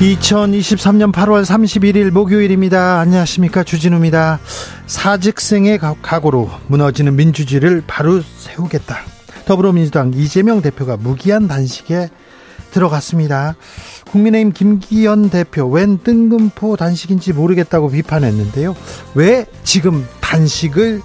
2023년 0.00 1.12
8월 1.12 1.44
31일 1.44 2.10
목요일입니다. 2.10 3.00
안녕하십니까. 3.00 3.64
주진우입니다. 3.64 4.40
사직생의 4.86 5.78
각오로 5.78 6.50
무너지는 6.68 7.16
민주주의를 7.16 7.82
바로 7.86 8.22
세우겠다. 8.22 8.96
더불어민주당 9.44 10.12
이재명 10.14 10.62
대표가 10.62 10.96
무기한 10.96 11.48
단식에 11.48 12.08
들어갔습니다. 12.70 13.56
국민의힘 14.10 14.52
김기현 14.54 15.28
대표 15.28 15.66
웬 15.66 15.98
뜬금포 15.98 16.76
단식인지 16.76 17.34
모르겠다고 17.34 17.90
비판했는데요. 17.90 18.74
왜 19.14 19.44
지금 19.64 20.06
단식을 20.22 21.02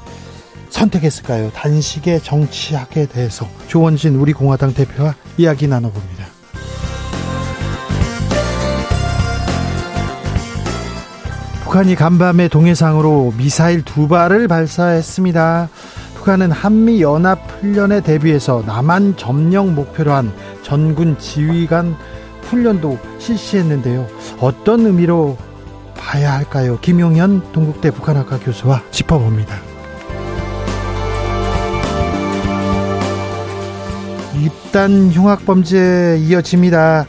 선택했을까요? 0.70 1.52
단식의 1.52 2.21
정치학에 2.21 3.07
대해서 3.07 3.46
조원진 3.68 4.15
우리 4.15 4.32
공화당 4.32 4.74
대표와 4.74 5.15
이야기 5.37 5.68
나눠봅니다. 5.68 6.34
북한이 11.76 11.95
간밤에 11.95 12.48
동해상으로 12.48 13.34
미사일 13.37 13.81
두 13.81 14.07
발을 14.07 14.48
발사했습니다. 14.48 15.68
북한은 16.13 16.49
한미 16.49 17.01
연합 17.01 17.51
훈련에 17.59 17.99
대비해서 17.99 18.63
남한 18.65 19.18
점령 19.18 19.76
목표로 19.76 20.13
한 20.13 20.31
전군 20.63 21.20
지휘관 21.20 21.98
훈련도 22.43 22.98
실시했는데요. 23.20 24.07
어떤 24.40 24.85
의미로 24.85 25.35
봐야 25.98 26.35
할까요? 26.35 26.79
김용현 26.79 27.51
동국대 27.51 27.91
북한학과 27.91 28.40
교수와 28.40 28.81
짚어봅니다. 28.91 29.57
입단 34.41 35.12
흉악범죄 35.12 36.20
이어집니다. 36.21 37.05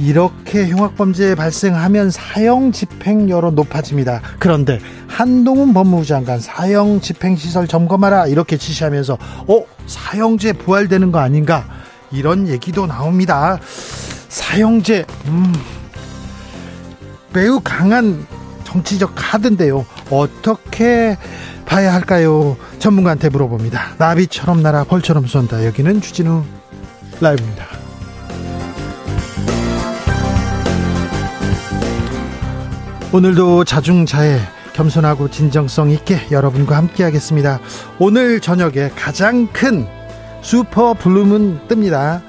이렇게 0.00 0.66
흉악범죄 0.66 1.34
발생하면 1.34 2.10
사형 2.10 2.72
집행여론 2.72 3.54
높아집니다. 3.54 4.22
그런데 4.38 4.78
한동훈 5.06 5.74
법무부 5.74 6.06
장관 6.06 6.40
사형 6.40 7.00
집행시설 7.00 7.68
점검하라 7.68 8.26
이렇게 8.26 8.56
지시하면서 8.56 9.18
어 9.46 9.64
사형제 9.86 10.54
부활되는 10.54 11.12
거 11.12 11.18
아닌가 11.18 11.66
이런 12.10 12.48
얘기도 12.48 12.86
나옵니다. 12.86 13.58
사형제 14.28 15.04
음, 15.26 15.52
매우 17.34 17.60
강한 17.62 18.26
정치적 18.64 19.12
카드인데요. 19.14 19.84
어떻게 20.10 21.18
봐야 21.66 21.92
할까요? 21.92 22.56
전문가한테 22.78 23.28
물어봅니다. 23.28 23.96
나비처럼 23.98 24.62
날아 24.62 24.84
벌처럼 24.84 25.26
쏜다. 25.26 25.66
여기는 25.66 26.00
주진우 26.00 26.42
라이브입니다. 27.20 27.79
오늘도 33.12 33.64
자중자애 33.64 34.38
겸손하고 34.72 35.30
진정성 35.30 35.90
있게 35.90 36.28
여러분과 36.30 36.76
함께 36.76 37.02
하겠습니다. 37.02 37.58
오늘 37.98 38.38
저녁에 38.38 38.88
가장 38.94 39.48
큰 39.48 39.84
슈퍼 40.42 40.94
블루문 40.94 41.66
뜹니다. 41.66 42.22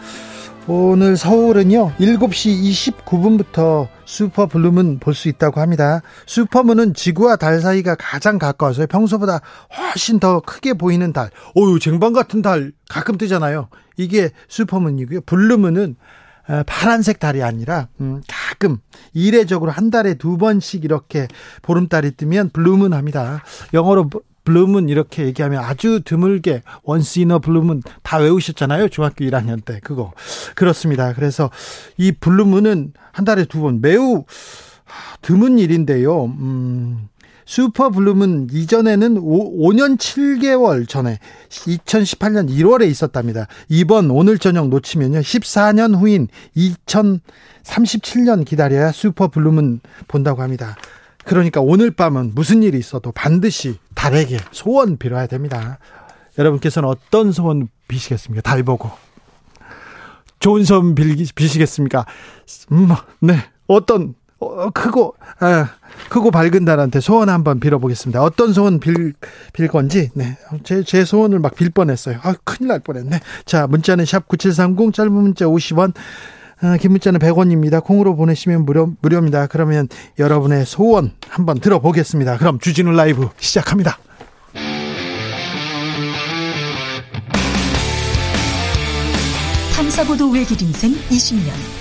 오늘 0.66 1.18
서울은요 1.18 1.92
7시 2.00 2.96
29분부터 3.06 3.90
슈퍼 4.06 4.48
블루문 4.48 4.98
볼수 4.98 5.30
있다고 5.30 5.62
합니다. 5.62 6.02
슈퍼문은 6.26 6.96
지구와 6.96 7.36
달 7.36 7.62
사이가 7.62 7.94
가장 8.00 8.40
가까워서 8.40 8.88
평소보다 8.88 9.42
훨씬 9.78 10.20
더 10.20 10.40
크게 10.40 10.74
보이는 10.74 11.14
달. 11.14 11.30
오유 11.54 11.80
쟁반 11.80 12.12
같은 12.12 12.42
달 12.42 12.72
가끔 12.90 13.20
뜨잖아요. 13.20 13.70
이게 13.98 14.32
슈퍼문이고요. 14.48 15.22
블루문은 15.28 15.96
어, 16.00 16.21
파란색 16.66 17.20
달이 17.20 17.44
아니라 17.44 17.88
음, 18.02 18.22
가끔 18.28 18.78
이례적으로 19.14 19.72
한 19.72 19.90
달에 19.90 20.16
두 20.16 20.38
번씩 20.38 20.84
이렇게 20.86 21.28
보름달이 21.62 22.12
뜨면 22.18 22.50
블루문 22.52 22.94
합니다. 22.94 23.44
영어로 23.74 24.10
블루문 24.44 24.90
이렇게 24.90 25.26
얘기하면 25.26 25.64
아주 25.64 26.02
드물게 26.04 26.64
once 26.84 27.20
in 27.20 27.40
a 27.40 27.45
blue 27.45 27.64
moon 27.64 27.84
다 28.02 28.18
외우셨잖아요. 28.18 28.90
중학교 28.90 29.24
1학년 29.26 29.64
때 29.64 29.80
그거. 29.84 30.14
그렇습니다. 30.56 31.14
그래서 31.14 31.52
이 31.98 32.12
블루문은 32.12 32.94
한 33.12 33.26
달에 33.26 33.46
두 33.46 33.62
번 33.62 33.82
매우 33.82 34.26
드문 35.22 35.60
일인데요. 35.60 36.26
음, 36.26 37.08
슈퍼 37.52 37.90
블루문은 37.90 38.48
이전에는 38.54 39.18
5, 39.18 39.74
년 39.74 39.98
7개월 39.98 40.88
전에 40.88 41.20
2018년 41.50 42.50
1월에 42.50 42.90
있었답니다. 42.90 43.48
이번 43.68 44.10
오늘 44.10 44.38
저녁 44.38 44.70
놓치면요. 44.70 45.20
14년 45.20 46.00
후인 46.00 46.30
2037년 46.56 48.46
기다려야 48.46 48.94
슈퍼 48.94 49.28
블루문은 49.28 49.82
본다고 50.08 50.42
합니다. 50.42 50.78
그러니까 51.26 51.60
오늘 51.60 51.92
밤은 51.92 52.32
무슨 52.36 52.64
일이 52.64 52.80
있어도 52.80 53.12
반드시 53.12 53.80
달에게 53.96 54.38
소원 54.54 54.96
빌어야 54.96 55.28
됩니다. 55.28 55.78
여러분께서는 56.38 56.88
어떤 56.88 57.34
소원 57.34 57.68
비시겠습니까? 57.90 58.50
달 58.50 58.64
보고. 58.64 58.92
좋은 60.40 60.64
소원 60.64 60.96
비시겠습니까? 60.96 62.06
음, 62.72 62.88
네. 63.20 63.44
어떤 63.68 64.16
어, 64.42 64.70
크고 64.72 65.16
아, 65.40 65.70
크고 66.10 66.32
밝은 66.32 66.66
달한테 66.66 67.00
소원 67.00 67.30
한번 67.30 67.60
빌어보겠습니다. 67.60 68.22
어떤 68.24 68.54
소원 68.54 68.80
빌, 68.80 69.14
빌 69.54 69.68
건지 69.68 70.10
네, 70.14 70.38
제, 70.64 70.84
제 70.84 71.06
소원을 71.06 71.40
막 71.40 71.56
빌 71.56 71.70
뻔했어요. 71.70 72.18
아, 72.24 72.34
큰일 72.44 72.70
날 72.70 72.80
뻔했네. 72.80 73.20
자, 73.46 73.68
문자는 73.68 74.06
샵 74.06 74.28
9730 74.28 74.94
짧은 74.94 75.12
문자 75.12 75.46
50원 75.46 75.94
어, 76.64 76.78
긴 76.80 76.92
문자는 76.92 77.20
100원입니다. 77.20 77.84
콩으로 77.84 78.16
보내시면 78.16 78.66
무료, 78.66 78.94
무료입니다. 79.02 79.48
그러면 79.48 79.88
여러분의 80.20 80.66
소원 80.66 81.12
한번 81.30 81.60
들어보겠습니다. 81.60 82.38
그럼 82.38 82.60
주진우 82.60 82.92
라이브 82.92 83.30
시작합니다. 83.38 83.98
탐사보도 89.76 90.30
외길 90.30 90.62
인생 90.62 90.92
20년. 91.10 91.81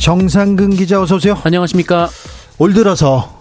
정상근 0.00 0.70
기자 0.70 1.00
어서 1.02 1.16
오세요. 1.16 1.38
안녕하십니까. 1.44 2.08
올 2.58 2.72
들어서 2.72 3.38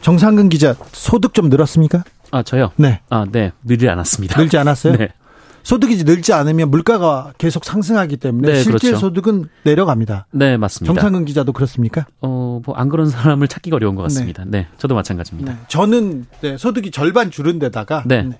정상근 0.00 0.48
기자 0.48 0.74
소득 0.92 1.32
좀 1.32 1.48
늘었습니까? 1.48 2.02
아 2.32 2.42
저요? 2.42 2.72
네. 2.76 3.00
아 3.08 3.24
네. 3.30 3.52
늘지 3.62 3.88
않았습니다. 3.88 4.40
늘지 4.40 4.58
않았어요? 4.58 4.96
네. 4.98 5.08
소득이 5.62 6.02
늘지 6.02 6.32
않으면 6.32 6.72
물가가 6.72 7.32
계속 7.38 7.64
상승하기 7.64 8.16
때문에 8.16 8.48
네, 8.52 8.62
실제 8.64 8.88
그렇죠. 8.88 8.98
소득은 8.98 9.44
내려갑니다. 9.62 10.26
네, 10.32 10.56
맞습니다. 10.56 10.92
정상근 10.92 11.24
기자도 11.24 11.52
그렇습니까? 11.52 12.04
어, 12.20 12.60
뭐 12.66 12.74
안 12.76 12.88
그런 12.88 13.08
사람을 13.08 13.46
찾기가 13.46 13.76
어려운 13.76 13.94
것 13.94 14.02
같습니다. 14.02 14.42
네, 14.44 14.62
네 14.62 14.66
저도 14.78 14.96
마찬가지입니다. 14.96 15.52
네. 15.52 15.58
저는 15.68 16.26
네, 16.40 16.56
소득이 16.58 16.90
절반 16.90 17.30
줄은 17.30 17.60
데다가 17.60 18.02
네. 18.06 18.22
네. 18.22 18.38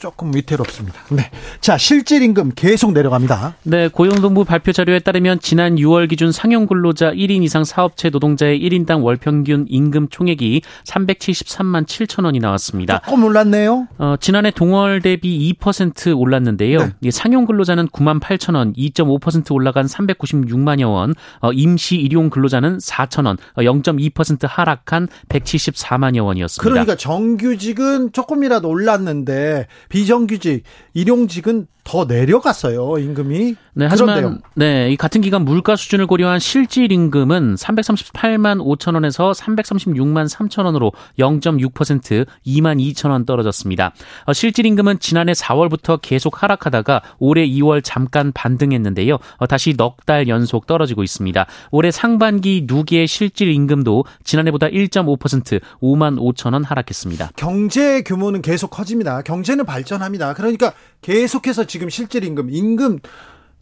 조금 0.00 0.34
위태롭습니다. 0.34 0.98
네. 1.10 1.30
자, 1.60 1.76
실질 1.76 2.22
임금 2.22 2.52
계속 2.56 2.92
내려갑니다. 2.92 3.54
네, 3.64 3.88
고용노동부 3.88 4.46
발표 4.46 4.72
자료에 4.72 4.98
따르면 4.98 5.40
지난 5.40 5.76
6월 5.76 6.08
기준 6.08 6.32
상용 6.32 6.66
근로자 6.66 7.12
1인 7.12 7.42
이상 7.42 7.64
사업체 7.64 8.08
노동자의 8.08 8.58
1인당 8.60 9.04
월 9.04 9.16
평균 9.16 9.66
임금 9.68 10.08
총액이 10.08 10.62
373만 10.84 11.84
7천 11.86 12.24
원이 12.24 12.38
나왔습니다. 12.38 13.02
조금 13.04 13.24
올랐네요. 13.24 13.88
어, 13.98 14.14
지난해 14.18 14.50
동월 14.50 15.02
대비 15.02 15.54
2% 15.60 16.18
올랐는데요. 16.18 16.78
네. 17.00 17.10
상용 17.10 17.44
근로자는 17.44 17.88
9만 17.88 18.20
8천 18.20 18.56
원, 18.56 18.72
2.5% 18.72 19.52
올라간 19.52 19.84
396만여 19.84 20.94
원, 20.94 21.14
어, 21.40 21.52
임시 21.52 21.96
일용 21.96 22.30
근로자는 22.30 22.78
4천 22.78 23.26
원, 23.26 23.36
어, 23.54 23.60
0.2% 23.60 24.48
하락한 24.48 25.08
174만여 25.28 26.24
원이었습니다. 26.24 26.70
그러니까 26.70 26.96
정규직은 26.96 28.12
조금이라도 28.12 28.66
올랐는데 28.66 29.66
비정규직, 29.90 30.62
일용직은 30.94 31.66
더 31.82 32.04
내려갔어요 32.04 32.98
임금이. 32.98 33.56
네, 33.74 33.86
하지만 33.88 34.16
그런데요. 34.16 34.40
네, 34.54 34.90
이 34.90 34.96
같은 34.96 35.20
기간 35.20 35.44
물가 35.44 35.76
수준을 35.76 36.06
고려한 36.06 36.38
실질 36.38 36.92
임금은 36.92 37.54
338만 37.54 38.62
5천 38.62 38.94
원에서 38.94 39.32
336만 39.32 40.28
3천 40.28 40.66
원으로 40.66 40.92
0.6% 41.18 42.26
2만 42.46 42.78
2천 42.78 43.10
원 43.10 43.24
떨어졌습니다. 43.24 43.92
어, 44.26 44.32
실질 44.32 44.66
임금은 44.66 45.00
지난해 45.00 45.32
4월부터 45.32 45.98
계속 46.00 46.42
하락하다가 46.42 47.02
올해 47.18 47.46
2월 47.48 47.80
잠깐 47.82 48.30
반등했는데요. 48.32 49.18
어, 49.38 49.46
다시 49.46 49.74
넉 49.76 50.04
달 50.06 50.28
연속 50.28 50.66
떨어지고 50.66 51.02
있습니다. 51.02 51.46
올해 51.70 51.90
상반기 51.90 52.64
누기의 52.66 53.06
실질 53.06 53.50
임금도 53.50 54.04
지난해보다 54.24 54.68
1.5% 54.68 55.60
5만 55.80 56.18
5천 56.18 56.52
원 56.52 56.64
하락했습니다. 56.64 57.30
경제 57.36 58.02
규모는 58.02 58.42
계속 58.42 58.70
커집니다. 58.70 59.22
경제는 59.22 59.66
발 59.66 59.79
전합니다. 59.84 60.34
그러니까 60.34 60.72
계속해서 61.02 61.64
지금 61.64 61.88
실질 61.90 62.24
임금, 62.24 62.50
임금 62.50 63.00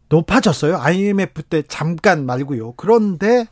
높아졌어요. 0.09 0.79
IMF 0.79 1.43
때 1.43 1.63
잠깐 1.69 2.25
말고요. 2.25 2.73
그런데 2.77 3.47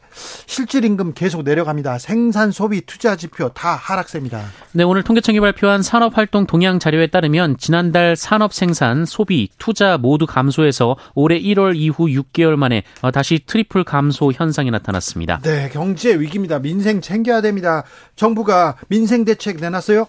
실질 0.46 0.84
임금 0.84 1.12
계속 1.14 1.42
내려갑니다. 1.42 1.98
생산, 1.98 2.50
소비, 2.50 2.80
투자 2.80 3.16
지표 3.16 3.50
다 3.50 3.74
하락세입니다. 3.74 4.42
네, 4.72 4.82
오늘 4.84 5.02
통계청이 5.02 5.40
발표한 5.40 5.82
산업 5.82 6.16
활동 6.16 6.46
동향 6.46 6.78
자료에 6.78 7.08
따르면 7.08 7.58
지난달 7.58 8.16
산업 8.16 8.54
생산, 8.54 9.04
소비, 9.04 9.48
투자 9.58 9.98
모두 9.98 10.26
감소해서 10.26 10.96
올해 11.14 11.38
1월 11.38 11.76
이후 11.76 12.06
6개월 12.06 12.56
만에 12.56 12.82
어, 13.02 13.10
다시 13.10 13.40
트리플 13.44 13.84
감소 13.84 14.32
현상이 14.32 14.70
나타났습니다. 14.70 15.40
네, 15.42 15.68
경제 15.70 16.18
위기입니다. 16.18 16.58
민생 16.58 17.00
챙겨야 17.00 17.42
됩니다. 17.42 17.84
정부가 18.16 18.76
민생 18.88 19.24
대책 19.24 19.58
내놨어요? 19.60 20.06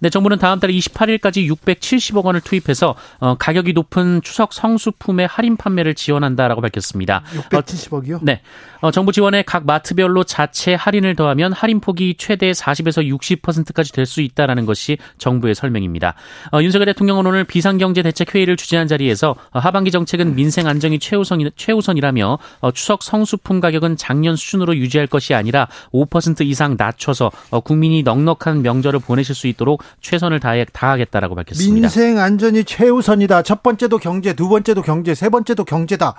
네, 0.00 0.08
정부는 0.08 0.38
다음 0.38 0.60
달 0.60 0.70
28일까지 0.70 1.50
670억 1.50 2.24
원을 2.24 2.40
투입해서 2.40 2.94
어, 3.18 3.34
가격이 3.36 3.74
높은 3.74 4.22
추석 4.22 4.52
성수품의 4.54 5.26
할인 5.26 5.56
판매를 5.56 5.89
지원한다라고 5.94 6.60
밝혔습니다. 6.60 7.22
670억이요? 7.50 8.16
어, 8.16 8.20
네. 8.22 8.42
어, 8.80 8.90
정부 8.90 9.12
지원에 9.12 9.42
각 9.42 9.66
마트별로 9.66 10.24
자체 10.24 10.74
할인을 10.74 11.16
더하면 11.16 11.52
할인 11.52 11.80
폭이 11.80 12.16
최대 12.18 12.50
40에서 12.50 13.06
60%까지 13.08 13.92
될 13.92 14.10
수 14.10 14.20
있다라는 14.20 14.66
것이 14.66 14.98
정부의 15.18 15.54
설명입니다. 15.54 16.14
어, 16.52 16.60
윤석열 16.62 16.86
대통령은 16.86 17.26
오늘 17.26 17.44
비상경제대책회의를 17.44 18.56
주재한 18.56 18.88
자리에서 18.88 19.36
어, 19.52 19.58
하반기 19.58 19.90
정책은 19.90 20.34
민생 20.34 20.66
안정이 20.66 20.98
최우선, 20.98 21.50
최우선이라며 21.56 22.38
어, 22.60 22.70
추석 22.72 23.02
성수품 23.02 23.60
가격은 23.60 23.96
작년 23.96 24.36
수준으로 24.36 24.76
유지할 24.76 25.06
것이 25.06 25.34
아니라 25.34 25.68
5% 25.92 26.44
이상 26.44 26.74
낮춰서 26.76 27.30
어, 27.50 27.60
국민이 27.60 28.02
넉넉한 28.02 28.62
명절을 28.62 29.00
보내실 29.00 29.34
수 29.34 29.46
있도록 29.46 29.82
최선을 30.00 30.40
다해 30.40 30.66
다하겠다라고 30.72 31.34
밝혔습니다. 31.36 31.74
민생 31.74 32.18
안전이 32.18 32.64
최우선이다. 32.64 33.42
첫 33.42 33.62
번째도 33.62 33.98
경제, 33.98 34.34
두 34.34 34.48
번째도 34.48 34.82
경제, 34.82 35.14
세 35.14 35.28
번째도 35.28 35.64
경제 35.64 35.79
다. 35.96 36.14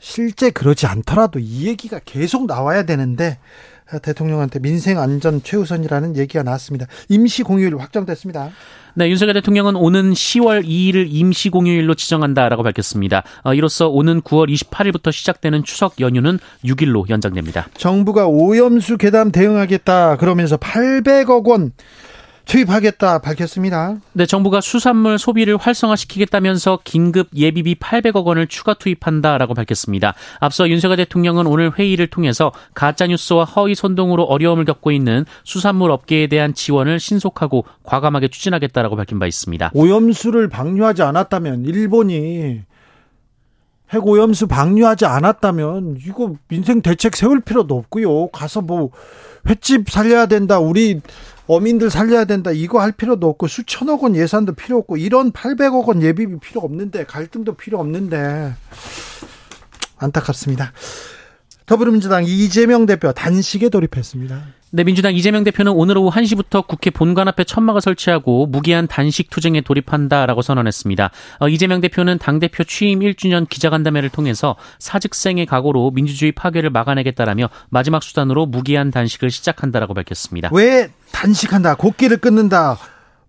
실제 0.00 0.50
그러지 0.50 0.86
않더라도 0.86 1.38
이 1.38 1.66
얘기가 1.66 2.00
계속 2.04 2.46
나와야 2.46 2.84
되는데 2.84 3.38
대통령한테 4.02 4.58
민생 4.58 4.98
안전 4.98 5.42
최우선이라는 5.42 6.16
얘기가 6.16 6.42
나왔습니다. 6.42 6.86
임시 7.08 7.42
공휴일 7.42 7.76
확정됐습니다. 7.78 8.50
네, 8.94 9.08
윤석열 9.08 9.34
대통령은 9.34 9.76
오는 9.76 10.12
10월 10.12 10.64
2일을 10.64 11.06
임시 11.08 11.50
공휴일로 11.50 11.94
지정한다라고 11.94 12.62
밝혔습니다. 12.64 13.22
어, 13.44 13.54
이로써 13.54 13.88
오는 13.88 14.20
9월 14.22 14.52
28일부터 14.52 15.12
시작되는 15.12 15.62
추석 15.64 16.00
연휴는 16.00 16.38
6일로 16.64 17.08
연장됩니다. 17.08 17.68
정부가 17.76 18.26
오염수 18.26 18.98
괴담 18.98 19.30
대응하겠다 19.30 20.16
그러면서 20.16 20.56
800억 20.56 21.46
원 21.46 21.72
투입하겠다 22.48 23.18
밝혔습니다. 23.18 23.96
네, 24.14 24.24
정부가 24.24 24.62
수산물 24.62 25.18
소비를 25.18 25.58
활성화시키겠다면서 25.58 26.80
긴급 26.82 27.28
예비비 27.36 27.74
800억 27.74 28.24
원을 28.24 28.46
추가 28.46 28.72
투입한다라고 28.74 29.52
밝혔습니다. 29.52 30.14
앞서 30.40 30.68
윤석열 30.68 30.96
대통령은 30.96 31.46
오늘 31.46 31.78
회의를 31.78 32.06
통해서 32.06 32.50
가짜 32.74 33.06
뉴스와 33.06 33.44
허위 33.44 33.74
선동으로 33.74 34.24
어려움을 34.24 34.64
겪고 34.64 34.90
있는 34.90 35.26
수산물 35.44 35.90
업계에 35.90 36.26
대한 36.26 36.54
지원을 36.54 36.98
신속하고 36.98 37.66
과감하게 37.82 38.28
추진하겠다라고 38.28 38.96
밝힌 38.96 39.18
바 39.18 39.26
있습니다. 39.26 39.70
오염수를 39.74 40.48
방류하지 40.48 41.02
않았다면 41.02 41.66
일본이 41.66 42.62
핵오염수 43.92 44.46
방류하지 44.46 45.06
않았다면 45.06 45.98
이거 46.06 46.34
민생 46.48 46.82
대책 46.82 47.16
세울 47.16 47.40
필요도 47.40 47.76
없고요. 47.76 48.28
가서 48.28 48.60
뭐 48.60 48.90
횟집 49.48 49.90
살려야 49.90 50.26
된다. 50.26 50.58
우리 50.58 51.00
어민들 51.46 51.88
살려야 51.88 52.26
된다. 52.26 52.50
이거 52.50 52.80
할 52.80 52.92
필요도 52.92 53.26
없고 53.28 53.46
수천억 53.48 54.02
원 54.02 54.14
예산도 54.14 54.52
필요 54.52 54.78
없고 54.78 54.98
이런 54.98 55.32
800억 55.32 55.86
원 55.86 56.02
예비비 56.02 56.38
필요 56.40 56.60
없는데 56.60 57.04
갈등도 57.04 57.54
필요 57.54 57.78
없는데 57.80 58.52
안타깝습니다. 59.96 60.72
더불어민주당 61.68 62.24
이재명 62.24 62.86
대표 62.86 63.12
단식에 63.12 63.68
돌입했습니다. 63.68 64.42
네, 64.70 64.84
민주당 64.84 65.14
이재명 65.14 65.44
대표는 65.44 65.72
오늘 65.72 65.98
오후 65.98 66.10
1시부터 66.10 66.66
국회 66.66 66.90
본관 66.90 67.28
앞에 67.28 67.44
천막을 67.44 67.82
설치하고 67.82 68.46
무기한 68.46 68.86
단식 68.86 69.28
투쟁에 69.28 69.60
돌입한다라고 69.60 70.40
선언했습니다. 70.40 71.10
어, 71.40 71.48
이재명 71.48 71.82
대표는 71.82 72.18
당대표 72.18 72.64
취임 72.64 73.00
1주년 73.00 73.46
기자간담회를 73.46 74.08
통해서 74.08 74.56
사직생의 74.78 75.44
각오로 75.44 75.90
민주주의 75.90 76.32
파괴를 76.32 76.70
막아내겠다라며 76.70 77.50
마지막 77.68 78.02
수단으로 78.02 78.46
무기한 78.46 78.90
단식을 78.90 79.30
시작한다라고 79.30 79.92
밝혔습니다. 79.92 80.48
왜 80.52 80.90
단식한다, 81.12 81.74
곡기를 81.74 82.16
끊는다, 82.16 82.78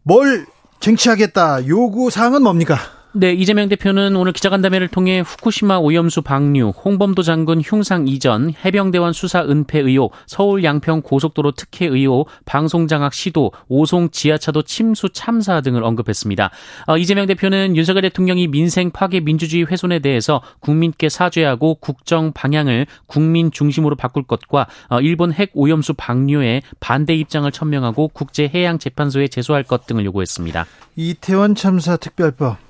뭘 0.04 0.46
쟁취하겠다, 0.80 1.68
요구 1.68 2.10
사항은 2.10 2.42
뭡니까? 2.42 2.78
네, 3.12 3.34
이재명 3.34 3.70
대표는 3.70 4.16
오늘 4.16 4.34
기자간담회를 4.34 4.88
통해 4.88 5.22
후쿠시마 5.22 5.80
오염수 5.80 6.22
방류, 6.22 6.74
홍범도 6.86 7.24
장군 7.24 7.60
흉상 7.60 8.08
이전, 8.08 8.54
해병대원 8.64 9.14
수사 9.14 9.42
은폐 9.42 9.80
의혹, 9.80 10.14
서울 10.28 10.64
양평 10.64 11.02
고속도로 11.02 11.54
특혜 11.54 11.88
의혹, 11.88 12.28
방송장악 12.46 13.16
시도, 13.16 13.52
오송 13.68 14.12
지하차도 14.12 14.62
침수 14.62 15.10
참사 15.10 15.60
등을 15.62 15.84
언급했습니다. 15.84 16.52
어, 16.86 16.98
이재명 16.98 17.26
대표는 17.26 17.76
윤석열 17.76 18.04
대통령이 18.04 18.48
민생 18.48 18.92
파괴 18.92 19.22
민주주의 19.22 19.66
훼손에 19.66 19.98
대해서 19.98 20.44
국민께 20.60 21.10
사죄하고 21.10 21.80
국정 21.82 22.32
방향을 22.32 22.86
국민 23.08 23.50
중심으로 23.50 23.96
바꿀 23.96 24.22
것과 24.22 24.68
어, 24.88 25.02
일본 25.02 25.34
핵 25.34 25.50
오염수 25.56 25.96
방류에 25.98 26.62
반대 26.80 27.16
입장을 27.16 27.52
천명하고 27.52 28.10
국제해양재판소에 28.10 29.30
제소할 29.30 29.64
것 29.64 29.88
등을 29.88 30.06
요구했습니다. 30.06 30.68
이태원 30.96 31.56
참사 31.56 31.98
특별법 31.98 32.69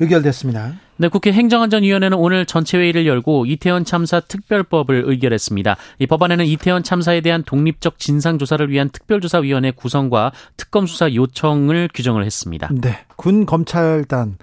의결됐습니다. 0.00 0.74
네, 0.96 1.08
국회 1.08 1.32
행정안전위원회는 1.32 2.16
오늘 2.16 2.46
전체 2.46 2.78
회의를 2.78 3.06
열고 3.06 3.46
이태원 3.46 3.84
참사 3.84 4.20
특별법을 4.20 5.04
의결했습니다. 5.06 5.76
이 5.98 6.06
법안에는 6.06 6.44
이태원 6.46 6.82
참사에 6.82 7.20
대한 7.20 7.42
독립적 7.42 7.98
진상 7.98 8.38
조사를 8.38 8.68
위한 8.70 8.90
특별조사위원회 8.90 9.72
구성과 9.72 10.32
특검 10.56 10.86
수사 10.86 11.12
요청을 11.12 11.88
규정을 11.92 12.24
했습니다. 12.24 12.70
네, 12.72 12.98
군 13.16 13.46
검찰단 13.46 14.38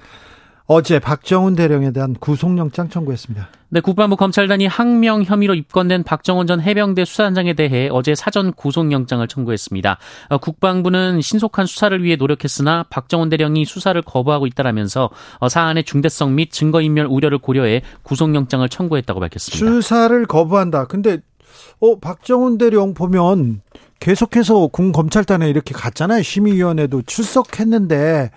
어제 0.74 1.00
박정훈 1.00 1.56
대령에 1.56 1.92
대한 1.92 2.14
구속영장 2.14 2.88
청구했습니다. 2.88 3.50
네, 3.68 3.82
국방부 3.82 4.16
검찰단이 4.16 4.68
항명 4.68 5.22
혐의로 5.22 5.54
입건된 5.54 6.04
박정원 6.04 6.48
전 6.48 6.62
해병대 6.62 7.04
수사단장에 7.04 7.56
대해 7.56 7.90
어제 7.92 8.16
사전 8.16 8.54
구속영장을 8.54 9.28
청구했습니다. 9.28 9.98
어, 10.30 10.38
국방부는 10.38 11.20
신속한 11.20 11.66
수사를 11.66 12.02
위해 12.02 12.16
노력했으나 12.16 12.86
박정원 12.90 13.28
대령이 13.28 13.66
수사를 13.66 14.02
거부하고 14.02 14.48
있다라면서 14.48 15.10
어, 15.40 15.50
사안의 15.50 15.84
중대성 15.84 16.36
및 16.36 16.54
증거인멸 16.54 17.06
우려를 17.06 17.40
고려해 17.40 17.82
구속영장을 18.04 18.70
청구했다고 18.70 19.20
밝혔습니다. 19.20 19.66
수사를 19.66 20.26
거부한다. 20.26 20.86
근데 20.86 21.18
어 21.82 22.00
박정원 22.00 22.58
대령 22.58 22.94
보면 22.94 23.62
계속해서 24.00 24.68
군 24.68 24.94
검찰단에 24.94 25.50
이렇게 25.50 25.74
갔잖아요. 25.74 26.24
심의위원회도 26.24 27.02
출석했는데 27.02 28.32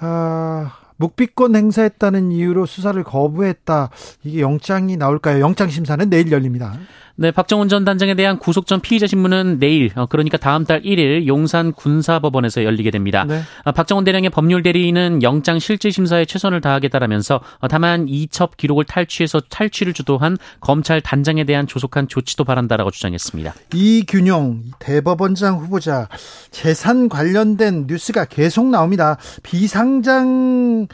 아 0.00 0.72
묵비권 0.96 1.56
행사했다는 1.56 2.32
이유로 2.32 2.66
수사를 2.66 3.02
거부했다. 3.02 3.90
이게 4.24 4.40
영장이 4.40 4.96
나올까요? 4.96 5.40
영장 5.40 5.68
심사는 5.68 6.08
내일 6.08 6.30
열립니다. 6.32 6.78
네, 7.18 7.30
박정훈 7.30 7.70
전 7.70 7.86
단장에 7.86 8.14
대한 8.14 8.38
구속 8.38 8.66
전 8.66 8.80
피의자 8.80 9.06
신문은 9.06 9.58
내일, 9.58 9.90
어, 9.96 10.04
그러니까 10.04 10.36
다음 10.36 10.66
달 10.66 10.82
1일 10.82 11.26
용산 11.26 11.72
군사법원에서 11.72 12.62
열리게 12.62 12.90
됩니다. 12.90 13.24
네. 13.26 13.40
어, 13.64 13.72
박정훈 13.72 14.04
대령의 14.04 14.28
법률 14.28 14.62
대리인은 14.62 15.22
영장 15.22 15.58
실질 15.58 15.92
심사에 15.92 16.26
최선을 16.26 16.60
다하겠다라면서 16.60 17.40
어, 17.60 17.68
다만 17.68 18.06
이첩 18.06 18.58
기록을 18.58 18.84
탈취해서 18.84 19.40
탈취를 19.48 19.94
주도한 19.94 20.36
검찰 20.60 21.00
단장에 21.00 21.44
대한 21.44 21.66
조속한 21.66 22.08
조치도 22.08 22.44
바란다라고 22.44 22.90
주장했습니다. 22.90 23.54
이균용 23.72 24.64
대법원장 24.78 25.56
후보자 25.56 26.08
재산 26.50 27.08
관련된 27.08 27.86
뉴스가 27.88 28.26
계속 28.26 28.66
나옵니다. 28.66 29.16
비상장 29.42 30.86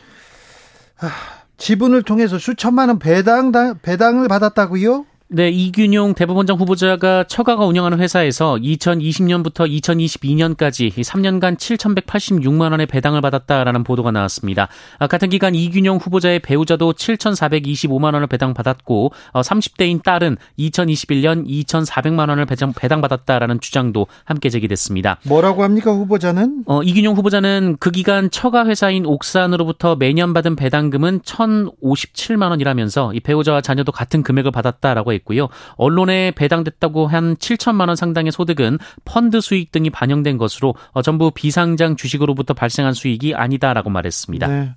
아, 1.00 1.10
지분을 1.56 2.04
통해서 2.04 2.38
수천만 2.38 2.88
원 2.90 3.00
배당 3.00 3.50
배당을 3.82 4.28
받았다고요? 4.28 5.06
네, 5.34 5.48
이균용 5.48 6.12
대법원장 6.12 6.58
후보자가 6.58 7.24
처가가 7.24 7.64
운영하는 7.64 8.00
회사에서 8.00 8.56
2020년부터 8.56 9.66
2022년까지 9.66 10.92
3년간 10.92 11.56
7,186만 11.56 12.72
원의 12.72 12.84
배당을 12.84 13.22
받았다라는 13.22 13.82
보도가 13.82 14.10
나왔습니다. 14.10 14.68
아, 14.98 15.06
같은 15.06 15.30
기간 15.30 15.54
이균용 15.54 15.96
후보자의 15.96 16.40
배우자도 16.40 16.92
7,425만 16.92 18.12
원을 18.12 18.26
배당받았고 18.26 19.12
30대인 19.32 20.00
어, 20.00 20.02
딸은 20.04 20.36
2021년 20.58 21.46
2,400만 21.48 22.28
원을 22.28 22.44
배당받았다라는 22.44 23.60
주장도 23.60 24.08
함께 24.24 24.50
제기됐습니다. 24.50 25.18
뭐라고 25.22 25.62
합니까 25.62 25.92
후보자는? 25.92 26.64
어, 26.66 26.82
이균용 26.82 27.16
후보자는 27.16 27.78
그 27.80 27.90
기간 27.90 28.30
처가 28.30 28.66
회사인 28.66 29.06
옥산으로부터 29.06 29.96
매년 29.96 30.34
받은 30.34 30.56
배당금은 30.56 31.20
1,057만 31.20 32.50
원이라면서 32.50 33.14
이 33.14 33.20
배우자와 33.20 33.62
자녀도 33.62 33.92
같은 33.92 34.22
금액을 34.22 34.50
받았다라고 34.50 35.14
했고 35.14 35.21
있고요. 35.22 35.48
언론에 35.76 36.30
배당됐다고 36.32 37.06
한 37.06 37.36
7천만 37.36 37.88
원 37.88 37.96
상당의 37.96 38.32
소득은 38.32 38.78
펀드 39.04 39.40
수익 39.40 39.72
등이 39.72 39.90
반영된 39.90 40.38
것으로 40.38 40.74
어, 40.92 41.02
전부 41.02 41.30
비상장 41.30 41.96
주식으로부터 41.96 42.54
발생한 42.54 42.92
수익이 42.92 43.34
아니다라고 43.34 43.90
말했습니다. 43.90 44.46
네. 44.46 44.74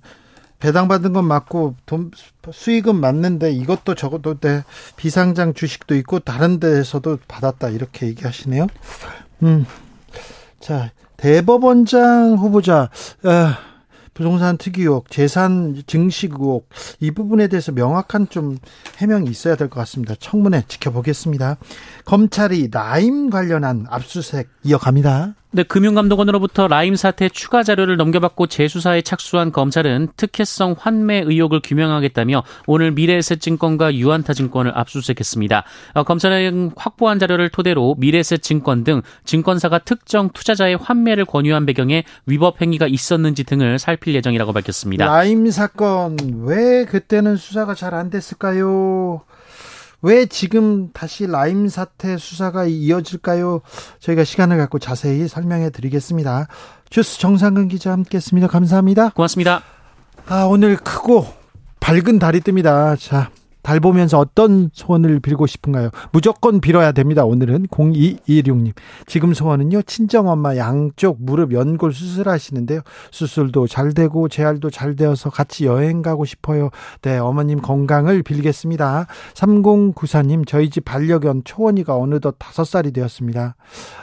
배당받은 0.58 1.12
건 1.12 1.26
맞고 1.26 1.74
돈 1.84 2.10
수익은 2.50 2.96
맞는데 2.96 3.52
이것도 3.52 3.94
저것도 3.94 4.38
네, 4.40 4.62
비상장 4.96 5.52
주식도 5.52 5.94
있고 5.96 6.18
다른 6.18 6.58
데에서도 6.60 7.18
받았다 7.28 7.68
이렇게 7.68 8.06
얘기하시네요. 8.06 8.66
음. 9.42 9.66
자, 10.60 10.90
대법원장 11.18 12.36
후보자 12.38 12.90
아, 13.24 13.58
부동산 14.16 14.56
특이 14.56 14.80
의혹, 14.82 15.10
재산 15.10 15.80
증식 15.86 16.32
의혹 16.32 16.68
이 17.00 17.10
부분에 17.10 17.48
대해서 17.48 17.70
명확한 17.72 18.28
좀 18.30 18.56
해명이 18.98 19.28
있어야 19.30 19.56
될 19.56 19.68
것 19.68 19.78
같습니다. 19.80 20.14
청문회 20.18 20.64
지켜보겠습니다. 20.68 21.58
검찰이 22.06 22.68
라임 22.72 23.28
관련한 23.30 23.86
압수수색 23.90 24.48
이어갑니다. 24.64 25.34
네, 25.56 25.62
금융감독원으로부터 25.62 26.68
라임 26.68 26.96
사태 26.96 27.30
추가 27.30 27.62
자료를 27.62 27.96
넘겨받고 27.96 28.46
재수사에 28.46 29.00
착수한 29.00 29.52
검찰은 29.52 30.08
특혜성 30.18 30.76
환매 30.78 31.22
의혹을 31.24 31.60
규명하겠다며 31.64 32.42
오늘 32.66 32.90
미래에셋증권과 32.90 33.94
유한타증권을 33.94 34.72
압수수색했습니다. 34.74 35.64
어, 35.94 36.02
검찰은 36.02 36.72
확보한 36.76 37.18
자료를 37.18 37.48
토대로 37.48 37.94
미래에셋증권 37.96 38.84
등 38.84 39.00
증권사가 39.24 39.78
특정 39.78 40.28
투자자의 40.28 40.76
환매를 40.76 41.24
권유한 41.24 41.64
배경에 41.64 42.04
위법 42.26 42.60
행위가 42.60 42.86
있었는지 42.86 43.44
등을 43.44 43.78
살필 43.78 44.14
예정이라고 44.14 44.52
밝혔습니다. 44.52 45.06
라임 45.06 45.50
사건 45.50 46.18
왜 46.44 46.84
그때는 46.84 47.36
수사가 47.36 47.74
잘 47.74 47.94
안 47.94 48.10
됐을까요? 48.10 49.22
왜 50.02 50.26
지금 50.26 50.90
다시 50.92 51.26
라임 51.26 51.68
사태 51.68 52.16
수사가 52.16 52.66
이어질까요? 52.66 53.62
저희가 54.00 54.24
시간을 54.24 54.58
갖고 54.58 54.78
자세히 54.78 55.26
설명해 55.26 55.70
드리겠습니다. 55.70 56.48
주스 56.90 57.18
정상근 57.18 57.68
기자 57.68 57.92
함께 57.92 58.18
했습니다. 58.18 58.46
감사합니다. 58.46 59.10
고맙습니다. 59.10 59.62
아, 60.28 60.44
오늘 60.44 60.76
크고 60.76 61.26
밝은 61.80 62.18
달이 62.18 62.40
뜹니다. 62.40 62.96
자, 62.98 63.30
달 63.66 63.80
보면서 63.80 64.20
어떤 64.20 64.70
소원을 64.72 65.18
빌고 65.18 65.48
싶은가요? 65.48 65.90
무조건 66.12 66.60
빌어야 66.60 66.92
됩니다. 66.92 67.24
오늘은 67.24 67.66
0226님. 67.66 68.72
지금 69.08 69.34
소원은요, 69.34 69.82
친정엄마 69.82 70.56
양쪽 70.56 71.16
무릎 71.18 71.52
연골 71.52 71.92
수술하시는데요. 71.92 72.82
수술도 73.10 73.66
잘 73.66 73.92
되고, 73.92 74.28
재활도 74.28 74.70
잘 74.70 74.94
되어서 74.94 75.30
같이 75.30 75.66
여행 75.66 76.00
가고 76.00 76.24
싶어요. 76.24 76.70
네, 77.02 77.18
어머님 77.18 77.60
건강을 77.60 78.22
빌겠습니다. 78.22 79.08
3094님, 79.34 80.46
저희 80.46 80.70
집 80.70 80.84
반려견 80.84 81.42
초원이가 81.44 81.96
어느덧 81.96 82.38
5살이 82.38 82.94
되었습니다. 82.94 83.56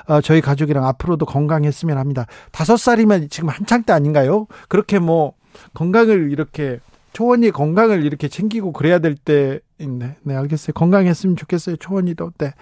어, 0.10 0.20
저희 0.20 0.42
가족이랑 0.42 0.86
앞으로도 0.88 1.26
건강했으면 1.26 1.98
합니다. 1.98 2.26
5살이면 2.52 3.32
지금 3.32 3.48
한창 3.48 3.84
때 3.84 3.94
아닌가요? 3.94 4.48
그렇게 4.68 5.00
뭐, 5.00 5.36
건강을 5.74 6.34
이렇게 6.34 6.82
초원이 7.14 7.52
건강을 7.52 8.04
이렇게 8.04 8.28
챙기고 8.28 8.74
그래야 8.74 9.00
될때 9.00 9.60
있네. 9.80 10.16
네, 10.24 10.36
알겠어요. 10.36 10.74
건강했으면 10.74 11.36
좋겠어요. 11.36 11.76
초원이도. 11.78 12.32
네. 12.38 12.54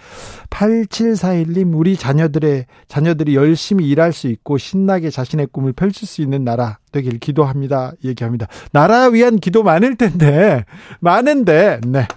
8741님, 0.49 1.75
우리 1.75 1.95
자녀들의, 1.95 2.65
자녀들이 2.87 3.35
열심히 3.35 3.87
일할 3.87 4.11
수 4.11 4.27
있고 4.27 4.57
신나게 4.57 5.09
자신의 5.09 5.47
꿈을 5.51 5.71
펼칠 5.73 6.07
수 6.07 6.21
있는 6.21 6.43
나라 6.43 6.79
되길 6.91 7.19
기도합니다. 7.19 7.93
얘기합니다. 8.03 8.47
나라 8.71 9.05
위한 9.05 9.37
기도 9.37 9.63
많을 9.63 9.95
텐데, 9.95 10.65
많은데, 10.99 11.79
네. 11.87 12.07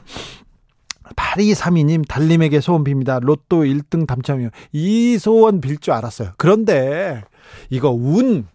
8232님, 1.16 2.08
달님에게 2.08 2.60
소원 2.60 2.82
빕니다. 2.82 3.20
로또 3.22 3.62
1등 3.64 4.06
당첨이요. 4.06 4.48
이 4.72 5.18
소원 5.18 5.60
빌 5.60 5.78
줄 5.78 5.92
알았어요. 5.92 6.30
그런데, 6.38 7.22
이거 7.70 7.90
운, 7.90 8.46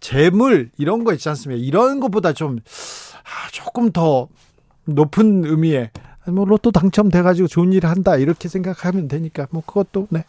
재물, 0.00 0.70
이런 0.78 1.04
거 1.04 1.12
있지 1.12 1.28
않습니까? 1.28 1.62
이런 1.62 2.00
것보다 2.00 2.32
좀, 2.32 2.58
아, 2.58 3.11
조금 3.52 3.92
더 3.92 4.28
높은 4.84 5.44
의미의 5.44 5.90
뭐 6.28 6.44
로또 6.44 6.70
당첨돼 6.70 7.22
가지고 7.22 7.48
좋은 7.48 7.72
일을 7.72 7.90
한다 7.90 8.16
이렇게 8.16 8.48
생각하면 8.48 9.08
되니까 9.08 9.46
뭐 9.50 9.62
그것도 9.66 10.06
네. 10.10 10.24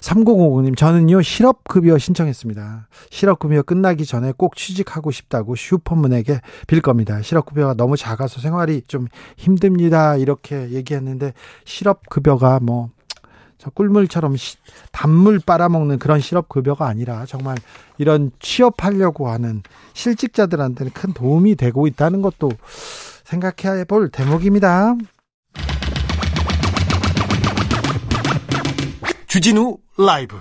3005님 0.00 0.76
저는요 0.76 1.22
실업 1.22 1.64
급여 1.64 1.98
신청했습니다. 1.98 2.88
실업 3.10 3.38
급여 3.38 3.62
끝나기 3.62 4.04
전에 4.04 4.32
꼭 4.36 4.54
취직하고 4.54 5.10
싶다고 5.10 5.56
슈퍼문에게 5.56 6.40
빌 6.66 6.80
겁니다. 6.82 7.20
실업 7.22 7.46
급여가 7.46 7.74
너무 7.74 7.96
작아서 7.96 8.40
생활이 8.40 8.82
좀 8.86 9.08
힘듭니다. 9.36 10.16
이렇게 10.16 10.70
얘기했는데 10.70 11.32
실업 11.64 12.08
급여가 12.08 12.60
뭐저 12.60 12.93
꿀물처럼 13.74 14.36
시, 14.36 14.56
단물 14.92 15.38
빨아먹는 15.38 15.98
그런 15.98 16.20
실업급여가 16.20 16.86
아니라 16.86 17.26
정말 17.26 17.56
이런 17.98 18.30
취업하려고 18.40 19.28
하는 19.28 19.62
실직자들한테는 19.94 20.92
큰 20.92 21.12
도움이 21.12 21.56
되고 21.56 21.86
있다는 21.86 22.22
것도 22.22 22.50
생각해 23.24 23.84
볼 23.84 24.10
대목입니다. 24.10 24.94
주진우 29.26 29.78
라이브 29.98 30.36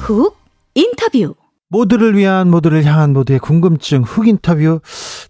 훅 0.00 0.36
인터뷰 0.74 1.34
모두를 1.72 2.18
위한 2.18 2.50
모두를 2.50 2.84
향한 2.84 3.14
모두의 3.14 3.38
궁금증 3.38 4.02
흑 4.02 4.28
인터뷰 4.28 4.80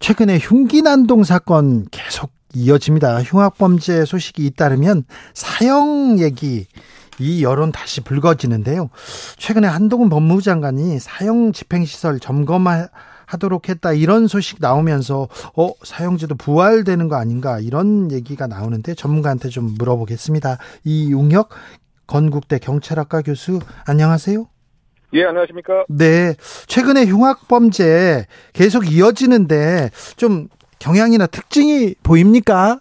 최근에 0.01 0.39
흉기난동 0.39 1.23
사건 1.23 1.87
계속 1.93 2.33
이어집니다. 2.53 3.23
흉악범죄 3.23 4.05
소식이 4.05 4.45
잇따르면 4.47 5.05
사형 5.35 6.19
얘기 6.19 6.67
이 7.21 7.45
여론 7.45 7.71
다시 7.71 8.01
불거지는데요. 8.01 8.91
최근에 9.39 9.69
한동훈 9.69 10.09
법무부 10.09 10.43
장관이 10.43 10.99
사형 10.99 11.53
집행시설 11.53 12.19
점검하도록 12.19 13.69
했다 13.69 13.93
이런 13.93 14.27
소식 14.27 14.59
나오면서 14.61 15.29
어 15.57 15.73
사형제도 15.85 16.35
부활되는 16.35 17.07
거 17.07 17.15
아닌가 17.15 17.61
이런 17.61 18.11
얘기가 18.11 18.49
나오는데 18.49 18.95
전문가한테 18.95 19.49
좀 19.49 19.77
물어보겠습니다. 19.79 20.59
이용혁 20.83 21.51
건국대 22.09 22.59
경찰학과 22.59 23.23
교수 23.23 23.61
안녕하세요. 23.87 24.52
예, 25.15 25.25
안녕하십니까? 25.25 25.85
네. 25.89 26.35
최근에 26.67 27.05
흉악 27.07 27.49
범죄 27.49 28.27
계속 28.55 28.91
이어지는데 28.91 29.91
좀 30.17 30.49
경향이나 30.79 31.27
특징이 31.27 31.95
보입니까? 32.03 32.81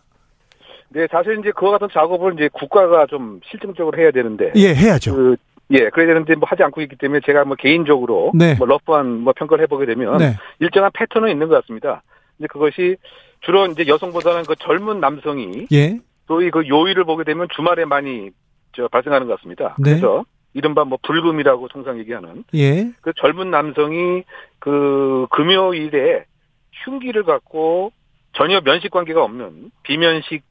네, 0.90 1.08
사실 1.12 1.40
이제 1.40 1.52
그와 1.52 1.72
같은 1.72 1.88
작업을 1.92 2.34
이제 2.36 2.50
국가가 2.52 3.06
좀 3.06 3.40
실증적으로 3.50 3.98
해야 4.02 4.12
되는데. 4.12 4.52
예, 4.56 4.74
해야죠. 4.74 5.16
그, 5.16 5.36
예, 5.72 5.90
그래야 5.90 6.08
되는데 6.08 6.36
뭐 6.36 6.48
하지 6.50 6.64
않고 6.64 6.82
있기 6.82 6.98
때문에 6.98 7.22
제가 7.26 7.46
뭐 7.46 7.56
개인적으로 7.58 8.32
네. 8.34 8.56
뭐 8.56 8.68
러프한 8.68 9.22
뭐 9.22 9.34
평가를 9.34 9.64
해보게 9.64 9.86
되면 9.86 10.18
네. 10.18 10.36
일정한 10.60 10.92
패턴은 10.94 11.30
있는 11.30 11.48
것 11.48 11.62
같습니다. 11.62 12.02
근데 12.38 12.48
그것이 12.48 12.98
주로 13.42 13.66
이제 13.68 13.88
여성보다는 13.88 14.44
그 14.44 14.56
젊은 14.58 15.00
남성이 15.00 15.68
예. 15.72 15.98
또이 16.28 16.50
그 16.52 16.68
요일을 16.68 17.04
보게 17.06 17.24
되면 17.24 17.48
주말에 17.56 17.86
많이 17.86 18.30
저 18.74 18.88
발생하는 18.88 19.28
것 19.28 19.38
같습니다. 19.38 19.76
네. 19.80 19.92
그래서 19.92 20.24
이른바 20.54 20.84
뭐 20.84 20.98
불금이라고 21.02 21.68
통상 21.70 22.00
얘기하는 22.00 22.44
예. 22.54 22.92
그 23.02 23.14
젊은 23.18 23.52
남성이 23.52 24.24
그 24.60 25.28
금요일에 25.32 26.26
흉기를 26.84 27.24
갖고 27.24 27.92
전혀 28.34 28.62
면식 28.62 28.92
관계가 28.92 29.24
없는 29.24 29.72
비면식 29.84 30.44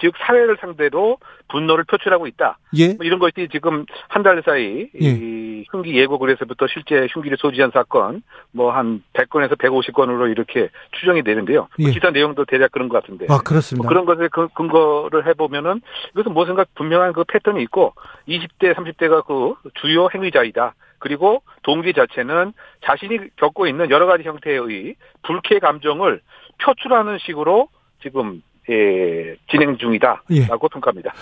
즉 0.00 0.14
사회를 0.18 0.56
상대로 0.60 1.18
분노를 1.48 1.84
표출하고 1.84 2.26
있다. 2.26 2.58
예. 2.76 2.94
뭐 2.94 3.04
이런 3.04 3.18
것이 3.18 3.48
지금 3.52 3.84
한 4.08 4.22
달 4.22 4.42
사이 4.44 4.88
예. 5.00 5.08
이 5.08 5.64
흉기 5.70 5.96
예고 5.96 6.18
그래서부터 6.18 6.66
실제 6.68 7.06
흉기를 7.10 7.36
소지한 7.38 7.70
사건 7.72 8.22
뭐 8.52 8.70
한 8.70 9.02
100건에서 9.14 9.58
150건으로 9.58 10.30
이렇게 10.30 10.68
추정이 10.92 11.22
되는데요. 11.22 11.68
뭐 11.78 11.88
예. 11.88 11.92
기사 11.92 12.10
내용도 12.10 12.44
대략 12.44 12.70
그런 12.72 12.88
것 12.88 13.02
같은데. 13.02 13.26
아 13.28 13.38
그렇습니다. 13.38 13.82
뭐 13.82 13.88
그런 13.88 14.04
것에 14.04 14.28
그 14.32 14.48
근거를 14.54 15.26
해보면은 15.26 15.80
이것은 16.12 16.32
무슨 16.34 16.54
가 16.54 16.64
분명한 16.74 17.12
그 17.12 17.24
패턴이 17.24 17.62
있고 17.64 17.94
20대 18.28 18.74
30대가 18.74 19.24
그 19.26 19.54
주요 19.80 20.08
행위자이다. 20.14 20.74
그리고 20.98 21.42
동기 21.62 21.94
자체는 21.94 22.52
자신이 22.84 23.18
겪고 23.36 23.66
있는 23.66 23.90
여러 23.90 24.06
가지 24.06 24.22
형태의 24.24 24.94
불쾌 25.22 25.58
감정을 25.58 26.20
표출하는 26.62 27.18
식으로 27.20 27.68
지금 28.02 28.42
예, 28.68 29.36
진행 29.50 29.76
중이다라고 29.78 30.22
예. 30.32 30.46
평가합니다. 30.46 31.12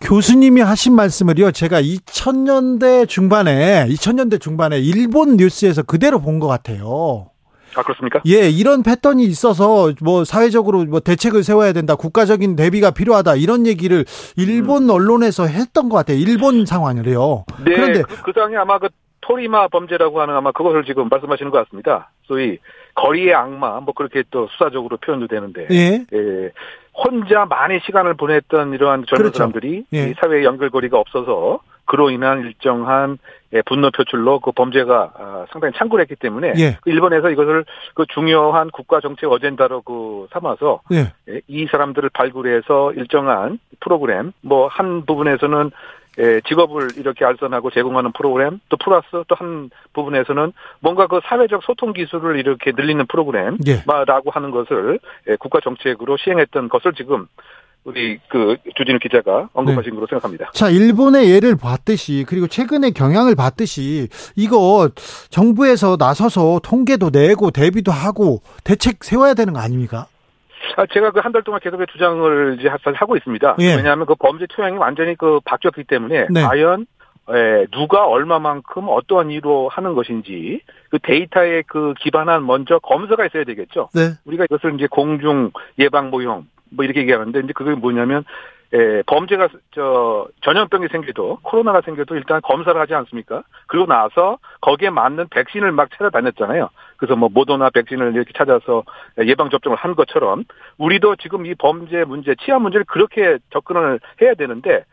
교수님이 0.00 0.60
하신 0.60 0.94
말씀을요, 0.94 1.50
제가 1.50 1.82
2000년대 1.82 3.08
중반에, 3.08 3.86
2000년대 3.88 4.40
중반에 4.40 4.78
일본 4.78 5.36
뉴스에서 5.36 5.82
그대로 5.82 6.20
본 6.20 6.38
것 6.38 6.46
같아요. 6.46 7.30
아, 7.74 7.82
그렇습니까? 7.82 8.20
예, 8.26 8.48
이런 8.48 8.82
패턴이 8.82 9.24
있어서 9.24 9.92
뭐 10.00 10.24
사회적으로 10.24 10.84
뭐 10.84 11.00
대책을 11.00 11.42
세워야 11.44 11.72
된다, 11.72 11.96
국가적인 11.96 12.56
대비가 12.56 12.90
필요하다, 12.92 13.36
이런 13.36 13.66
얘기를 13.66 14.04
일본 14.36 14.84
음. 14.84 14.90
언론에서 14.90 15.46
했던 15.46 15.88
것 15.88 15.96
같아요. 15.96 16.16
일본 16.16 16.64
상황을요. 16.64 17.44
네, 17.64 17.74
그런데 17.74 18.02
그, 18.02 18.22
그 18.22 18.32
당시 18.32 18.56
아마 18.56 18.78
그 18.78 18.88
토리마 19.28 19.68
범죄라고 19.68 20.22
하는 20.22 20.34
아마 20.34 20.52
그것을 20.52 20.84
지금 20.84 21.08
말씀하시는 21.10 21.50
것 21.50 21.58
같습니다. 21.64 22.10
소위 22.24 22.58
거리의 22.94 23.34
악마 23.34 23.78
뭐 23.80 23.92
그렇게 23.94 24.22
또 24.30 24.48
수사적으로 24.48 24.96
표현도 24.96 25.26
되는데 25.26 25.66
예. 25.70 26.04
예. 26.12 26.50
혼자 26.94 27.44
많이 27.44 27.78
시간을 27.84 28.14
보냈던 28.14 28.72
이러한 28.72 29.04
젊은 29.06 29.30
그렇죠. 29.30 29.38
사람들이 29.38 29.84
예. 29.92 30.14
사회의 30.20 30.44
연결고리가 30.44 30.98
없어서 30.98 31.60
그로 31.84 32.10
인한 32.10 32.40
일정한 32.40 33.18
예, 33.52 33.62
분노 33.62 33.90
표출로 33.90 34.40
그 34.40 34.52
범죄가 34.52 35.12
아, 35.18 35.46
상당히 35.50 35.72
창굴했기 35.76 36.16
때문에 36.16 36.54
예. 36.58 36.78
그 36.82 36.90
일본에서 36.90 37.30
이것을 37.30 37.64
그 37.94 38.04
중요한 38.08 38.70
국가 38.70 39.00
정책 39.00 39.30
어젠다로 39.30 39.82
그 39.82 40.26
삼아서 40.32 40.80
예. 40.92 41.12
예. 41.32 41.40
이 41.48 41.66
사람들을 41.66 42.10
발굴해서 42.10 42.92
일정한 42.92 43.58
프로그램 43.80 44.32
뭐 44.40 44.68
한 44.68 45.04
부분에서는 45.06 45.70
예, 46.18 46.40
직업을 46.48 46.88
이렇게 46.96 47.24
알선하고 47.24 47.70
제공하는 47.70 48.12
프로그램 48.12 48.60
또 48.68 48.76
플러스 48.76 49.06
또 49.28 49.38
한 49.38 49.70
부분에서는 49.92 50.52
뭔가 50.80 51.06
그 51.06 51.20
사회적 51.24 51.62
소통 51.62 51.92
기술을 51.92 52.38
이렇게 52.38 52.72
늘리는 52.76 53.06
프로그램 53.06 53.56
예. 53.66 53.84
라고 54.06 54.30
하는 54.30 54.50
것을 54.50 54.98
예, 55.28 55.36
국가 55.36 55.60
정책으로 55.60 56.16
시행했던 56.16 56.68
것을 56.68 56.92
지금 56.94 57.26
우리 57.84 58.18
그 58.28 58.56
주진우 58.76 58.98
기자가 58.98 59.48
언급하신 59.54 59.90
네. 59.90 59.94
걸로 59.94 60.06
생각합니다. 60.08 60.50
자, 60.52 60.68
일본의 60.68 61.30
예를 61.30 61.56
봤듯이 61.56 62.24
그리고 62.28 62.46
최근에 62.46 62.90
경향을 62.90 63.34
봤듯이 63.34 64.08
이거 64.36 64.90
정부에서 65.30 65.96
나서서 65.98 66.60
통계도 66.62 67.10
내고 67.10 67.50
대비도 67.50 67.92
하고 67.92 68.42
대책 68.64 69.04
세워야 69.04 69.34
되는 69.34 69.52
거 69.54 69.60
아닙니까? 69.60 70.06
아, 70.76 70.86
제가 70.86 71.10
그 71.10 71.20
한 71.20 71.32
달 71.32 71.42
동안 71.42 71.60
계속 71.62 71.84
주장을 71.86 72.56
이제 72.58 72.68
하고 72.68 73.16
있습니다. 73.16 73.56
예. 73.60 73.74
왜냐하면 73.76 74.06
그 74.06 74.14
범죄 74.14 74.46
토양이 74.46 74.76
완전히 74.76 75.14
그 75.16 75.40
바뀌었기 75.44 75.84
때문에 75.84 76.26
네. 76.30 76.42
과연 76.42 76.86
에, 77.30 77.66
누가 77.72 78.06
얼마만큼 78.06 78.84
어떠한 78.88 79.30
이유로 79.30 79.68
하는 79.68 79.94
것인지 79.94 80.60
그 80.90 80.98
데이터에 80.98 81.62
그 81.66 81.92
기반한 82.00 82.46
먼저 82.46 82.78
검사가 82.78 83.26
있어야 83.26 83.44
되겠죠. 83.44 83.88
네. 83.94 84.12
우리가 84.24 84.44
이것을 84.44 84.74
이제 84.74 84.86
공중 84.90 85.50
예방 85.78 86.10
모형 86.10 86.46
뭐 86.70 86.84
이렇게 86.84 87.00
얘기하는데 87.00 87.38
이제 87.40 87.52
그게 87.54 87.72
뭐냐면 87.74 88.24
에, 88.72 89.02
범죄가 89.06 89.48
저 89.74 90.26
전염병이 90.42 90.88
생겨도 90.90 91.38
코로나가 91.42 91.80
생겨도 91.82 92.16
일단 92.16 92.40
검사를 92.42 92.78
하지 92.80 92.94
않습니까? 92.94 93.42
그리고 93.66 93.86
나서 93.86 94.38
거기에 94.60 94.90
맞는 94.90 95.28
백신을 95.30 95.72
막 95.72 95.88
찾아다녔잖아요. 95.90 96.68
그래서 96.98 97.16
뭐 97.16 97.30
모더나 97.32 97.70
백신을 97.70 98.14
이렇게 98.14 98.32
찾아서 98.36 98.84
예방 99.24 99.48
접종을 99.48 99.78
한 99.78 99.94
것처럼 99.94 100.44
우리도 100.76 101.16
지금 101.16 101.46
이 101.46 101.54
범죄 101.54 102.04
문제, 102.04 102.34
치안 102.44 102.62
문제를 102.62 102.84
그렇게 102.84 103.38
접근을 103.50 104.00
해야 104.20 104.34
되는데 104.34 104.84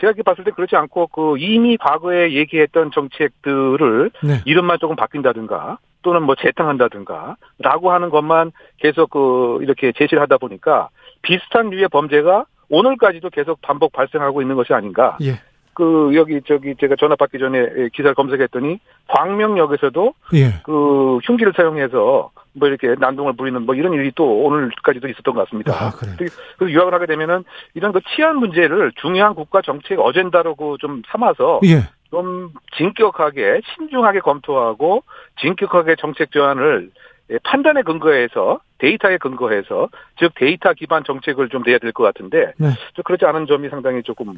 제가 0.00 0.12
이렇게 0.12 0.22
봤을 0.22 0.44
때 0.44 0.52
그렇지 0.52 0.76
않고 0.76 1.08
그 1.08 1.36
이미 1.38 1.76
과거에 1.76 2.32
얘기했던 2.32 2.92
정책들을 2.92 4.10
네. 4.22 4.40
이름만 4.46 4.78
조금 4.80 4.96
바뀐다든가 4.96 5.78
또는 6.02 6.22
뭐 6.22 6.34
재탕한다든가 6.36 7.36
라고 7.58 7.92
하는 7.92 8.08
것만 8.08 8.52
계속 8.78 9.10
그 9.10 9.58
이렇게 9.60 9.92
제시를 9.92 10.22
하다 10.22 10.38
보니까 10.38 10.88
비슷한 11.20 11.68
류의 11.68 11.88
범죄가 11.88 12.46
오늘까지도 12.70 13.30
계속 13.30 13.60
반복 13.60 13.92
발생하고 13.92 14.40
있는 14.40 14.54
것이 14.54 14.72
아닌가. 14.72 15.18
예. 15.22 15.40
그 15.80 16.10
여기 16.14 16.42
저기 16.46 16.74
제가 16.78 16.94
전화 16.96 17.16
받기 17.16 17.38
전에 17.38 17.88
기사를 17.94 18.14
검색했더니 18.14 18.80
광명역에서도 19.08 20.12
예. 20.34 20.60
그 20.62 21.20
흉기를 21.24 21.54
사용해서 21.56 22.30
뭐 22.52 22.68
이렇게 22.68 22.94
난동을 22.98 23.32
부리는 23.32 23.62
뭐 23.62 23.74
이런 23.74 23.94
일이 23.94 24.12
또 24.14 24.42
오늘까지도 24.42 25.08
있었던 25.08 25.32
것 25.32 25.44
같습니다. 25.44 25.72
아, 25.72 25.90
그래요? 25.92 26.16
그 26.58 26.70
유학을 26.70 26.92
하게 26.92 27.06
되면은 27.06 27.44
이런 27.72 27.92
그 27.92 28.00
치안 28.14 28.36
문제를 28.36 28.92
중요한 29.00 29.34
국가 29.34 29.62
정책 29.62 30.00
어젠다로 30.00 30.54
좀 30.78 31.00
삼아서 31.06 31.60
예. 31.64 31.88
좀 32.10 32.50
진격하게 32.76 33.62
신중하게 33.74 34.20
검토하고 34.20 35.02
진격하게 35.40 35.96
정책 35.96 36.30
조안을 36.30 36.90
예, 37.30 37.38
판단의 37.42 37.84
근거에서 37.84 38.60
데이터에 38.80 39.18
근거해서 39.18 39.88
즉 40.18 40.32
데이터 40.34 40.72
기반 40.72 41.04
정책을 41.04 41.48
좀 41.50 41.62
내야 41.64 41.78
될 41.78 41.92
것 41.92 42.02
같은데 42.04 42.52
네. 42.56 42.68
그렇지 43.04 43.24
않은 43.26 43.46
점이 43.46 43.68
상당히 43.68 44.02
조금 44.02 44.30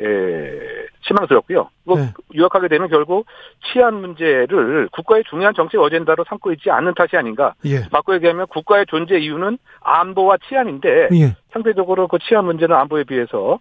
에, 0.00 0.04
예, 0.04 0.86
실망스럽고요. 1.02 1.68
뭐 1.84 1.96
네. 1.98 2.12
유학하게 2.34 2.68
되면 2.68 2.88
결국 2.88 3.26
치안 3.64 3.94
문제를 3.94 4.88
국가의 4.92 5.24
중요한 5.28 5.54
정책 5.54 5.80
어젠다로 5.80 6.24
삼고 6.28 6.52
있지 6.52 6.70
않는 6.70 6.94
탓이 6.94 7.16
아닌가. 7.16 7.54
예. 7.64 7.88
바꿔 7.90 8.14
얘기하면 8.14 8.46
국가의 8.46 8.86
존재 8.86 9.18
이유는 9.18 9.58
안보와 9.82 10.38
치안인데 10.48 11.08
예. 11.12 11.36
상대적으로 11.52 12.06
그 12.08 12.18
치안 12.20 12.44
문제는 12.44 12.74
안보에 12.76 13.04
비해서 13.04 13.58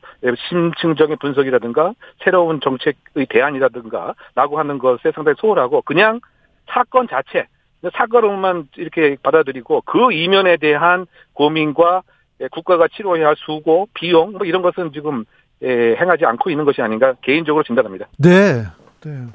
심층적인 0.49 1.17
분석이라든가 1.17 1.93
새로운 2.23 2.61
정책의 2.61 3.25
대안이라든가 3.29 4.13
라고 4.35 4.59
하는 4.59 4.77
것에 4.77 5.11
상당히 5.13 5.35
소홀하고 5.39 5.81
그냥 5.81 6.19
사건 6.67 7.07
자체 7.07 7.47
사과로만 7.95 8.67
이렇게 8.77 9.17
받아들이고 9.21 9.81
그 9.85 10.11
이면에 10.11 10.57
대한 10.57 11.05
고민과 11.33 12.03
예, 12.41 12.47
국가가 12.49 12.87
치료해야 12.87 13.27
할 13.27 13.35
수고, 13.37 13.87
비용 13.93 14.31
뭐 14.33 14.45
이런 14.45 14.61
것은 14.61 14.91
지금 14.93 15.25
예, 15.61 15.95
행하지 15.95 16.25
않고 16.25 16.49
있는 16.49 16.65
것이 16.65 16.81
아닌가 16.81 17.13
개인적으로 17.21 17.63
진단합니다. 17.63 18.07
네, 18.17 18.63
네. 19.01 19.25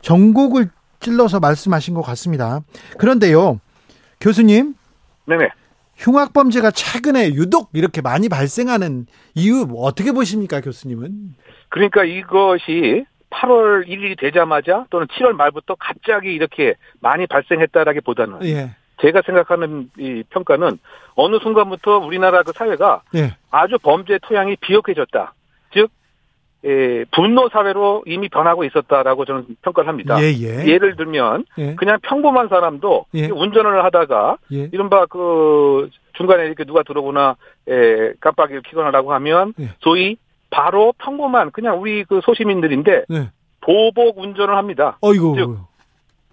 전국을 0.00 0.68
찔러서 1.00 1.40
말씀하신 1.40 1.94
것 1.94 2.02
같습니다. 2.02 2.60
그런데요, 2.98 3.60
교수님. 4.20 4.74
네네. 5.26 5.48
흉악 5.96 6.32
범죄가 6.32 6.70
최근에 6.70 7.34
유독 7.34 7.70
이렇게 7.74 8.00
많이 8.00 8.28
발생하는 8.28 9.06
이유 9.34 9.66
어떻게 9.76 10.12
보십니까, 10.12 10.60
교수님은? 10.60 11.34
그러니까 11.68 12.04
이것이 12.04 13.04
8월 13.32 13.88
1일이 13.88 14.18
되자마자 14.18 14.86
또는 14.90 15.06
7월 15.08 15.32
말부터 15.32 15.74
갑자기 15.78 16.32
이렇게 16.32 16.74
많이 17.00 17.26
발생했다라기보다는 17.26 18.44
예. 18.44 18.70
제가 19.00 19.22
생각하는 19.26 19.90
이 19.98 20.22
평가는 20.30 20.78
어느 21.14 21.38
순간부터 21.40 21.98
우리나라 21.98 22.42
그 22.42 22.52
사회가 22.52 23.02
예. 23.16 23.36
아주 23.50 23.78
범죄 23.82 24.18
토양이 24.22 24.56
비옥해졌다. 24.56 25.34
즉 25.72 25.90
예, 26.64 27.04
분노 27.10 27.48
사회로 27.48 28.04
이미 28.06 28.28
변하고 28.28 28.62
있었다라고 28.64 29.24
저는 29.24 29.46
평가를 29.62 29.88
합니다. 29.88 30.16
예, 30.22 30.32
예. 30.32 30.78
를 30.78 30.94
들면 30.94 31.44
예. 31.58 31.74
그냥 31.74 31.98
평범한 32.02 32.48
사람도 32.48 33.06
예. 33.14 33.28
운전을 33.28 33.84
하다가 33.84 34.36
예. 34.52 34.68
이른바 34.72 35.06
그 35.06 35.90
중간에 36.12 36.44
이렇게 36.44 36.64
누가 36.64 36.84
들어오나 36.84 37.36
예, 37.68 38.12
깜빡이를 38.20 38.62
켜거나라고 38.62 39.12
하면 39.14 39.54
소위 39.80 40.16
바로 40.52 40.92
평범한 40.98 41.50
그냥 41.50 41.80
우리 41.80 42.04
그 42.04 42.20
소시민들인데 42.22 43.06
네. 43.08 43.30
보복 43.60 44.18
운전을 44.18 44.54
합니다. 44.56 44.98
어이고. 45.00 45.36
즉, 45.36 45.58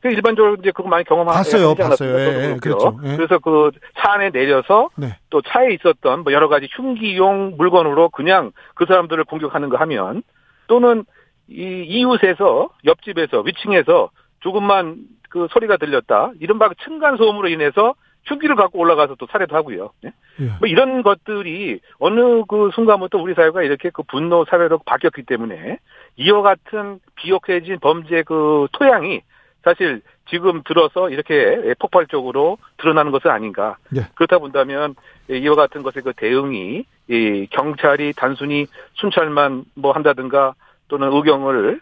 그 0.01 0.10
일반적으로 0.10 0.55
이제 0.60 0.71
그거 0.71 0.88
많이 0.88 1.03
경험하셨어요. 1.03 1.75
봤어요, 1.75 1.89
봤어요. 1.89 2.19
예, 2.19 2.51
예, 2.51 2.58
그렇죠. 2.62 2.97
예. 3.03 3.15
그래서 3.17 3.39
그 3.39 3.71
차 4.01 4.13
안에 4.13 4.29
내려서 4.32 4.89
네. 4.95 5.17
또 5.29 5.41
차에 5.41 5.71
있었던 5.73 6.23
뭐 6.23 6.32
여러 6.34 6.47
가지 6.47 6.67
흉기용 6.71 7.55
물건으로 7.58 8.10
그냥 8.10 8.51
그 8.75 8.86
사람들을 8.86 9.23
공격하는 9.25 9.69
거 9.69 9.77
하면 9.77 10.23
또는 10.67 11.03
이 11.49 11.84
이웃에서 11.86 12.69
옆집에서 12.86 13.41
위층에서 13.41 14.10
조금만 14.39 14.97
그 15.29 15.47
소리가 15.51 15.77
들렸다. 15.77 16.32
이른바 16.39 16.69
층간 16.84 17.17
소음으로 17.17 17.49
인해서 17.49 17.93
흉기를 18.25 18.55
갖고 18.55 18.79
올라가서 18.79 19.15
또 19.15 19.27
살해도 19.32 19.55
하고요. 19.55 19.91
네? 20.01 20.12
예. 20.41 20.45
뭐 20.60 20.67
이런 20.67 21.01
것들이 21.01 21.79
어느 21.97 22.43
그 22.47 22.69
순간부터 22.73 23.17
우리 23.17 23.34
사회가 23.34 23.63
이렇게 23.63 23.89
그 23.89 24.03
분노 24.03 24.45
사회로 24.45 24.79
바뀌었기 24.86 25.23
때문에 25.23 25.77
이와 26.17 26.41
같은 26.41 26.99
비옥해진 27.15 27.79
범죄 27.79 28.23
그 28.23 28.67
토양이 28.73 29.21
사실 29.63 30.01
지금 30.29 30.62
들어서 30.63 31.10
이렇게 31.10 31.73
폭발적으로 31.79 32.58
드러나는 32.77 33.12
것은 33.12 33.32
아닌가. 33.32 33.77
네. 33.89 34.01
그렇다 34.15 34.38
본다면 34.38 34.95
이와 35.29 35.55
같은 35.55 35.82
것의 35.82 36.03
그 36.03 36.13
대응이 36.15 36.86
이 37.10 37.47
경찰이 37.49 38.13
단순히 38.15 38.67
순찰만 38.93 39.65
뭐 39.75 39.91
한다든가 39.91 40.53
또는 40.89 41.13
의경을 41.13 41.80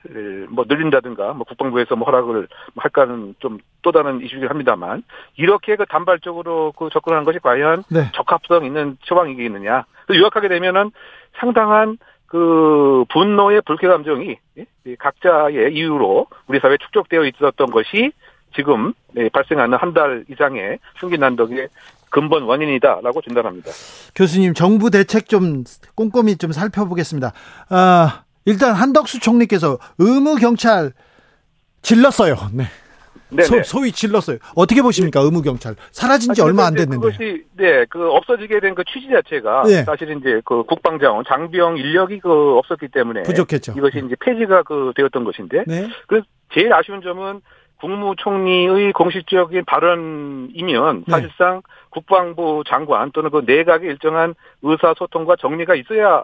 뭐 0.49 0.65
늘린다든가 0.67 1.33
뭐 1.33 1.45
국방부에서 1.45 1.95
뭐 1.95 2.05
허락을 2.05 2.47
할까는 2.75 3.35
좀 3.39 3.57
또 3.87 3.91
다른 3.93 4.19
이슈이긴 4.19 4.49
합니다만 4.49 5.01
이렇게 5.37 5.77
그 5.77 5.85
단발적으로 5.85 6.73
그 6.73 6.89
접근하는 6.91 7.23
것이 7.23 7.39
과연 7.39 7.85
네. 7.89 8.11
적합성 8.13 8.65
있는 8.65 8.97
처방이겠느냐. 9.05 9.85
요약하게 10.13 10.49
되면은 10.49 10.91
상당한 11.39 11.97
그 12.25 13.05
분노의 13.07 13.61
불쾌 13.61 13.87
감정이 13.87 14.37
각자의 14.99 15.73
이유로 15.73 16.27
우리 16.47 16.59
사회에 16.59 16.75
축적되어 16.81 17.23
있었던 17.27 17.71
것이 17.71 18.11
지금 18.55 18.93
네, 19.13 19.29
발생하는 19.29 19.77
한 19.77 19.93
달 19.93 20.25
이상의 20.29 20.79
흉기 20.97 21.17
난덕의 21.17 21.69
근본 22.09 22.43
원인이다라고 22.43 23.21
진단합니다. 23.21 23.71
교수님 24.15 24.53
정부 24.53 24.89
대책 24.91 25.29
좀 25.29 25.63
꼼꼼히 25.95 26.35
좀 26.35 26.51
살펴보겠습니다. 26.51 27.31
아, 27.69 28.23
일단 28.47 28.73
한덕수 28.73 29.19
총리께서 29.19 29.77
의무 29.99 30.35
경찰 30.35 30.93
질렀어요. 31.81 32.35
네. 33.29 33.43
소, 33.43 33.61
소위 33.63 33.91
질렀어요. 33.91 34.37
어떻게 34.55 34.81
보십니까, 34.81 35.19
의무 35.19 35.41
경찰 35.41 35.75
사라진 35.91 36.33
지 36.33 36.41
아, 36.41 36.45
얼마 36.45 36.65
안 36.65 36.73
됐는데. 36.73 36.97
그것이 36.97 37.43
네, 37.57 37.85
그 37.89 38.09
없어지게 38.09 38.61
된 38.61 38.73
그 38.73 38.83
취지 38.85 39.09
자체가 39.09 39.63
네. 39.63 39.83
사실 39.83 40.09
이제 40.17 40.41
그 40.45 40.63
국방자원 40.63 41.25
장병 41.27 41.77
인력이 41.77 42.19
그 42.19 42.57
없었기 42.57 42.87
때문에 42.87 43.23
부족했죠. 43.23 43.73
이것이 43.75 44.01
이제 44.05 44.15
폐지가 44.19 44.63
그 44.63 44.93
되었던 44.95 45.23
것인데. 45.25 45.65
네. 45.67 45.89
그 46.07 46.21
제일 46.53 46.71
아쉬운 46.73 47.01
점은 47.01 47.41
국무총리의 47.81 48.93
공식적인 48.93 49.65
발언이면 49.65 51.03
네. 51.05 51.11
사실상 51.11 51.55
네. 51.55 51.61
국방부 51.89 52.63
장관 52.65 53.11
또는 53.11 53.29
그 53.29 53.43
내각의 53.45 53.89
일정한 53.89 54.35
의사소통과 54.61 55.35
정리가 55.37 55.75
있어야 55.75 56.23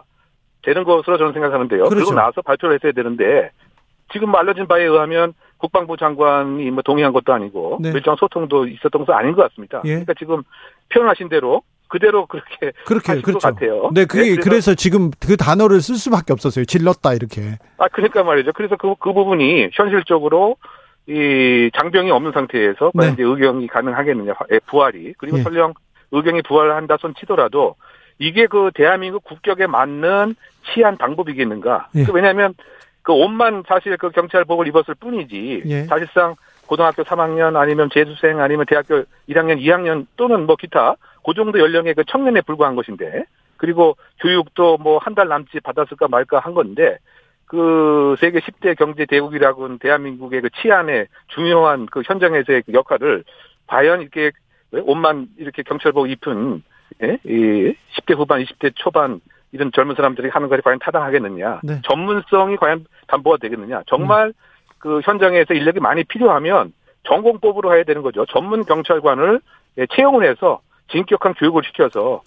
되는 0.64 0.84
것으로 0.84 1.18
저는 1.18 1.32
생각하는데요. 1.32 1.84
그렇죠. 1.84 1.94
그리고 1.94 2.14
나서 2.14 2.42
발표를 2.42 2.76
했어야 2.76 2.92
되는데 2.92 3.50
지금 4.12 4.34
알려진 4.34 4.66
바에 4.66 4.84
의하면 4.84 5.34
국방부 5.58 5.96
장관이 5.96 6.70
뭐 6.70 6.82
동의한 6.82 7.12
것도 7.12 7.32
아니고 7.32 7.78
네. 7.80 7.90
일정 7.90 8.16
소통도 8.16 8.66
있었던 8.66 9.04
것은 9.04 9.14
아닌 9.14 9.34
것 9.34 9.48
같습니다. 9.48 9.80
예. 9.84 9.90
그러니까 9.90 10.14
지금 10.18 10.42
표현하신 10.92 11.28
대로 11.28 11.62
그대로 11.88 12.26
그렇게 12.26 12.72
그렇게 12.84 13.20
그렇죠. 13.20 13.38
것 13.38 13.54
같아요. 13.54 13.90
네, 13.94 14.04
그게 14.04 14.22
네, 14.22 14.30
그래서, 14.30 14.50
그래서, 14.50 14.74
지금 14.74 15.10
그 15.20 15.36
단어를 15.36 15.80
쓸 15.80 15.96
수밖에 15.96 16.32
없었어요. 16.32 16.64
질렀다 16.64 17.14
이렇게. 17.14 17.58
아, 17.78 17.88
그러니까 17.88 18.24
말이죠. 18.24 18.52
그래서 18.52 18.76
그, 18.76 18.94
그 18.98 19.12
부분이 19.12 19.70
현실적으로 19.72 20.56
이 21.06 21.70
장병이 21.78 22.10
없는 22.10 22.32
상태에서 22.32 22.90
네. 22.94 23.10
이제 23.12 23.22
의경이 23.22 23.66
가능하겠느냐, 23.68 24.34
예, 24.52 24.58
부활이 24.66 25.14
그리고 25.18 25.38
예. 25.38 25.42
설령 25.42 25.74
의경이 26.12 26.42
부활한다 26.42 26.96
손 27.00 27.14
치더라도 27.18 27.76
이게 28.18 28.46
그 28.46 28.70
대한민국 28.74 29.24
국격에 29.24 29.66
맞는 29.66 30.34
치안 30.66 30.96
방법이겠는가? 30.96 31.88
예. 31.96 32.04
그 32.04 32.12
왜냐하면 32.12 32.54
그 33.02 33.12
옷만 33.12 33.64
사실 33.66 33.96
그 33.96 34.10
경찰복을 34.10 34.66
입었을 34.68 34.94
뿐이지 34.94 35.62
예. 35.66 35.84
사실상 35.84 36.36
고등학교 36.66 37.02
3학년 37.02 37.56
아니면 37.56 37.90
재수생 37.92 38.40
아니면 38.40 38.64
대학교 38.66 39.04
1학년 39.28 39.60
2학년 39.60 40.06
또는 40.16 40.46
뭐 40.46 40.56
기타 40.56 40.96
그 41.24 41.34
정도 41.34 41.58
연령의 41.58 41.94
그 41.94 42.04
청년에 42.04 42.40
불과한 42.40 42.74
것인데 42.76 43.24
그리고 43.56 43.96
교육도 44.20 44.78
뭐 44.78 44.98
한 44.98 45.14
달 45.14 45.28
남짓 45.28 45.62
받았을까 45.62 46.08
말까 46.08 46.38
한 46.38 46.54
건데 46.54 46.98
그 47.46 48.16
세계 48.20 48.40
10대 48.40 48.76
경제 48.76 49.04
대국이라고는 49.04 49.78
대한민국의 49.78 50.40
그 50.40 50.50
치안의 50.60 51.06
중요한 51.28 51.86
그 51.86 52.02
현장에서의 52.04 52.62
그 52.62 52.72
역할을 52.72 53.24
과연 53.66 54.00
이렇게 54.00 54.32
옷만 54.72 55.28
이렇게 55.38 55.62
경찰복 55.62 56.10
입은 56.10 56.62
예? 57.02 57.18
이 57.24 57.74
10대 57.96 58.16
후반, 58.16 58.42
20대 58.42 58.72
초반 58.74 59.20
이런 59.52 59.70
젊은 59.72 59.94
사람들이 59.94 60.28
하는 60.28 60.48
것이 60.48 60.62
과연 60.62 60.78
타당하겠느냐. 60.80 61.60
네. 61.62 61.80
전문성이 61.84 62.56
과연 62.56 62.86
담보가 63.06 63.36
되겠느냐. 63.38 63.82
정말 63.86 64.28
음. 64.28 64.32
그 64.78 65.00
현장에서 65.04 65.54
인력이 65.54 65.80
많이 65.80 66.04
필요하면 66.04 66.72
전공법으로 67.04 67.74
해야 67.74 67.84
되는 67.84 68.02
거죠. 68.02 68.26
전문 68.26 68.64
경찰관을 68.64 69.40
예, 69.78 69.86
채용을 69.94 70.28
해서 70.28 70.60
진격한 70.90 71.34
교육을 71.34 71.62
시켜서 71.64 72.22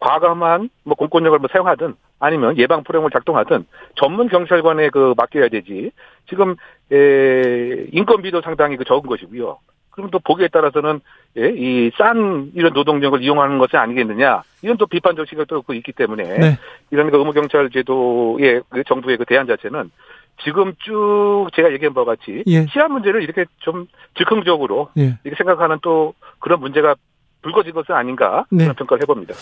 과감한 0.00 0.70
뭐 0.84 0.94
공권력을 0.94 1.38
뭐 1.38 1.48
사용하든 1.50 1.94
아니면 2.18 2.56
예방 2.58 2.82
프로그램을 2.84 3.10
작동하든 3.10 3.66
전문 3.96 4.28
경찰관에 4.28 4.90
그 4.90 5.14
맡겨야 5.16 5.48
되지. 5.48 5.90
지금 6.28 6.56
에 6.92 7.86
인건비도 7.92 8.42
상당히 8.42 8.76
그 8.76 8.84
적은 8.84 9.08
것이고요. 9.08 9.58
그럼 9.94 10.10
또 10.10 10.18
보기에 10.18 10.48
따라서는 10.48 11.00
예, 11.36 11.48
이 11.50 11.90
싼 11.96 12.50
이런 12.54 12.72
노동력을 12.72 13.22
이용하는 13.22 13.58
것이 13.58 13.76
아니겠느냐 13.76 14.42
이런 14.62 14.76
또 14.76 14.86
비판적 14.86 15.28
시각도 15.28 15.62
그 15.62 15.74
있기 15.74 15.92
때문에 15.92 16.22
네. 16.38 16.58
이런 16.90 17.10
그 17.10 17.16
의무 17.18 17.32
경찰 17.32 17.70
제도의 17.70 18.62
그 18.68 18.84
정부의 18.84 19.16
그 19.16 19.24
대안 19.24 19.46
자체는 19.46 19.90
지금 20.42 20.74
쭉 20.84 21.48
제가 21.54 21.72
얘기한 21.72 21.94
바와 21.94 22.06
같이 22.06 22.42
예. 22.46 22.66
치안 22.66 22.92
문제를 22.92 23.22
이렇게 23.22 23.44
좀 23.58 23.86
즉흥적으로 24.18 24.88
예. 24.98 25.18
이렇게 25.24 25.36
생각하는 25.36 25.78
또 25.82 26.14
그런 26.40 26.60
문제가 26.60 26.94
불거진 27.42 27.72
것은 27.72 27.94
아닌가 27.94 28.44
네. 28.50 28.64
그런 28.64 28.74
평가를 28.74 29.02
해봅니다. 29.02 29.34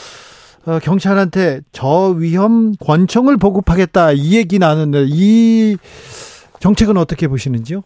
어, 0.67 0.79
경찰한테 0.81 1.61
저위험 1.73 2.75
권총을 2.77 3.37
보급하겠다 3.37 4.13
이 4.13 4.37
얘기 4.37 4.59
나는데 4.59 5.07
이 5.09 5.77
정책은 6.61 6.97
어떻게 6.97 7.27
보시는지요? 7.27 7.83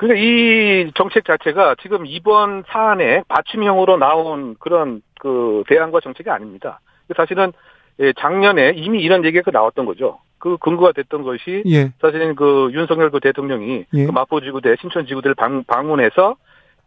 그러니까 0.00 0.18
이 0.18 0.90
정책 0.94 1.26
자체가 1.26 1.74
지금 1.82 2.06
이번 2.06 2.64
사안에 2.68 3.22
받침형으로 3.28 3.98
나온 3.98 4.56
그런 4.58 5.02
그 5.20 5.62
대안과 5.68 6.00
정책이 6.00 6.30
아닙니다. 6.30 6.80
사실은 7.14 7.52
예, 7.98 8.14
작년에 8.14 8.72
이미 8.76 9.02
이런 9.02 9.26
얘기가 9.26 9.50
나왔던 9.50 9.84
거죠. 9.84 10.20
그 10.38 10.56
근거가 10.56 10.92
됐던 10.92 11.22
것이 11.22 11.64
예. 11.66 11.92
사실은 12.00 12.34
그 12.34 12.70
윤석열 12.72 13.10
그 13.10 13.20
대통령이 13.20 13.84
예. 13.92 14.06
그 14.06 14.10
마포지구대 14.10 14.76
신천지구대를 14.80 15.34
방, 15.34 15.64
방문해서 15.64 16.36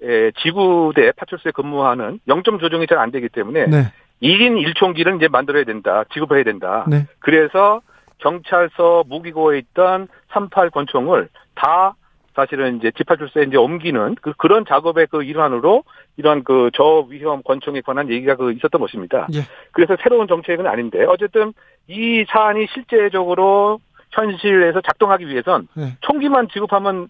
예, 0.02 0.32
지구대 0.42 1.12
파출소에 1.12 1.52
근무하는 1.52 2.20
영점 2.28 2.58
조정이 2.58 2.88
잘 2.88 2.98
안 2.98 3.12
되기 3.12 3.30
때문에 3.30 3.68
네. 3.68 3.92
1인 4.24 4.74
1총기를 4.74 5.18
이제 5.18 5.28
만들어야 5.28 5.66
된다. 5.66 6.04
지급해야 6.12 6.44
된다. 6.44 6.84
네. 6.88 7.06
그래서 7.20 7.82
경찰서 8.18 9.04
무기고에 9.06 9.60
있던 9.60 10.08
38 10.30 10.72
권총을 10.72 11.30
다 11.54 11.94
사실은 12.36 12.78
이제 12.78 12.92
지파출소에 12.92 13.44
이제 13.44 13.58
옮기는 13.58 14.16
그, 14.22 14.34
그런 14.34 14.66
작업의 14.66 15.08
그 15.08 15.24
일환으로 15.24 15.84
이러한 16.18 16.44
그 16.44 16.72
저위험 16.74 17.44
권총에 17.44 17.82
관한 17.82 18.10
얘기가 18.10 18.36
그 18.36 18.52
있었던 18.52 18.82
것입니다. 18.82 19.28
예. 19.34 19.42
그래서 19.72 19.96
새로운 20.02 20.28
정책은 20.28 20.66
아닌데 20.68 21.06
어쨌든 21.06 21.54
이 21.88 22.26
사안이 22.28 22.68
실제적으로 22.74 23.80
현실에서 24.12 24.82
작동하기 24.82 25.28
위해선 25.28 25.68
예. 25.78 25.98
총기만 26.02 26.48
지급하면 26.50 27.10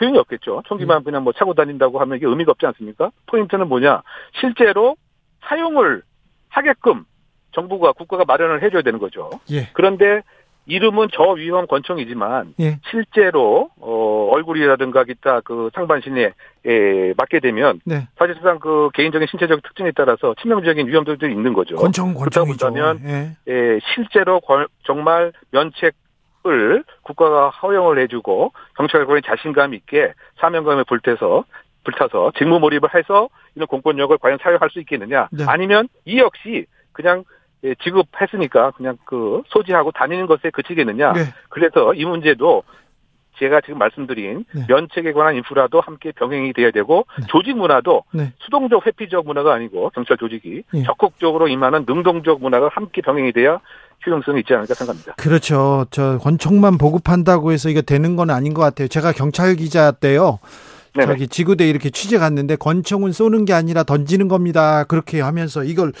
효용이 0.00 0.18
없겠죠. 0.18 0.62
총기만 0.66 1.00
예. 1.00 1.04
그냥 1.04 1.24
뭐 1.24 1.32
차고 1.32 1.54
다닌다고 1.54 2.00
하면 2.00 2.16
이게 2.16 2.26
의미가 2.26 2.52
없지 2.52 2.66
않습니까? 2.66 3.10
포인트는 3.26 3.68
뭐냐? 3.68 4.02
실제로 4.40 4.96
사용을 5.42 6.02
하게끔 6.48 7.04
정부가 7.52 7.92
국가가 7.92 8.24
마련을 8.24 8.62
해줘야 8.62 8.82
되는 8.82 8.98
거죠. 8.98 9.30
예. 9.50 9.68
그런데 9.72 10.22
이름은 10.66 11.08
저위험 11.12 11.66
권총이지만 11.66 12.54
예. 12.60 12.78
실제로 12.90 13.70
어 13.80 14.28
얼굴이라든가 14.32 15.04
기타 15.04 15.40
그 15.40 15.70
상반신에 15.74 16.32
에 16.66 17.14
맞게 17.16 17.40
되면 17.40 17.80
네. 17.84 18.08
사실상 18.18 18.58
그 18.58 18.88
개인적인 18.94 19.28
신체적 19.30 19.62
특징에 19.62 19.92
따라서 19.94 20.34
치명적인 20.40 20.86
위험들도 20.86 21.26
있는 21.28 21.52
거죠. 21.52 21.76
권총 21.76 22.14
권총이죠. 22.14 22.70
그렇다 22.70 22.92
보면 22.94 23.00
예. 23.04 23.52
에, 23.52 23.80
실제로 23.94 24.40
정말 24.84 25.32
면책 25.50 25.94
을 26.46 26.84
국가가 27.00 27.48
허용을 27.48 27.98
해주고 28.00 28.52
경찰관이 28.76 29.22
자신감 29.22 29.72
있게 29.72 30.12
사명감에 30.40 30.82
불태서 30.86 31.44
불타서 31.84 32.32
직무 32.36 32.60
몰입을 32.60 32.94
해서 32.94 33.30
이런 33.54 33.66
공권력을 33.66 34.18
과연 34.18 34.38
사용할 34.42 34.68
수 34.70 34.78
있겠느냐? 34.80 35.28
네. 35.32 35.44
아니면 35.46 35.88
이 36.04 36.18
역시 36.18 36.66
그냥 36.92 37.24
예, 37.64 37.74
지급했으니까 37.82 38.72
그냥 38.72 38.98
그 39.04 39.42
소지하고 39.48 39.90
다니는 39.90 40.26
것에 40.26 40.50
그치겠느냐. 40.50 41.12
네. 41.14 41.20
그래서 41.48 41.94
이 41.94 42.04
문제도 42.04 42.62
제가 43.38 43.60
지금 43.62 43.78
말씀드린 43.78 44.44
네. 44.54 44.64
면책에 44.68 45.12
관한 45.12 45.34
인프라도 45.34 45.80
함께 45.80 46.12
병행이 46.12 46.52
돼야 46.52 46.70
되고 46.70 47.04
네. 47.18 47.26
조직 47.28 47.56
문화도 47.56 48.04
네. 48.12 48.32
수동적 48.38 48.86
회피적 48.86 49.26
문화가 49.26 49.54
아니고 49.54 49.90
경찰 49.90 50.16
조직이 50.16 50.62
네. 50.72 50.82
적극적으로 50.84 51.48
임하는 51.48 51.84
능동적 51.88 52.40
문화가 52.40 52.68
함께 52.72 53.02
병행이 53.02 53.32
돼야 53.32 53.60
효용성이 54.06 54.40
있지 54.40 54.54
않을까 54.54 54.74
생각합니다. 54.74 55.14
그렇죠. 55.14 55.86
저 55.90 56.18
권총만 56.18 56.78
보급한다고 56.78 57.50
해서 57.52 57.70
이거 57.70 57.80
되는 57.80 58.14
건 58.14 58.30
아닌 58.30 58.54
것 58.54 58.60
같아요. 58.60 58.88
제가 58.88 59.12
경찰 59.12 59.56
기자 59.56 59.90
때요. 59.90 60.38
네네. 60.92 61.06
저기 61.06 61.26
지구대 61.26 61.68
이렇게 61.68 61.90
취재 61.90 62.18
갔는데 62.18 62.54
권총은 62.54 63.10
쏘는 63.10 63.46
게 63.46 63.52
아니라 63.52 63.82
던지는 63.82 64.28
겁니다. 64.28 64.84
그렇게 64.84 65.20
하면서 65.20 65.64
이걸 65.64 65.92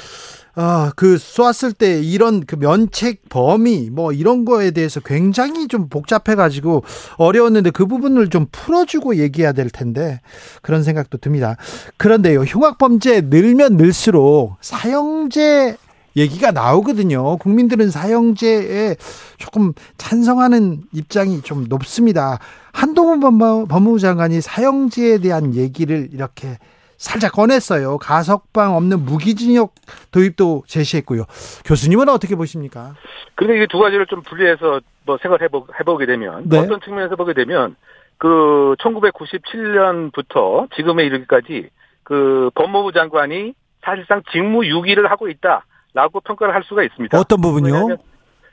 아, 0.56 0.92
그 0.94 1.18
쏘았을 1.18 1.72
때 1.72 2.00
이런 2.00 2.44
그 2.46 2.54
면책 2.54 3.28
범위 3.28 3.90
뭐 3.90 4.12
이런 4.12 4.44
거에 4.44 4.70
대해서 4.70 5.00
굉장히 5.00 5.66
좀 5.66 5.88
복잡해 5.88 6.36
가지고 6.36 6.84
어려웠는데 7.16 7.70
그 7.70 7.86
부분을 7.86 8.30
좀 8.30 8.46
풀어주고 8.52 9.16
얘기해야 9.16 9.52
될 9.52 9.68
텐데 9.68 10.20
그런 10.62 10.84
생각도 10.84 11.18
듭니다. 11.18 11.56
그런데요, 11.96 12.42
흉악 12.42 12.78
범죄 12.78 13.20
늘면 13.20 13.76
늘수록 13.76 14.56
사형제 14.60 15.76
얘기가 16.16 16.52
나오거든요. 16.52 17.38
국민들은 17.38 17.90
사형제에 17.90 18.94
조금 19.38 19.72
찬성하는 19.98 20.82
입장이 20.92 21.42
좀 21.42 21.66
높습니다. 21.68 22.38
한동훈 22.72 23.18
법무부 23.18 23.98
장관이 23.98 24.40
사형제에 24.40 25.18
대한 25.18 25.56
얘기를 25.56 26.08
이렇게 26.12 26.58
살짝 27.04 27.32
꺼냈어요. 27.32 27.98
가석방 27.98 28.74
없는 28.76 29.04
무기징역 29.04 29.74
도입도 30.10 30.62
제시했고요. 30.66 31.24
교수님은 31.66 32.08
어떻게 32.08 32.34
보십니까? 32.34 32.94
근데 33.34 33.56
이게 33.56 33.66
두 33.66 33.78
가지를 33.78 34.06
좀 34.06 34.22
분리해서 34.22 34.80
뭐 35.04 35.18
생각해 35.20 35.48
해보게 35.80 36.06
되면 36.06 36.48
네. 36.48 36.58
어떤 36.58 36.80
측면에서 36.80 37.14
보게 37.16 37.34
되면 37.34 37.76
그 38.16 38.74
1997년부터 38.80 40.74
지금에 40.74 41.04
이르기까지 41.04 41.68
그 42.04 42.50
법무부 42.54 42.92
장관이 42.92 43.52
사실상 43.84 44.22
직무 44.32 44.64
유기를 44.64 45.10
하고 45.10 45.28
있다라고 45.28 46.20
평가를 46.24 46.54
할 46.54 46.62
수가 46.64 46.84
있습니다. 46.84 47.18
어떤 47.18 47.40
부분요? 47.42 47.98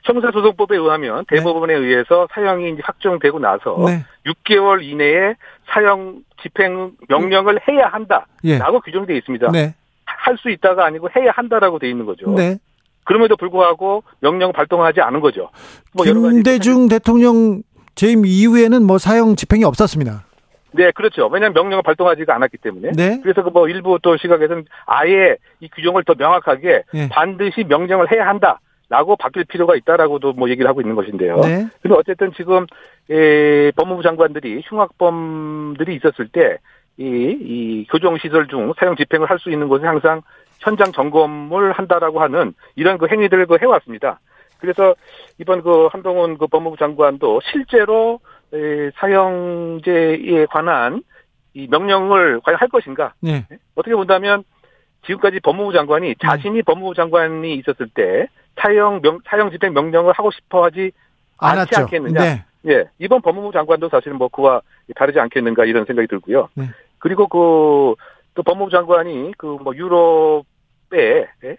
형사소송법에 0.04 0.76
의하면 0.76 1.24
네. 1.30 1.36
대법원에 1.36 1.74
네. 1.74 1.80
의해서 1.80 2.26
사형이 2.34 2.70
이제 2.70 2.80
확정되고 2.84 3.38
나서 3.38 3.76
네. 3.86 4.04
6개월 4.26 4.82
이내에 4.82 5.34
사형 5.66 6.22
집행 6.42 6.92
명령을 7.08 7.60
해야 7.68 7.86
한다라고 7.88 8.26
예. 8.44 8.58
규정되어 8.84 9.16
있습니다. 9.16 9.50
네. 9.52 9.74
할수 10.04 10.50
있다가 10.50 10.84
아니고 10.84 11.08
해야 11.16 11.30
한다라고 11.32 11.78
되어 11.78 11.90
있는 11.90 12.04
거죠. 12.06 12.30
네. 12.30 12.58
그럼에도 13.04 13.36
불구하고 13.36 14.04
명령 14.20 14.52
발동하지 14.52 15.00
않은 15.00 15.20
거죠. 15.20 15.50
뭐 15.92 16.04
김대중 16.04 16.88
대통령 16.88 17.62
재임 17.94 18.24
이후에는 18.24 18.84
뭐 18.84 18.98
사형 18.98 19.36
집행이 19.36 19.64
없었습니다. 19.64 20.24
네, 20.74 20.90
그렇죠. 20.92 21.26
왜냐하면 21.26 21.54
명령을 21.54 21.82
발동하지가 21.82 22.34
않았기 22.34 22.56
때문에. 22.58 22.92
네. 22.96 23.20
그래서 23.22 23.42
그 23.42 23.50
뭐 23.50 23.68
일부 23.68 23.98
또 24.02 24.16
시각에서는 24.16 24.64
아예 24.86 25.36
이 25.60 25.68
규정을 25.68 26.04
더 26.04 26.14
명확하게 26.16 26.84
네. 26.94 27.08
반드시 27.10 27.64
명령을 27.64 28.10
해야 28.10 28.26
한다. 28.26 28.60
라고 28.92 29.16
바뀔 29.16 29.44
필요가 29.44 29.74
있다라고도 29.74 30.34
뭐 30.34 30.50
얘기를 30.50 30.68
하고 30.68 30.82
있는 30.82 30.94
것인데요. 30.94 31.38
네. 31.38 31.66
근데 31.80 31.96
어쨌든 31.96 32.30
지금 32.36 32.66
에, 33.10 33.70
법무부 33.70 34.02
장관들이 34.02 34.60
흉악범들이 34.66 35.94
있었을 35.94 36.28
때 36.28 36.58
이, 36.98 37.04
이 37.06 37.86
교정 37.90 38.18
시설 38.18 38.48
중 38.48 38.70
사용 38.78 38.94
집행을 38.94 39.30
할 39.30 39.38
수 39.38 39.50
있는 39.50 39.68
곳은 39.68 39.88
항상 39.88 40.20
현장 40.58 40.92
점검을 40.92 41.72
한다라고 41.72 42.20
하는 42.20 42.52
이런 42.76 42.98
그 42.98 43.06
행위들을 43.10 43.46
그 43.46 43.56
해왔습니다. 43.62 44.20
그래서 44.58 44.94
이번 45.38 45.62
그 45.62 45.86
한동훈 45.86 46.36
그 46.36 46.46
법무부 46.46 46.76
장관도 46.76 47.40
실제로 47.50 48.20
에, 48.52 48.90
사형제에 48.96 50.44
관한 50.50 51.02
이 51.54 51.66
명령을 51.66 52.42
과연 52.44 52.58
할 52.60 52.68
것인가? 52.68 53.14
네. 53.20 53.46
어떻게 53.74 53.94
본다면 53.94 54.44
지금까지 55.06 55.40
법무부 55.40 55.72
장관이 55.72 56.08
네. 56.08 56.14
자신이 56.20 56.56
네. 56.56 56.62
법무부 56.62 56.92
장관이 56.94 57.54
있었을 57.54 57.88
때 57.94 58.28
사형 58.56 59.00
명 59.02 59.20
사형 59.26 59.50
집행 59.50 59.72
명령을 59.72 60.12
하고 60.12 60.30
싶어 60.30 60.64
하지 60.64 60.92
않지 61.38 61.74
않겠느냐? 61.76 62.20
네. 62.20 62.44
예, 62.68 62.84
이번 62.98 63.22
법무부 63.22 63.52
장관도 63.52 63.88
사실 63.88 64.12
뭐 64.12 64.28
그와 64.28 64.60
다르지 64.94 65.18
않겠는가 65.18 65.64
이런 65.64 65.84
생각이 65.84 66.06
들고요. 66.08 66.48
네. 66.54 66.66
그리고 66.98 67.26
그 67.28 67.94
또 68.34 68.42
법무부 68.42 68.70
장관이 68.70 69.34
그 69.36 69.58
뭐 69.62 69.74
유럽의 69.76 71.28
예? 71.44 71.56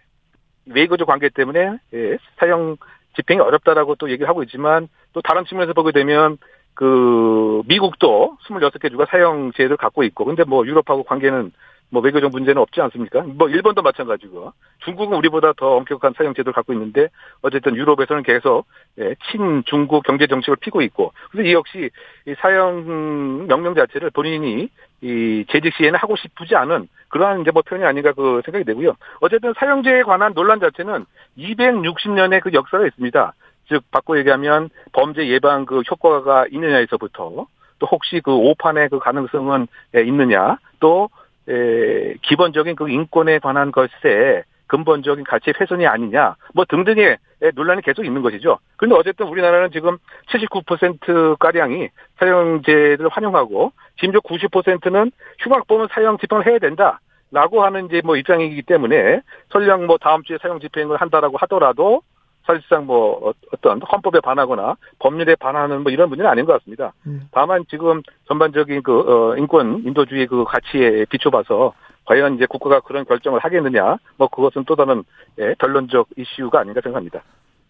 외교적 0.65 1.07
관계 1.07 1.29
때문에 1.29 1.77
예, 1.93 2.17
사형 2.37 2.77
집행이 3.15 3.39
어렵다라고 3.41 3.95
또 3.95 4.09
얘기를 4.09 4.27
하고 4.27 4.43
있지만 4.43 4.87
또 5.13 5.21
다른 5.21 5.45
측면에서 5.45 5.73
보게 5.73 5.91
되면 5.91 6.37
그 6.73 7.61
미국도 7.67 8.37
26개 8.45 8.89
주가 8.89 9.05
사형제를 9.05 9.77
갖고 9.77 10.03
있고 10.03 10.25
근데 10.25 10.43
뭐 10.43 10.65
유럽하고 10.65 11.03
관계는 11.03 11.51
뭐 11.93 12.01
외교적 12.01 12.31
문제는 12.31 12.59
없지 12.59 12.81
않습니까? 12.81 13.21
뭐 13.21 13.47
일본도 13.47 13.83
마찬가지고 13.83 14.51
중국은 14.79 15.15
우리보다 15.19 15.53
더 15.53 15.75
엄격한 15.75 16.13
사형 16.17 16.33
제도를 16.33 16.51
갖고 16.51 16.73
있는데 16.73 17.09
어쨌든 17.43 17.75
유럽에서는 17.75 18.23
계속 18.23 18.65
예, 18.97 19.13
친중국 19.29 20.03
경제 20.03 20.25
정책을 20.25 20.57
피고 20.59 20.81
있고 20.81 21.13
그래서 21.29 21.47
이 21.47 21.53
역시 21.53 21.91
이 22.25 22.33
사형 22.39 23.45
명령 23.47 23.75
자체를 23.75 24.09
본인이 24.09 24.69
이 25.01 25.45
재직 25.49 25.75
시에는 25.75 25.99
하고 25.99 26.15
싶지 26.15 26.55
않은 26.55 26.87
그러한 27.09 27.41
이제 27.41 27.51
뭐 27.51 27.61
표현이 27.61 27.85
아닌가 27.85 28.11
그 28.13 28.41
생각이 28.43 28.65
되고요. 28.65 28.95
어쨌든 29.19 29.53
사형제에 29.55 30.01
관한 30.01 30.33
논란 30.33 30.59
자체는 30.59 31.05
260년의 31.37 32.41
그 32.41 32.53
역사가 32.53 32.87
있습니다. 32.87 33.33
즉 33.69 33.83
바꿔 33.91 34.17
얘기하면 34.17 34.69
범죄 34.91 35.27
예방 35.27 35.65
그 35.65 35.81
효과가 35.81 36.47
있느냐에서부터 36.51 37.47
또 37.79 37.87
혹시 37.87 38.21
그 38.23 38.33
오판의 38.33 38.89
그 38.89 38.99
가능성은 38.99 39.67
예, 39.95 40.01
있느냐 40.01 40.57
또 40.79 41.09
에, 41.47 42.15
기본적인 42.21 42.75
그 42.75 42.89
인권에 42.89 43.39
관한 43.39 43.71
것에 43.71 44.43
근본적인 44.67 45.23
가치 45.25 45.53
훼손이 45.59 45.85
아니냐, 45.85 46.35
뭐 46.55 46.65
등등의 46.67 47.17
논란이 47.53 47.83
계속 47.83 48.05
있는 48.05 48.23
것이죠. 48.23 48.57
그런데 48.77 48.95
어쨌든 48.95 49.27
우리나라는 49.27 49.69
지금 49.71 49.97
79%가량이 50.29 51.89
사형제를 52.17 53.07
환영하고, 53.09 53.71
심지어 53.99 54.19
90%는 54.21 55.11
흉악범은 55.39 55.89
사형 55.91 56.17
집행을 56.17 56.47
해야 56.47 56.57
된다. 56.57 56.99
라고 57.31 57.63
하는 57.63 57.87
이제 57.87 58.01
뭐 58.03 58.15
입장이기 58.15 58.61
때문에 58.61 59.21
설령 59.51 59.87
뭐 59.87 59.97
다음 59.97 60.21
주에 60.21 60.37
사형 60.39 60.59
집행을 60.59 60.97
한다라고 60.97 61.37
하더라도 61.37 62.01
사실상 62.45 62.85
뭐 62.85 63.29
어, 63.29 63.33
어떤 63.53 63.81
헌법에 63.81 64.19
반하거나 64.19 64.75
법률에 64.99 65.35
반하는 65.35 65.83
뭐 65.83 65.91
이런 65.91 66.09
문제는 66.09 66.29
아닌 66.29 66.45
것 66.45 66.53
같습니다. 66.53 66.93
음. 67.07 67.27
다만 67.31 67.65
지금 67.69 68.01
전반적인 68.27 68.83
그 68.83 68.99
어, 68.99 69.37
인권 69.37 69.83
인도주의 69.85 70.27
그 70.27 70.43
가치에 70.45 71.05
비춰봐서 71.05 71.73
과연 72.05 72.35
이제 72.35 72.45
국가가 72.45 72.81
그런 72.81 73.05
결정을 73.05 73.39
하겠느냐 73.39 73.97
뭐 74.17 74.27
그것은 74.27 74.65
또 74.65 74.75
다른 74.75 75.03
예, 75.39 75.55
결론적 75.59 76.07
이슈가 76.17 76.59
아닌가 76.59 76.81
생각합니다. 76.83 77.21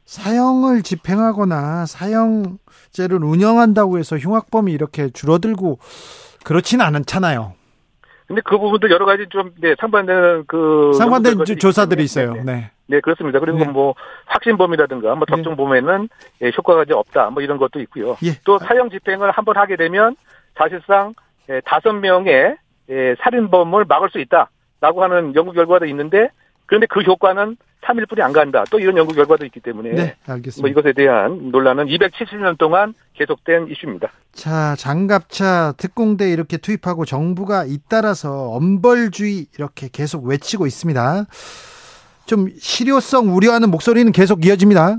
사형을 0.06 0.82
집행하거나 0.84 1.86
사형제를 1.86 3.24
운영한다고 3.24 4.00
해서 4.00 4.18
흉악범이 4.18 4.72
이렇게 4.72 5.10
줄어들고 5.10 5.80
그렇지는 6.44 6.86
않잖아요. 6.86 7.54
근데 8.34 8.41
그 8.43 8.58
부분도 8.58 8.89
여러 8.89 9.06
가지 9.06 9.28
좀 9.30 9.52
네, 9.62 9.76
상반되는 9.80 10.46
그 10.48 10.91
상반된 10.98 11.46
조사들이 11.60 12.04
있어요. 12.04 12.34
네. 12.34 12.41
네. 12.43 12.72
네, 12.88 13.00
그렇습니다. 13.00 13.39
그리고 13.39 13.60
네. 13.60 13.65
뭐 13.65 13.93
확신범이라든가 14.26 15.13
뭐 15.13 15.28
접종범에는 15.28 16.10
네. 16.39 16.52
효과가 16.58 16.84
이제 16.84 16.96
없다 16.96 17.30
뭐 17.30 17.43
이런 17.43 17.60
것도 17.60 17.80
있고요. 17.82 18.17
예. 18.24 18.32
또 18.43 18.58
사형 18.58 18.89
집행을 18.89 19.30
한번 19.30 19.56
하게 19.58 19.76
되면 19.76 20.15
사실상 20.56 21.13
예, 21.50 21.62
다섯 21.63 21.93
명의 21.93 22.56
예, 22.89 23.15
살인범을 23.19 23.86
막을 23.86 24.10
수 24.10 24.19
있다라고 24.19 25.04
하는 25.04 25.36
연구 25.36 25.52
결과도 25.52 25.86
있는데 25.86 26.30
그런데 26.65 26.88
그 26.88 27.02
효과는 27.02 27.56
3일 27.84 28.08
뿐이 28.08 28.22
안 28.22 28.32
간다. 28.34 28.63
또 28.69 28.80
이런 28.80 28.98
연구 28.98 29.13
결과도 29.13 29.46
있기 29.46 29.60
때문에 29.60 29.91
네, 29.91 30.15
알겠습니다. 30.26 30.62
뭐 30.62 30.69
이것에 30.69 30.93
대한 30.93 31.52
논란은 31.52 31.86
270년 31.88 32.58
동안 32.58 32.93
계속된 33.13 33.67
이슈입니다. 33.67 34.10
자, 34.32 34.76
장갑차 34.78 35.74
특공대 35.78 36.32
이렇게 36.32 36.58
투입하고 36.58 37.06
정부가 37.06 37.65
잇따라서 37.65 38.50
엄벌주의 38.50 39.48
이렇게 39.58 39.89
계속 39.91 40.26
외치고 40.26 40.65
있습니다. 40.65 41.26
좀 42.26 42.48
실효성 42.58 43.36
우려하는 43.36 43.69
목소리는 43.69 44.12
계속 44.12 44.46
이어집니다. 44.46 44.98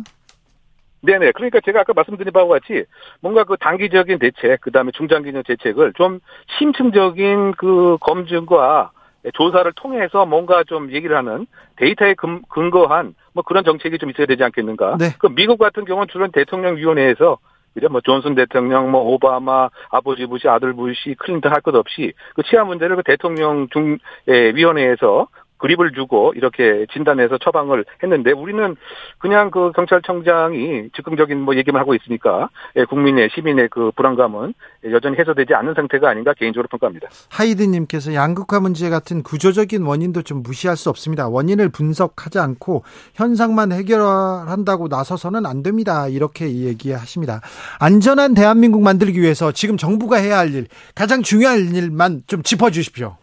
네네. 1.00 1.32
그러니까 1.32 1.60
제가 1.64 1.80
아까 1.80 1.92
말씀드린 1.92 2.32
바와 2.32 2.48
같이 2.60 2.84
뭔가 3.20 3.44
그 3.44 3.56
단기적인 3.58 4.18
대책, 4.18 4.60
그 4.62 4.70
다음에 4.70 4.90
중장기적 4.92 5.46
대책을 5.46 5.92
좀 5.94 6.20
심층적인 6.58 7.52
그 7.58 7.98
검증과 8.00 8.90
조사를 9.32 9.72
통해서 9.76 10.26
뭔가 10.26 10.64
좀 10.64 10.92
얘기를 10.92 11.16
하는 11.16 11.46
데이터에 11.76 12.14
근거한 12.14 13.14
뭐 13.32 13.42
그런 13.42 13.64
정책이 13.64 13.98
좀 13.98 14.10
있어야 14.10 14.26
되지 14.26 14.44
않겠는가. 14.44 14.96
네. 14.98 15.06
그 15.18 15.28
미국 15.28 15.58
같은 15.58 15.84
경우는 15.84 16.08
주로 16.10 16.28
대통령 16.28 16.76
위원회에서 16.76 17.38
그죠? 17.74 17.88
뭐 17.88 18.00
존슨 18.02 18.36
대통령, 18.36 18.90
뭐 18.92 19.00
오바마, 19.02 19.68
아버지 19.90 20.26
부시, 20.26 20.48
아들 20.48 20.72
부시, 20.74 21.16
클린턴 21.18 21.52
할 21.52 21.60
것 21.60 21.74
없이 21.74 22.12
그 22.34 22.42
치안 22.44 22.68
문제를 22.68 22.96
그 22.96 23.02
대통령 23.02 23.68
중 23.70 23.98
예, 24.28 24.52
위원회에서 24.54 25.26
그립을 25.64 25.92
주고 25.92 26.34
이렇게 26.36 26.84
진단해서 26.92 27.38
처방을 27.38 27.86
했는데 28.02 28.32
우리는 28.32 28.76
그냥 29.16 29.50
그 29.50 29.72
경찰청장이 29.72 30.90
즉흥적인 30.94 31.40
뭐 31.40 31.56
얘기만 31.56 31.80
하고 31.80 31.94
있으니까 31.94 32.50
예, 32.76 32.84
국민의 32.84 33.30
시민의 33.34 33.68
그 33.70 33.90
불안감은 33.96 34.52
여전히 34.92 35.16
해소되지 35.18 35.54
않는 35.54 35.72
상태가 35.72 36.10
아닌가 36.10 36.34
개인적으로 36.34 36.68
평가합니다. 36.68 37.08
하이드님께서 37.30 38.12
양극화 38.12 38.60
문제 38.60 38.90
같은 38.90 39.22
구조적인 39.22 39.86
원인도 39.86 40.20
좀 40.20 40.42
무시할 40.42 40.76
수 40.76 40.90
없습니다. 40.90 41.28
원인을 41.28 41.70
분석하지 41.70 42.38
않고 42.40 42.82
현상만 43.14 43.72
해결한다고 43.72 44.88
나서서는 44.88 45.46
안 45.46 45.62
됩니다. 45.62 46.08
이렇게 46.08 46.46
얘기하십니다. 46.46 47.40
안전한 47.80 48.34
대한민국 48.34 48.82
만들기 48.82 49.18
위해서 49.18 49.50
지금 49.50 49.78
정부가 49.78 50.18
해야 50.18 50.36
할 50.36 50.52
일, 50.52 50.66
가장 50.94 51.22
중요한 51.22 51.74
일만 51.74 52.24
좀 52.26 52.42
짚어주십시오. 52.42 53.16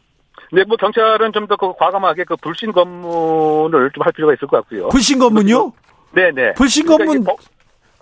네, 0.51 0.63
뭐 0.65 0.75
경찰은 0.77 1.31
좀더그 1.33 1.73
과감하게 1.77 2.25
그 2.25 2.35
불신 2.35 2.71
검문을 2.73 3.91
좀 3.93 4.03
할 4.03 4.11
필요가 4.13 4.33
있을 4.33 4.47
것 4.47 4.57
같고요. 4.57 4.89
불신 4.89 5.19
검문요? 5.19 5.71
네, 6.13 6.31
네. 6.31 6.53
불신 6.53 6.85
검문 6.85 7.23
그러니까 7.23 7.33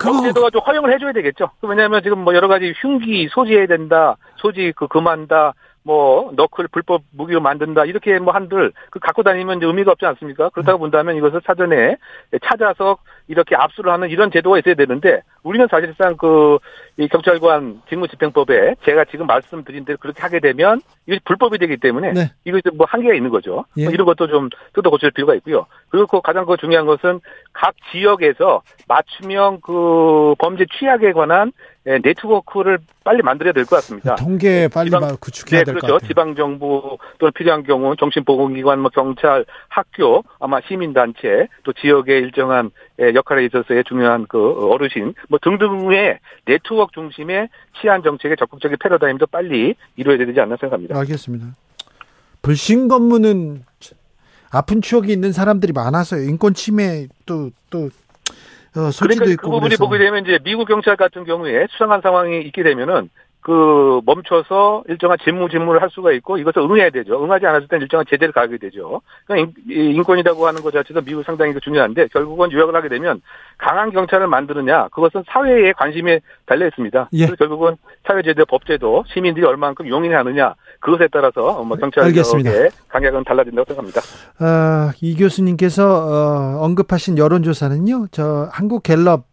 법제도가 0.02 0.50
좀 0.50 0.62
허용을 0.62 0.94
해줘야 0.94 1.12
되겠죠. 1.12 1.52
왜냐하면 1.62 2.02
지금 2.02 2.20
뭐 2.20 2.34
여러 2.34 2.48
가지 2.48 2.74
흉기 2.82 3.28
소지해야 3.32 3.68
된다, 3.68 4.16
소지 4.38 4.72
그 4.76 4.88
금한다, 4.88 5.54
뭐 5.84 6.32
너클 6.36 6.68
불법 6.68 7.02
무기로 7.12 7.42
만든다 7.42 7.86
이렇게 7.86 8.20
뭐 8.20 8.34
한들 8.34 8.74
그 8.89 9.00
갖고 9.00 9.24
다니면 9.24 9.58
이제 9.58 9.65
의미가 9.65 9.92
없지 9.92 10.06
않습니까? 10.06 10.50
그렇다고 10.50 10.80
음. 10.80 10.82
본다면 10.82 11.15
이것을 11.15 11.42
사전에 11.46 11.98
찾아서 12.44 12.98
이렇게 13.28 13.56
압수를 13.56 13.92
하는 13.92 14.10
이런 14.10 14.32
제도가 14.32 14.60
있어야 14.60 14.76
되는데 14.76 15.22
우리는 15.44 15.68
사실상 15.70 16.18
그 16.18 16.60
이 17.00 17.08
경찰관 17.08 17.82
직무집행법에 17.88 18.76
제가 18.84 19.06
지금 19.06 19.26
말씀드린 19.26 19.86
대로 19.86 19.98
그렇게 20.02 20.22
하게 20.22 20.42
되면 20.42 20.82
이게 21.08 21.18
불법이 21.24 21.58
되기 21.58 21.78
때문에 21.78 22.12
네. 22.12 22.32
이거 22.44 22.60
뭐 22.74 22.86
한계가 22.89 23.15
있는 23.15 23.30
거죠. 23.30 23.63
예. 23.78 23.86
뭐 23.86 23.94
이런 23.94 24.06
것도 24.06 24.28
좀 24.28 24.50
뜯어 24.74 24.89
고칠 24.89 25.10
필요가 25.12 25.34
있고요. 25.36 25.65
그리고 25.88 26.08
그 26.08 26.20
가장 26.20 26.46
그 26.46 26.58
중요한 26.58 26.86
것은 26.86 27.22
각 27.54 27.74
지역에서 27.94 28.63
맞춤형 28.89 29.62
그 29.62 30.36
범죄 30.39 30.65
취약에 30.78 31.13
관한 31.13 31.54
예, 31.79 31.79
네트워크를 31.86 32.80
빨리 33.04 33.22
만들어야 33.22 33.54
될 33.54 33.65
것 33.65 33.78
같습니다. 33.78 34.15
통계 34.15 34.68
빨리 34.68 34.89
지방, 34.89 35.15
구축해야 35.20 35.62
네, 35.62 35.65
될것 35.65 35.82
그렇죠. 35.82 35.94
같아요. 35.96 36.08
지방 36.08 36.36
정부 36.36 36.98
또는 37.18 37.32
필요한 37.34 37.63
경우 37.63 37.96
정신보건기관, 37.96 38.80
뭐 38.80 38.92
경찰, 38.94 39.46
학교, 39.70 40.24
아마 40.39 40.60
시민단체, 40.68 41.48
또 41.63 41.74
지역의 41.74 42.20
일정한 42.22 42.72
예, 43.02 43.13
역할에 43.15 43.46
있어서의 43.46 43.84
중요한 43.86 44.26
그 44.28 44.70
어르신 44.72 45.13
뭐 45.30 45.39
등등의 45.42 46.20
네트워크 46.46 46.92
중심의 46.94 47.50
치안 47.82 48.04
정책의 48.04 48.38
적극적인 48.38 48.78
패러다임도 48.82 49.28
빨리 49.28 49.76
이루어야 49.96 50.18
되지 50.18 50.39
않나 50.39 50.58
생각합니다. 50.60 50.98
알겠습니다. 51.00 51.48
불신 52.42 52.88
검문은 52.88 53.63
아픈 54.52 54.82
추억이 54.82 55.12
있는 55.12 55.32
사람들이 55.32 55.74
많아서요. 55.74 56.24
인권 56.24 56.54
침해 56.54 57.08
또또 57.26 57.89
어, 58.76 58.90
그러니까 59.00 59.26
그 59.26 59.48
부분이 59.48 59.62
그래서. 59.62 59.86
보게 59.86 59.98
되면 59.98 60.24
이제 60.24 60.40
미국 60.44 60.68
경찰 60.68 60.96
같은 60.96 61.24
경우에 61.24 61.68
수상한 61.72 62.02
상황이 62.02 62.42
있게 62.42 62.64
되면은 62.64 63.10
그 63.42 64.02
멈춰서 64.06 64.84
일정한 64.90 65.18
직무 65.24 65.50
직무를 65.50 65.82
할 65.82 65.90
수가 65.90 66.12
있고 66.12 66.38
이것을 66.38 66.62
응해야 66.62 66.90
되죠. 66.90 67.24
응하지 67.24 67.46
않았을 67.46 67.68
때는 67.70 67.84
일정한 67.84 68.06
제재를 68.10 68.34
가게 68.34 68.58
되죠. 68.58 69.02
그러니까 69.26 69.54
인권이라고 69.70 70.46
하는 70.46 70.62
것 70.62 70.72
자체도 70.72 71.02
미국 71.02 71.24
상당히 71.24 71.54
그 71.54 71.62
중요한데 71.62 72.08
결국은 72.08 72.52
유학을 72.52 72.76
하게 72.76 72.90
되면 72.90 73.22
강한 73.58 73.92
경찰을 73.92 74.28
만드느냐 74.28 74.90
그것은 74.90 75.24
사회의 75.28 75.74
관심에 75.74 76.20
달려 76.46 76.68
있습니다. 76.68 77.10
예. 77.14 77.26
그래서 77.26 77.36
결국은 77.38 77.78
사회 78.06 78.22
제도, 78.24 78.46
법 78.46 78.66
제도 78.66 79.06
시민들이 79.08 79.46
얼마만큼 79.46 79.88
용인하느냐 79.88 80.56
그것에 80.80 81.08
따라서 81.12 81.63
뭐 81.63 81.78
경찰의 81.78 82.13
강약은 82.88 83.24
달라진다고 83.26 83.65
생각합니다. 83.65 84.02
아, 84.39 84.94
이 85.02 85.15
교수님께서 85.15 85.86
어, 85.86 86.63
언급하신 86.63 87.18
여론조사는요, 87.18 88.08
저 88.12 88.50
한국갤럽 88.52 89.26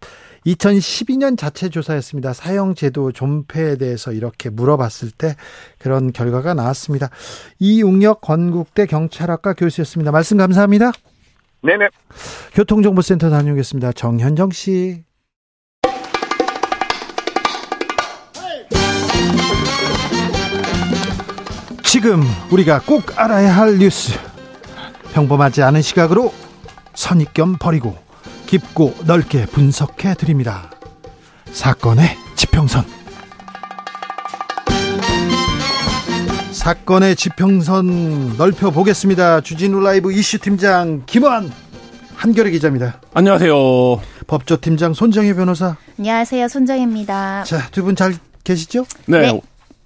2012년 0.46 1.36
자체 1.36 1.68
조사였습니다. 1.68 2.32
사형제도 2.32 3.12
존폐에 3.12 3.76
대해서 3.76 4.12
이렇게 4.12 4.48
물어봤을 4.48 5.10
때 5.10 5.34
그런 5.78 6.12
결과가 6.12 6.54
나왔습니다. 6.54 7.08
이웅혁 7.58 8.20
건국대 8.20 8.86
경찰학과 8.86 9.54
교수였습니다. 9.54 10.12
말씀 10.12 10.36
감사합니다. 10.36 10.92
네네. 11.62 11.88
교통정보센터 12.54 13.28
다녀오겠습니다. 13.30 13.92
정현정 13.92 14.50
씨. 14.50 15.04
지금 21.86 22.22
우리가 22.50 22.80
꼭 22.84 23.18
알아야 23.18 23.54
할 23.56 23.78
뉴스. 23.78 24.18
평범하지 25.12 25.62
않은 25.62 25.82
시각으로 25.82 26.32
선입견 26.94 27.58
버리고 27.58 27.96
깊고 28.46 28.94
넓게 29.04 29.46
분석해 29.46 30.14
드립니다. 30.14 30.70
사건의 31.52 32.16
지평선. 32.36 32.84
사건의 36.52 37.16
지평선 37.16 38.36
넓혀 38.36 38.70
보겠습니다. 38.70 39.40
주진우 39.40 39.80
라이브 39.80 40.12
이슈 40.12 40.38
팀장 40.38 41.02
김원 41.06 41.50
한결의 42.16 42.52
기자입니다. 42.52 43.00
안녕하세요. 43.14 43.54
법조팀장 44.26 44.92
손정혜 44.94 45.32
변호사. 45.34 45.76
안녕하세요. 45.98 46.48
손정혜입니다. 46.48 47.44
자, 47.44 47.68
두 47.70 47.82
분 47.84 47.94
잘 47.94 48.14
계시죠? 48.44 48.84
네. 49.06 49.32
네. 49.32 49.40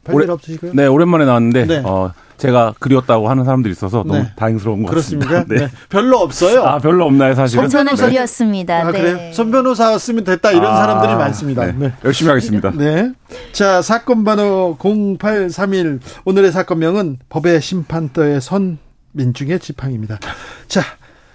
별일 0.05 0.31
없으시고요? 0.31 0.73
네, 0.75 0.87
오랜만에 0.87 1.25
나왔는데 1.25 1.67
네. 1.67 1.83
어, 1.85 2.13
제가 2.39 2.75
그리웠다고 2.79 3.29
하는 3.29 3.45
사람들이 3.45 3.71
있어서 3.73 3.99
너무 3.99 4.21
네. 4.21 4.33
다행스러운 4.35 4.83
것 4.83 4.91
그렇습니까? 4.91 5.31
같습니다. 5.31 5.55
네. 5.55 5.67
네. 5.67 5.73
별로 5.91 6.19
없어요. 6.19 6.63
아, 6.65 6.79
별로 6.79 7.05
없나요, 7.05 7.35
사실은? 7.35 7.69
저는 7.69 7.97
그리웠습니다. 7.97 8.81
아, 8.81 8.93
네. 8.93 8.99
그래요? 8.99 9.33
손 9.35 9.51
변호사였으면 9.51 10.25
됐다 10.25 10.53
이런 10.53 10.67
아, 10.73 10.77
사람들이 10.77 11.15
많습니다. 11.15 11.67
네. 11.67 11.73
네. 11.77 11.93
열심히 12.05 12.31
하겠습니다. 12.31 12.71
네. 12.77 13.13
자, 13.53 13.83
사건 13.83 14.25
번호 14.25 14.77
0831 14.81 16.01
오늘의 16.25 16.51
사건명은 16.51 17.19
법의 17.29 17.61
심판터의 17.61 18.41
선 18.41 18.79
민중의 19.13 19.61
지팡입니다. 19.61 20.19
자, 20.67 20.83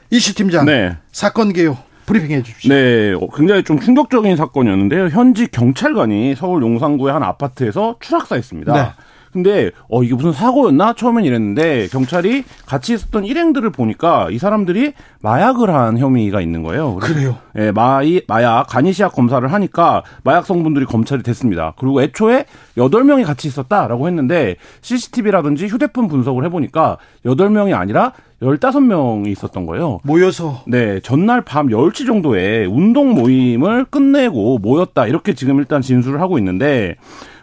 이슈 0.10 0.34
팀장. 0.34 0.66
네. 0.66 0.98
사건 1.12 1.54
개요. 1.54 1.78
브리핑해 2.06 2.44
주십시오. 2.44 2.74
네, 2.74 3.14
어, 3.14 3.28
굉장히 3.36 3.64
좀 3.64 3.80
충격적인 3.80 4.36
사건이었는데요. 4.36 5.08
현직 5.08 5.52
경찰관이 5.52 6.36
서울 6.36 6.62
용산구의 6.62 7.14
한 7.14 7.24
아파트에서 7.24 7.96
추락사했습니다. 8.00 8.74
네. 8.74 9.05
근데 9.36 9.72
어 9.90 10.02
이게 10.02 10.16
무슨 10.16 10.32
사고였나 10.32 10.94
처음엔 10.94 11.26
이랬는데 11.26 11.90
경찰이 11.92 12.46
같이 12.66 12.94
있었던 12.94 13.26
일행들을 13.26 13.70
보니까 13.70 14.30
이 14.32 14.38
사람들이 14.38 14.94
마약을 15.20 15.70
한 15.70 15.98
혐의가 15.98 16.40
있는 16.40 16.64
거예요. 16.64 16.96
그래요? 16.96 17.36
예, 17.58 17.72
마이 17.72 18.22
마약 18.30 18.68
간이시약 18.70 19.12
검사를 19.12 19.46
하니까 19.46 20.04
마약 20.24 20.46
성분들이 20.46 20.86
검출이 20.86 21.22
됐습니다. 21.22 21.74
그리고 21.78 22.02
애초에 22.02 22.46
여덟 22.78 23.04
명이 23.04 23.26
같이 23.26 23.50
있었다라고 23.50 24.08
했는데 24.08 24.56
CCTV라든지 24.80 25.68
휴대폰 25.68 26.08
분석을 26.08 26.46
해 26.46 26.50
보니까 26.50 26.98
여덟 27.26 27.50
명이 27.50 27.74
아니라 27.74 28.14
15명이 28.42 29.28
있었던 29.28 29.66
거예요. 29.66 30.00
모여서? 30.04 30.64
네, 30.68 31.00
전날 31.02 31.42
밤 31.42 31.68
10시 31.68 32.06
정도에 32.06 32.66
운동 32.66 33.14
모임을 33.14 33.86
끝내고 33.86 34.60
모였다. 34.60 35.08
이렇게 35.08 35.34
지금 35.34 35.58
일단 35.60 35.82
진술을 35.82 36.22
하고 36.22 36.38
있는데, 36.38 36.96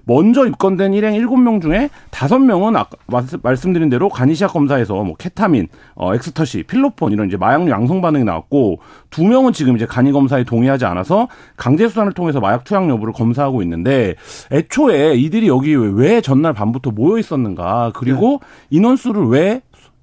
먼저 0.04 0.46
입건된 0.46 0.94
일행 0.94 1.14
7명 1.14 1.60
중에 1.60 1.90
5명은 2.10 2.76
아까 2.76 2.96
말씀드린 3.42 3.88
대로 3.88 4.08
간이시약 4.08 4.52
검사에서 4.52 5.02
뭐 5.02 5.14
케타민, 5.16 5.68
어, 5.94 6.14
엑스터시, 6.14 6.64
필로폰 6.64 7.12
이런 7.12 7.28
이제 7.28 7.36
마약류 7.36 7.70
양성 7.70 8.00
반응이 8.00 8.24
나왔고 8.24 8.80
2명은 9.10 9.52
지금 9.52 9.76
이제 9.76 9.86
간이 9.86 10.12
검사에 10.12 10.44
동의하지 10.44 10.84
않아서 10.84 11.28
강제 11.56 11.88
수단을 11.88 12.12
통해서 12.12 12.40
마약 12.40 12.64
투약 12.64 12.88
여부를 12.88 13.12
검사하고 13.12 13.62
있는데 13.62 14.14
애초에 14.50 15.14
이들이 15.14 15.48
여기 15.48 15.74
왜 15.74 16.20
전날 16.20 16.52
밤부터 16.52 16.90
모여 16.90 17.18
있었는가 17.18 17.92
그리고 17.94 18.40
네. 18.40 18.76
인원수를 18.76 19.26
왜 19.26 19.62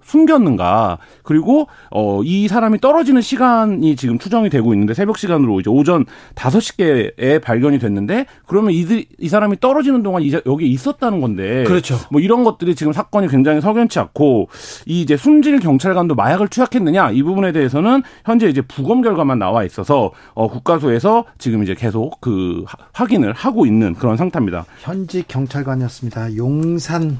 숨겼는가. 0.10 0.98
그리고 1.24 1.67
어 1.91 2.19
이 2.24 2.48
사람이 2.48 2.80
떨어지는 2.80 3.22
시간이 3.22 3.95
지금 3.95 4.19
추정이 4.19 4.50
되고 4.50 4.74
있는데 4.74 4.93
새벽 4.93 5.17
시간으로 5.17 5.60
이제 5.62 5.69
오전 5.69 6.06
5시께에 6.36 7.41
발견이 7.41 7.80
됐는데 7.80 8.26
그러면 8.45 8.72
이들 8.72 9.06
이 9.19 9.30
사람이 9.30 9.60
떨어지는 9.60 10.04
동안 10.04 10.22
이제 10.22 10.41
여기 10.45 10.67
있었다는 10.69 11.22
건데 11.22 11.63
그렇죠. 11.65 11.98
뭐 12.12 12.22
이런 12.22 12.43
것들이 12.43 12.76
지금 12.76 12.93
사건이 12.93 13.28
굉장히 13.28 13.62
석연치 13.62 14.00
않고 14.00 14.50
이 14.86 15.02
이제 15.02 15.17
숨질 15.17 15.60
경찰관도 15.60 16.15
마약을 16.15 16.48
투약했느냐 16.50 17.12
이 17.12 17.24
부분에 17.24 17.52
대해서는 17.52 18.04
현재 18.26 18.48
이제 18.48 18.62
부검 18.62 19.02
결과만 19.02 19.39
나와 19.39 19.63
있어서 19.63 20.12
어 20.34 20.48
국가소에서 20.50 21.26
지금 21.38 21.63
이제 21.63 21.74
계속 21.76 22.19
그 22.22 22.65
확인을 22.93 23.34
하고 23.34 23.65
있는 23.65 23.93
그런 23.95 24.17
상태입니다. 24.17 24.65
현직 24.82 25.28
경찰관이었습니다. 25.28 26.36
용산 26.38 27.17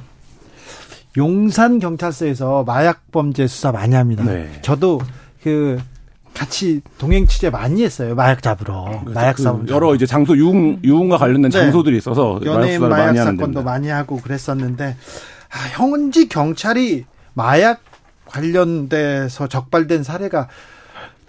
용산 1.18 1.80
경찰서에서 1.80 2.64
마약 2.64 3.12
범죄 3.12 3.48
수사 3.48 3.72
많이 3.72 3.96
합니다. 3.96 4.24
네. 4.24 4.50
저도 4.62 5.02
그 5.44 5.80
같이 6.34 6.82
동행 6.98 7.28
취재 7.28 7.50
많이 7.50 7.84
했어요. 7.84 8.16
마약 8.16 8.42
잡으러. 8.42 8.86
그렇죠. 8.86 9.12
마약 9.12 9.36
그 9.36 9.44
사범. 9.44 9.68
여러 9.70 9.96
이제 9.96 10.06
장소 10.06 10.38
유흥 10.38 10.80
유흥과 10.84 11.18
관련된 11.18 11.52
네. 11.52 11.60
장소들이 11.60 11.98
있어서 11.98 12.40
연예인 12.46 12.82
마약, 12.88 13.12
마약 13.14 13.24
사건도 13.24 13.64
많이 13.64 13.90
하고 13.90 14.18
그랬었는데 14.18 14.96
아, 15.52 15.58
현지 15.72 16.30
경찰이 16.30 17.06
마약 17.34 17.82
관련돼서 18.26 19.48
적발된 19.48 20.04
사례가 20.04 20.48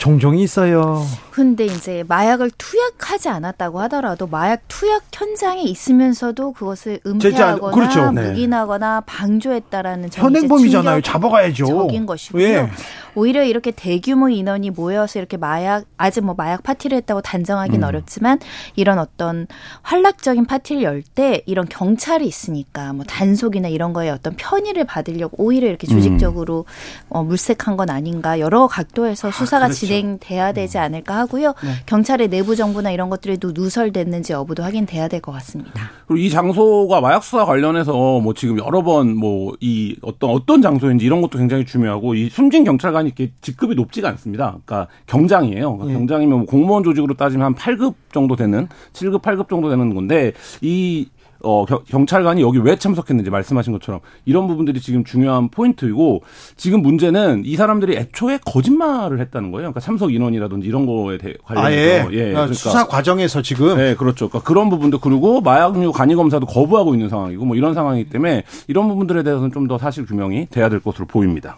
종종 0.01 0.37
있어요. 0.39 1.07
근데 1.31 1.67
이제 1.67 2.03
마약을 2.09 2.51
투약하지 2.57 3.29
않았다고 3.29 3.81
하더라도 3.83 4.27
마약 4.27 4.63
투약 4.67 5.03
현장에 5.13 5.63
있으면서도 5.63 6.53
그것을 6.53 7.01
은폐하거나 7.07 7.75
그렇죠. 7.75 8.11
묵인하거나 8.11 9.03
방조했다라는 9.03 10.09
현행범이잖아요. 10.13 11.03
잡아가야죠. 11.03 11.67
적인 11.67 12.07
것이고요. 12.07 12.43
예. 12.43 12.71
오히려 13.15 13.43
이렇게 13.45 13.73
대규모 13.73 14.29
인원이 14.29 14.71
모여서 14.71 15.19
이렇게 15.19 15.37
마약 15.37 15.85
아직 15.97 16.25
뭐 16.25 16.35
마약 16.37 16.63
파티를 16.63 16.97
했다고 16.99 17.21
단정하기는 17.23 17.83
음. 17.83 17.89
어렵지만 17.89 18.39
이런 18.77 18.99
어떤 18.99 19.47
활락적인 19.83 20.47
파티를 20.47 20.83
열 20.83 21.03
때 21.15 21.43
이런 21.47 21.67
경찰이 21.69 22.25
있으니까 22.27 22.93
뭐 22.93 23.05
단속이나 23.05 23.69
이런 23.69 23.93
거에 23.93 24.11
어떤 24.11 24.35
편의를 24.37 24.85
받으려고 24.85 25.43
오히려 25.43 25.69
이렇게 25.69 25.87
조직적으로 25.87 26.65
음. 26.69 27.07
어, 27.09 27.25
물색한 27.25 27.77
건 27.77 27.91
아닌가 27.91 28.39
여러 28.39 28.69
각도에서 28.69 29.29
아, 29.29 29.31
수사가 29.33 29.65
아, 29.65 29.69
그렇죠. 29.69 29.87
진행돼야 30.01 30.53
되지 30.53 30.79
음. 30.79 30.83
않을까 30.83 31.17
하고요. 31.19 31.55
네. 31.63 31.71
경찰의 31.87 32.29
내부 32.29 32.57
정보나 32.57 32.91
이런 32.91 33.11
것들에도 33.11 33.53
누설됐는지 33.53 34.33
여부도 34.33 34.63
확인돼야 34.63 35.09
될 35.09 35.21
것 35.21 35.33
같습니다. 35.33 35.91
그리고 36.07 36.19
이 36.19 36.31
장소가 36.31 37.01
마약 37.01 37.23
수사 37.25 37.45
관련해서 37.45 38.21
뭐 38.21 38.33
지금 38.35 38.59
여러 38.59 38.83
번 38.83 39.17
뭐 39.17 39.55
이 39.61 39.97
어떤 40.03 40.31
어떤 40.31 40.63
장소인지 40.63 41.05
이런 41.05 41.21
것도 41.21 41.39
굉장히 41.39 41.65
중요하고 41.67 42.15
이 42.15 42.31
숨진 42.31 42.65
경찰관이 42.65 43.09
이렇게 43.09 43.33
직급이 43.43 43.75
높지가 43.75 44.09
않습니다. 44.11 44.57
그러니까 44.65 44.87
경장이에요. 45.07 45.77
그러니까 45.77 45.91
예. 45.91 45.99
경장이면 45.99 46.39
뭐 46.39 46.47
공무원 46.47 46.83
조직으로 46.85 47.15
따지면 47.15 47.47
한 47.47 47.55
8급 47.55 47.95
정도 48.13 48.37
되는 48.37 48.69
7급 48.93 49.21
8급 49.23 49.49
정도 49.49 49.69
되는 49.69 49.95
건데 49.95 50.33
이 50.63 51.09
어, 51.43 51.65
경찰관이 51.65 52.43
여기 52.43 52.59
왜 52.59 52.77
참석했는지 52.77 53.31
말씀하신 53.31 53.73
것처럼 53.73 54.01
이런 54.27 54.47
부분들이 54.47 54.81
지금 54.81 55.05
중요한 55.05 55.49
포인트이고 55.49 56.23
지금 56.57 56.83
문제는 56.83 57.43
이 57.47 57.57
사람들이 57.57 57.97
애초에 57.97 58.39
거짓말을 58.45 59.21
했다는 59.21 59.51
거예요. 59.51 59.63
그러니까 59.73 59.81
참석 59.81 60.13
인원이라든지 60.13 60.69
이런 60.69 60.85
거에 60.85 61.17
대해 61.17 61.35
관련해서 61.43 62.09
아, 62.09 62.13
예. 62.13 62.17
예. 62.17 62.33
그러니까 62.33 62.53
수사 62.53 62.87
과정에서 62.87 63.41
지금 63.41 63.77
네, 63.79 63.95
그렇죠. 63.95 64.29
그러니까 64.29 64.47
그런 64.47 64.69
부분도 64.69 64.99
그리고 65.01 65.41
마약류 65.41 65.93
간이 65.93 66.15
검사도 66.15 66.45
거부하고 66.47 66.95
있는 66.95 67.09
상황이고 67.09 67.45
뭐 67.47 67.57
이런 67.57 67.73
상황이기 67.73 68.11
때문에 68.11 68.45
이런 68.69 68.89
부분들에 68.89 69.23
대해서는 69.23 69.51
좀 69.53 69.71
더 69.71 69.79
사실 69.79 70.05
규명이 70.05 70.49
돼야 70.51 70.69
될 70.69 70.81
것으로 70.81 71.07
보입니다. 71.07 71.57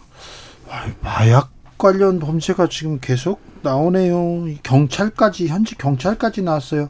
마약 1.00 1.50
관련 1.78 2.18
범죄가 2.18 2.66
지금 2.68 2.98
계속 3.00 3.40
나오네요. 3.62 4.44
경찰까지 4.62 5.48
현지 5.48 5.76
경찰까지 5.78 6.42
나왔어요. 6.42 6.88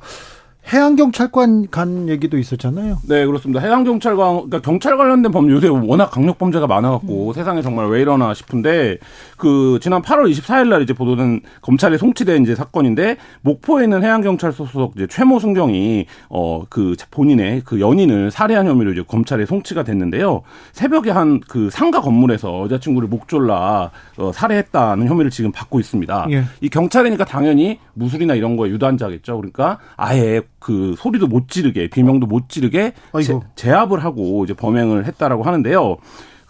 해양경찰관 0.71 1.69
간 1.71 2.09
얘기도 2.09 2.39
있었잖아요. 2.39 2.99
네, 3.09 3.27
그렇습니다. 3.27 3.61
해양경찰관, 3.61 4.35
그러니까 4.35 4.61
경찰 4.61 4.97
관련된 4.97 5.33
범죄 5.33 5.53
요새 5.53 5.69
워낙 5.69 6.11
강력 6.11 6.39
범죄가 6.39 6.67
많아갖고 6.67 7.29
음. 7.29 7.33
세상에 7.33 7.63
정말 7.63 7.89
왜 7.89 8.01
이러나 8.01 8.33
싶은데 8.33 8.99
그 9.43 9.81
지난 9.83 10.03
8월 10.03 10.31
24일 10.31 10.69
날 10.69 10.83
이제 10.83 10.93
보도된 10.93 11.41
검찰에 11.63 11.99
송치된 11.99 12.45
이제 12.45 12.55
사건인데 12.55 13.17
목포에 13.41 13.83
있는 13.83 14.05
해양 14.05 14.21
경찰서 14.21 14.67
소속 14.67 14.93
이제 14.95 15.09
최모 15.09 15.41
순경이 15.41 16.07
어 16.29 16.63
그 16.71 16.95
본인의 17.11 17.63
그 17.65 17.81
연인을 17.81 18.31
살해한 18.31 18.69
혐의로 18.69 18.93
이제 18.93 19.03
검찰에 19.03 19.45
송치가 19.47 19.83
됐는데요. 19.83 20.43
새벽에 20.73 21.11
한 21.11 21.41
그 21.49 21.71
상가 21.71 22.01
건물에서 22.01 22.63
여자친구를 22.65 23.09
목졸라 23.09 23.91
어, 24.19 24.33
살해했다는 24.33 25.09
혐의를 25.09 25.31
지금 25.33 25.51
받고 25.51 25.81
있습니다. 25.81 26.29
예. 26.31 26.45
이 26.61 26.69
경찰이니까 26.69 27.25
당연히 27.25 27.81
무술이나 27.95 28.35
이런 28.35 28.57
거에 28.57 28.71
유단자겠죠. 28.71 29.39
그러니까 29.39 29.79
아예 29.97 30.43
그 30.61 30.95
소리도 30.99 31.27
못 31.27 31.49
지르게 31.49 31.89
비명도 31.89 32.27
못 32.27 32.49
지르게 32.49 32.93
제, 33.23 33.41
제압을 33.57 34.05
하고 34.05 34.45
이제 34.45 34.55
범행을 34.55 35.07
했다라고 35.07 35.43
하는데요. 35.43 35.97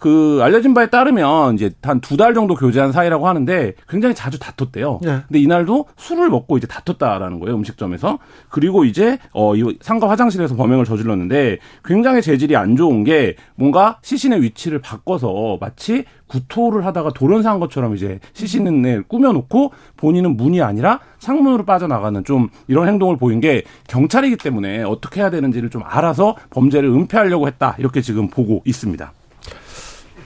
그 0.03 0.39
알려진 0.41 0.73
바에 0.73 0.87
따르면 0.87 1.55
이제 1.55 1.71
한 1.81 2.01
두 2.01 2.17
달 2.17 2.33
정도 2.33 2.55
교제한 2.55 2.91
사이라고 2.91 3.25
하는데 3.25 3.73
굉장히 3.87 4.13
자주 4.13 4.37
다퉜대요. 4.37 4.99
네. 5.01 5.19
근데 5.27 5.39
이날도 5.39 5.85
술을 5.95 6.29
먹고 6.29 6.57
이제 6.57 6.67
다퉜다라는 6.67 7.39
거예요 7.39 7.55
음식점에서. 7.55 8.19
그리고 8.49 8.83
이제 8.83 9.17
어 9.31 9.55
이 9.55 9.77
상가 9.81 10.09
화장실에서 10.09 10.55
범행을 10.55 10.83
저질렀는데 10.83 11.59
굉장히 11.85 12.21
재질이 12.21 12.57
안 12.57 12.75
좋은 12.75 13.03
게 13.05 13.35
뭔가 13.55 13.99
시신의 14.01 14.41
위치를 14.41 14.79
바꿔서 14.79 15.57
마치 15.61 16.03
구토를 16.27 16.85
하다가 16.85 17.11
돌연사한 17.13 17.59
것처럼 17.61 17.95
이제 17.95 18.19
시신을 18.33 19.03
꾸며놓고 19.07 19.71
본인은 19.95 20.35
문이 20.35 20.61
아니라 20.61 20.99
창문으로 21.19 21.63
빠져나가는 21.63 22.23
좀 22.25 22.49
이런 22.67 22.87
행동을 22.89 23.15
보인 23.15 23.39
게 23.39 23.63
경찰이기 23.87 24.35
때문에 24.37 24.83
어떻게 24.83 25.21
해야 25.21 25.29
되는지를 25.29 25.69
좀 25.69 25.83
알아서 25.85 26.35
범죄를 26.49 26.89
은폐하려고 26.89 27.47
했다 27.47 27.75
이렇게 27.77 28.01
지금 28.01 28.27
보고 28.27 28.61
있습니다. 28.65 29.13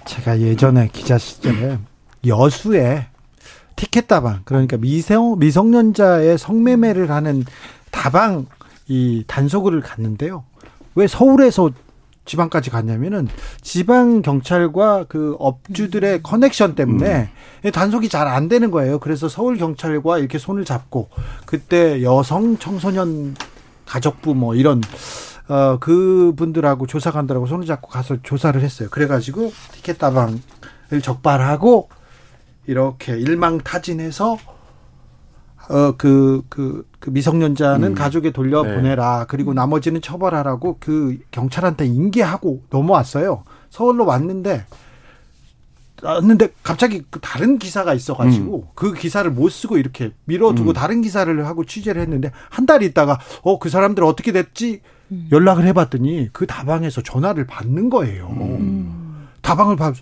제가 0.08 0.39
예전에 0.39 0.89
기자 0.91 1.18
시절에 1.18 1.80
여수에 2.26 3.08
티켓 3.76 4.08
다방 4.08 4.41
그러니까 4.45 4.78
미성 4.78 5.38
미성년자의 5.38 6.38
성매매를 6.38 7.12
하는 7.12 7.43
다방 7.91 8.47
이 8.88 9.24
단속을 9.28 9.82
갔는데요. 9.82 10.43
왜 10.95 11.08
서울에서 11.08 11.72
지방까지 12.26 12.70
갔냐면은 12.70 13.28
지방 13.62 14.22
경찰과 14.22 15.05
그 15.08 15.36
업주들의 15.39 16.24
커넥션 16.24 16.76
때문에 16.76 17.30
음. 17.66 17.72
단속이 17.72 18.10
잘 18.10 18.28
안 18.28 18.49
되는 18.49 18.72
거예요. 18.72 18.99
그래서 18.99 19.30
서울 19.30 19.58
경찰과 19.58 20.18
이렇게 20.20 20.38
손을 20.38 20.66
잡고 20.66 21.10
그때 21.45 22.01
여성 22.03 22.58
청소년 22.58 23.36
가족부 23.86 24.36
뭐 24.36 24.55
이런 24.55 24.82
어, 25.50 25.78
그분들하고 25.80 26.88
조사관들하고 26.88 27.45
손을 27.48 27.66
잡고 27.66 27.88
가서 27.89 28.18
조사를 28.22 28.60
했어요. 28.62 28.89
그래가지고 28.91 29.52
티켓 29.72 29.98
다방을 29.98 30.39
적발하고 31.02 31.89
이렇게 32.66 33.18
일망타진해서 33.18 34.38
어, 35.70 35.91
그, 35.98 36.43
그, 36.50 36.88
그 37.00 37.10
미성년자는 37.10 37.89
음. 37.89 37.93
가족에 37.95 38.32
돌려 38.32 38.64
보내라. 38.64 39.20
네. 39.20 39.26
그리고 39.28 39.54
나머지는 39.54 40.02
처벌하라고 40.02 40.78
그 40.80 41.18
경찰한테 41.32 41.86
인계하고 41.86 42.64
넘어왔어요. 42.70 43.43
서울로 43.70 44.06
왔는데, 44.06 44.66
왔는데 46.02 46.54
갑자기 46.64 47.04
그 47.10 47.20
다른 47.20 47.58
기사가 47.58 47.93
있어가지고 47.93 48.58
음. 48.58 48.68
그 48.76 48.93
기사를 48.93 49.30
못 49.30 49.50
쓰고 49.50 49.78
이렇게 49.78 50.12
밀어두고 50.26 50.72
음. 50.72 50.74
다른 50.74 51.02
기사를 51.02 51.45
하고 51.45 51.66
취재를 51.66 52.02
했는데 52.02 52.32
한 52.50 52.66
달 52.66 52.84
있다가 52.84 53.20
어, 53.41 53.60
그 53.60 53.70
사람들 53.70 54.04
어떻게 54.04 54.32
됐지? 54.32 54.82
음. 55.12 55.28
연락을 55.32 55.66
해봤더니 55.66 56.30
그 56.34 56.45
다방에서 56.47 57.01
전화를 57.01 57.45
받는 57.45 57.89
거예요. 57.89 58.28
음. 58.30 59.28
다방을 59.41 59.78
받, 59.78 59.95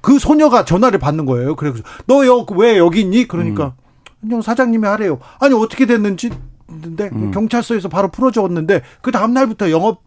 그 0.00 0.18
소녀가 0.18 0.64
전화를 0.64 0.98
받는 0.98 1.24
거예요. 1.24 1.54
그래서 1.54 1.78
너왜 2.06 2.78
여기 2.78 3.02
있니? 3.02 3.28
그러니까 3.28 3.74
그냥 4.20 4.42
사장님이 4.42 4.86
하래요. 4.86 5.20
아니 5.38 5.54
어떻게 5.54 5.86
됐는지 5.86 6.30
근데 6.66 7.08
음. 7.12 7.30
경찰서에서 7.30 7.88
바로 7.88 8.08
풀어줬는데 8.08 8.82
그 9.00 9.12
다음 9.12 9.32
날부터 9.32 9.70
영업 9.70 10.02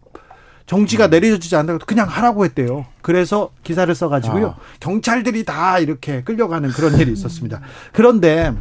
정지가 0.66 1.06
음. 1.06 1.10
내려지지 1.10 1.56
않다고 1.56 1.80
그냥 1.86 2.08
하라고 2.08 2.44
했대요. 2.44 2.86
그래서 3.00 3.50
기사를 3.62 3.92
써가지고요. 3.92 4.46
아. 4.48 4.56
경찰들이 4.80 5.44
다 5.44 5.78
이렇게 5.78 6.22
끌려가는 6.22 6.70
그런 6.70 6.98
일이 6.98 7.12
있었습니다. 7.12 7.60
그런데 7.92 8.54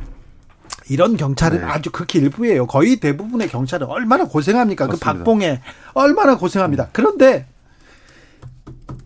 이런 0.92 1.16
경찰은 1.16 1.60
네. 1.60 1.64
아주 1.64 1.90
극히 1.90 2.20
일부예요. 2.20 2.68
거의 2.68 2.98
대부분의 2.98 3.48
경찰은 3.48 3.88
얼마나 3.88 4.26
고생합니까? 4.26 4.88
그 4.88 4.92
맞습니다. 4.92 5.12
그 5.14 5.18
박봉에 5.20 5.62
얼마나 5.94 6.36
고생합니다. 6.36 6.90
그런데 6.92 7.46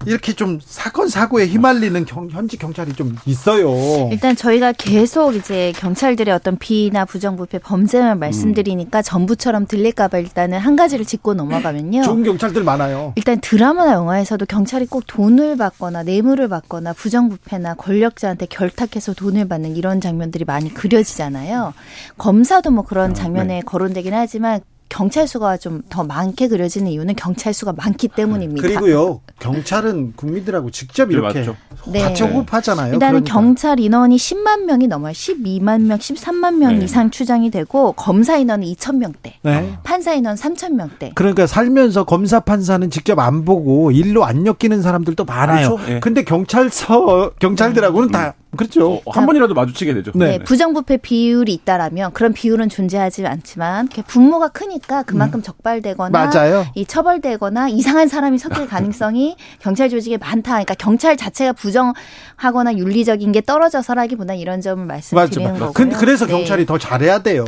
이렇게 0.06 0.34
좀 0.34 0.60
사건 0.64 1.08
사고에 1.10 1.48
휘말리는 1.48 2.06
경, 2.06 2.30
현지 2.30 2.58
경찰이 2.58 2.94
좀 2.94 3.16
있어요. 3.26 4.10
일단 4.12 4.36
저희가 4.36 4.72
계속 4.74 5.36
이제 5.36 5.74
경찰들의 5.78 6.34
어떤 6.34 6.58
비나 6.58 7.06
부정부패 7.06 7.60
범죄만 7.60 8.20
말씀드리니까 8.20 9.00
음. 9.00 9.04
전부처럼 9.04 9.68
들릴까봐 9.68 10.20
일단은 10.20 10.60
한 10.60 10.76
가지를 10.76 11.06
짚고 11.06 11.34
넘어가면요. 11.34 12.04
좋은 12.04 12.24
경찰들 12.24 12.64
많아요. 12.64 13.14
일단 13.16 13.40
드라마나 13.42 13.94
영화에서도 13.94 14.46
경찰이 14.46 14.86
꼭 14.86 15.04
돈을 15.08 15.58
받거나 15.58 16.04
뇌물을 16.04 16.48
받거나 16.48 16.94
부정부패나 16.94 17.76
권력자한테 17.76 18.46
결탁해서 18.48 19.14
돈을 19.14 19.48
받는 19.48 19.76
이런 19.76 20.02
장면들이 20.02 20.46
많이 20.46 20.74
그려지잖아요. 20.74 21.74
검사도 22.18 22.72
뭐 22.72 22.84
그런 22.84 23.12
아, 23.12 23.14
장면에 23.14 23.56
네. 23.56 23.62
거론되긴 23.62 24.14
하지만 24.14 24.62
경찰 24.90 25.28
수가 25.28 25.58
좀 25.58 25.82
더 25.90 26.04
많게 26.04 26.48
그려지는 26.48 26.92
이유는 26.92 27.16
경찰 27.16 27.54
수가 27.54 27.74
많기 27.74 28.08
때문입니다. 28.08 28.62
그리고요, 28.62 29.22
경찰은 29.40 30.14
국민들하고 30.16 30.72
직접 30.72 31.12
이렇게 31.12 31.46
네. 31.88 32.02
같이 32.02 32.24
호흡하잖아요. 32.24 32.94
일단은 32.94 33.24
그러니까. 33.24 33.34
경찰 33.34 33.80
인원이 33.80 34.18
10만 34.18 34.66
명이 34.66 34.88
넘어요. 34.88 35.14
12만 35.14 35.82
명, 35.84 35.98
13만 35.98 36.58
명 36.58 36.80
네. 36.80 36.86
이상 36.86 37.12
추정이 37.12 37.52
되고 37.52 37.94
검사 37.94 38.38
인원은 38.38 38.66
2천 38.68 38.98
명대, 38.98 39.36
네. 39.44 39.78
판사 39.84 40.14
인원 40.14 40.36
3천 40.36 40.74
명대. 40.74 41.12
그러니까 41.16 41.48
살면서 41.48 42.04
검사 42.06 42.40
판사는 42.40 42.90
직접 42.90 43.20
안 43.20 43.46
보고 43.46 43.92
일로 43.92 44.26
안 44.26 44.46
엮이는 44.46 44.82
사람들도 44.82 45.24
많아요. 45.26 45.76
그렇죠? 45.76 45.90
네. 45.90 46.00
근데 46.00 46.24
경찰서 46.24 47.32
경찰들하고는 47.40 48.10
다 48.12 48.34
그렇죠. 48.56 49.02
어, 49.06 49.12
한 49.12 49.26
번이라도 49.26 49.54
마주치게 49.54 49.94
되죠. 49.96 50.12
네. 50.16 50.38
네. 50.38 50.44
부정부패 50.44 50.98
비율이 50.98 51.54
있다라면 51.54 52.14
그런 52.14 52.34
비율은 52.34 52.70
존재하지 52.70 53.26
않지만 53.26 53.90
분모가 54.08 54.50
크니 54.50 54.75
까 54.80 55.04
그만큼 55.04 55.40
음. 55.40 55.44
적발되거나 55.44 56.10
맞아요. 56.10 56.66
이 56.76 56.86
처벌되거나 56.86 57.70
이상한 57.70 58.08
사람이 58.08 58.38
섞일 58.38 58.68
가능성이 58.68 59.36
경찰 59.60 59.90
조직에 59.90 60.18
많다. 60.18 60.52
그러니까 60.52 60.74
경찰 60.76 61.18
자체가 61.18 61.54
부정하거나 61.54 62.76
윤리적인 62.76 63.32
게 63.32 63.42
떨어져서라기보다 63.42 64.34
이런 64.34 64.62
점을 64.62 64.86
말씀드리는 64.86 65.54
거고요. 65.54 65.74
근데 65.74 65.96
그래서 65.96 66.26
네. 66.26 66.34
경찰이 66.34 66.66
더 66.66 66.78
잘해야 66.78 67.20
돼요. 67.20 67.46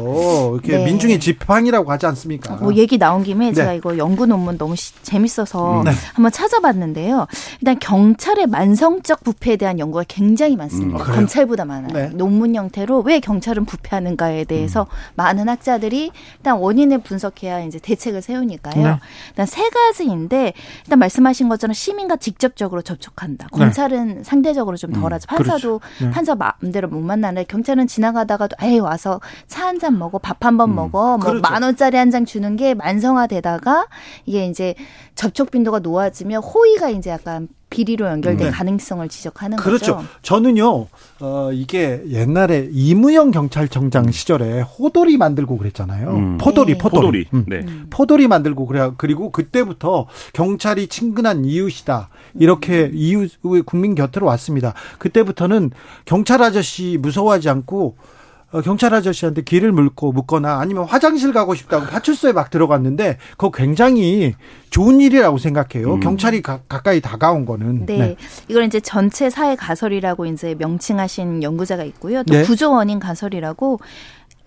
이렇게 0.53 0.77
네. 0.77 0.85
민중의 0.85 1.19
지팡이라고 1.19 1.91
하지 1.91 2.05
않습니까? 2.07 2.55
뭐 2.55 2.73
얘기 2.75 2.97
나온 2.97 3.23
김에 3.23 3.53
제가 3.53 3.71
네. 3.71 3.77
이거 3.77 3.97
연구 3.97 4.25
논문 4.25 4.57
너무 4.57 4.75
시, 4.75 4.93
재밌어서 5.03 5.83
네. 5.85 5.91
한번 6.13 6.31
찾아봤는데요. 6.31 7.27
일단 7.61 7.77
경찰의 7.79 8.47
만성적 8.47 9.23
부패에 9.23 9.57
대한 9.57 9.79
연구가 9.79 10.05
굉장히 10.07 10.55
많습니다. 10.55 11.03
음, 11.03 11.15
검찰보다 11.15 11.65
많아요. 11.65 11.93
네. 11.93 12.09
논문 12.13 12.55
형태로 12.55 13.01
왜 13.01 13.19
경찰은 13.19 13.65
부패하는가에 13.65 14.45
대해서 14.45 14.83
음. 14.83 14.87
많은 15.15 15.49
학자들이 15.49 16.11
일단 16.37 16.57
원인을 16.57 16.99
분 16.99 17.16
석해야 17.19 17.59
이제 17.61 17.79
대책을 17.79 18.21
세우니까요. 18.21 18.83
네. 18.83 18.99
일단 19.29 19.45
세 19.45 19.69
가지인데 19.69 20.53
일단 20.85 20.99
말씀하신 20.99 21.49
것처럼 21.49 21.73
시민과 21.73 22.17
직접적으로 22.17 22.81
접촉한다. 22.81 23.47
네. 23.53 23.57
검찰은 23.59 24.23
상대적으로 24.23 24.77
좀 24.77 24.91
덜하죠. 24.93 25.27
음, 25.31 25.35
판사도 25.37 25.79
그렇죠. 25.79 26.11
판사 26.13 26.35
마음대로 26.35 26.87
못 26.87 26.99
만나는데 27.01 27.45
경찰은 27.45 27.87
지나가다가도 27.87 28.55
에이 28.61 28.79
와서 28.79 29.19
차 29.47 29.65
한 29.67 29.79
잔 29.79 29.97
먹어 29.99 30.17
밥 30.17 30.43
한번 30.45 30.73
먹어 30.75 31.17
뭐 31.17 31.29
그렇죠. 31.31 31.41
만 31.41 31.61
원짜리 31.63 31.97
한 31.97 32.09
장 32.11 32.25
주는 32.25 32.55
게 32.55 32.73
만성화되다가 32.73 33.87
이게 34.25 34.45
이제 34.47 34.75
접촉 35.15 35.51
빈도가 35.51 35.79
놓아지면 35.79 36.41
호의가 36.43 36.89
이제 36.89 37.09
약간 37.09 37.47
비리로 37.69 38.05
연결된 38.07 38.47
네. 38.47 38.51
가능성을 38.51 39.07
지적하는 39.09 39.57
그렇죠. 39.57 39.97
거죠. 39.97 40.07
저는요, 40.21 40.87
어, 41.19 41.49
이게 41.51 42.01
옛날에 42.09 42.69
이무영 42.71 43.31
경찰청장 43.31 44.11
시절에 44.11 44.61
호돌이 44.61 45.17
만들고 45.17 45.57
그랬잖아요. 45.57 46.09
음. 46.11 46.37
포돌이, 46.37 46.73
네. 46.73 46.77
포돌이. 46.77 47.01
포돌이. 47.01 47.25
음. 47.33 47.45
네. 47.47 47.65
포돌이 47.89 48.27
만들고 48.27 48.65
그래. 48.67 48.89
그리고 48.97 49.31
그때부터 49.31 50.07
경찰이 50.33 50.87
친근한 50.87 51.43
이웃이다. 51.43 52.09
이렇게 52.39 52.89
이웃, 52.93 53.31
국민 53.65 53.95
곁으로 53.95 54.25
왔습니다. 54.27 54.73
그때부터는 54.97 55.71
경찰 56.05 56.41
아저씨 56.41 56.97
무서워하지 57.01 57.49
않고 57.49 57.95
어, 57.97 58.16
경찰 58.63 58.93
아저씨한테 58.93 59.41
길을 59.41 59.71
물고 59.73 60.11
묻거나 60.13 60.59
아니면 60.59 60.85
화장실 60.85 61.33
가고 61.33 61.53
싶다고 61.53 61.85
파출소에 61.85 62.31
막 62.31 62.49
들어갔는데 62.49 63.17
그거 63.31 63.51
굉장히 63.51 64.35
좋은 64.69 65.01
일이라고 65.01 65.37
생각해요. 65.37 65.95
음. 65.95 65.99
경찰이 65.99 66.41
가, 66.41 66.61
가까이 66.69 67.01
다가온 67.01 67.45
거는. 67.45 67.85
네. 67.85 67.97
네. 67.97 68.15
이걸 68.47 68.63
이제 68.63 68.79
전체 68.79 69.29
사회 69.29 69.55
가설이라고 69.55 70.25
이제 70.27 70.55
명칭하신 70.57 71.43
연구자가 71.43 71.83
있고요. 71.83 72.23
또 72.23 72.33
네. 72.33 72.43
구조 72.43 72.71
원인 72.71 72.99
가설이라고 72.99 73.79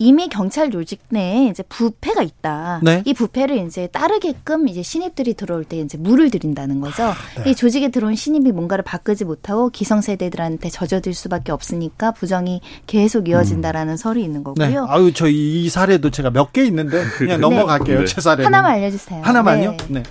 이미 0.03 0.28
경찰 0.30 0.70
조직 0.70 1.03
내에 1.11 1.48
이제 1.48 1.62
부패가 1.64 2.22
있다. 2.22 2.80
네. 2.82 3.03
이 3.05 3.12
부패를 3.12 3.59
이제 3.66 3.86
따르게끔 3.88 4.66
이제 4.66 4.82
신입들이 4.82 5.34
들어올 5.34 5.62
때 5.62 5.76
이제 5.78 5.98
물을 5.98 6.30
들인다는 6.30 6.80
거죠. 6.80 7.12
네. 7.44 7.51
이 7.51 7.55
조직에 7.55 7.90
들어온 7.90 8.14
신입이 8.14 8.51
뭔가를 8.51 8.82
바꾸지 8.82 9.26
못하고 9.26 9.68
기성세대들한테 9.68 10.70
젖어들 10.70 11.12
수밖에 11.12 11.53
없으니까 11.53 12.12
부정이 12.12 12.62
계속 12.86 13.28
이어진다라는 13.28 13.92
음. 13.92 13.96
설이 13.98 14.22
있는 14.24 14.42
거고요. 14.42 14.66
네. 14.66 14.74
아유, 14.88 15.12
저 15.12 15.28
이 15.28 15.68
사례도 15.68 16.11
제가 16.11 16.30
몇 16.30 16.53
개 16.55 16.64
있는데 16.64 17.05
그냥 17.18 17.36
네. 17.38 17.48
넘어갈게요. 17.48 18.07
제 18.07 18.22
사례. 18.22 18.42
하나만 18.42 18.72
알려주세요. 18.72 19.22
하나만요? 19.22 19.70
네. 19.72 19.76
네. 19.88 20.03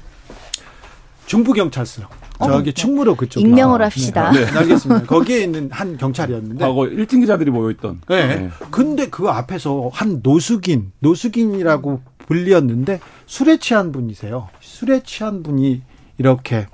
중부경찰서. 1.25 2.03
저기 2.43 2.69
어, 2.69 2.73
충무로 2.73 3.15
그쪽. 3.15 3.41
익명으로 3.41 3.83
아, 3.83 3.85
합시다. 3.87 4.31
네. 4.31 4.45
네. 4.45 4.57
알겠습니다. 4.57 5.05
거기에 5.05 5.43
있는 5.43 5.69
한 5.71 5.97
경찰이었는데. 5.97 6.65
과거 6.65 6.87
일진 6.87 7.19
기자들이 7.19 7.51
모여 7.51 7.71
있던. 7.71 8.01
네. 8.07 8.27
네. 8.27 8.49
근데 8.71 9.09
그 9.09 9.27
앞에서 9.27 9.89
한 9.93 10.21
노숙인, 10.23 10.91
노숙인이라고 10.99 12.01
불리었는데 12.27 12.99
술에 13.25 13.57
취한 13.57 13.91
분이세요. 13.91 14.49
술에 14.61 15.01
취한 15.03 15.43
분이 15.43 15.81
이렇게 16.17 16.67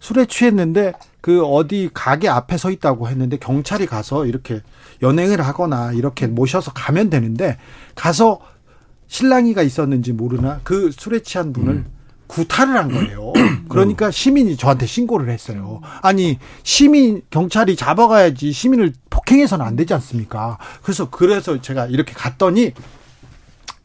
술에 0.00 0.26
취했는데 0.26 0.92
그 1.20 1.44
어디 1.44 1.90
가게 1.92 2.28
앞에 2.28 2.56
서 2.56 2.70
있다고 2.70 3.08
했는데 3.08 3.36
경찰이 3.38 3.86
가서 3.86 4.26
이렇게 4.26 4.60
연행을 5.02 5.40
하거나 5.40 5.92
이렇게 5.92 6.26
모셔서 6.26 6.72
가면 6.72 7.10
되는데 7.10 7.58
가서 7.94 8.40
신랑이가 9.08 9.62
있었는지 9.62 10.12
모르나 10.12 10.60
그 10.62 10.90
술에 10.92 11.20
취한 11.20 11.52
분을 11.52 11.72
음. 11.72 11.86
구타를 12.28 12.76
한 12.76 12.92
거예요. 12.92 13.32
그러니까 13.68 14.10
시민이 14.10 14.56
저한테 14.56 14.86
신고를 14.86 15.30
했어요. 15.30 15.80
아니 16.02 16.38
시민 16.62 17.22
경찰이 17.30 17.74
잡아가야지 17.74 18.52
시민을 18.52 18.92
폭행해서는 19.10 19.64
안 19.64 19.74
되지 19.74 19.94
않습니까? 19.94 20.58
그래서 20.82 21.10
그래서 21.10 21.60
제가 21.60 21.86
이렇게 21.86 22.12
갔더니 22.12 22.72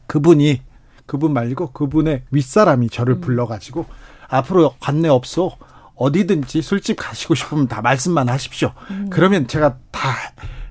그분이 0.06 0.60
그분 1.06 1.32
말고 1.32 1.72
그분의 1.72 2.22
윗사람이 2.30 2.88
저를 2.90 3.16
음. 3.16 3.20
불러가지고 3.20 3.86
앞으로 4.28 4.74
관내 4.78 5.08
없어 5.08 5.56
어디든지 5.96 6.62
술집 6.62 6.96
가시고 6.98 7.34
싶으면 7.34 7.68
다 7.68 7.82
말씀만 7.82 8.28
하십시오. 8.28 8.72
음. 8.90 9.08
그러면 9.10 9.46
제가 9.46 9.76
다 9.90 10.00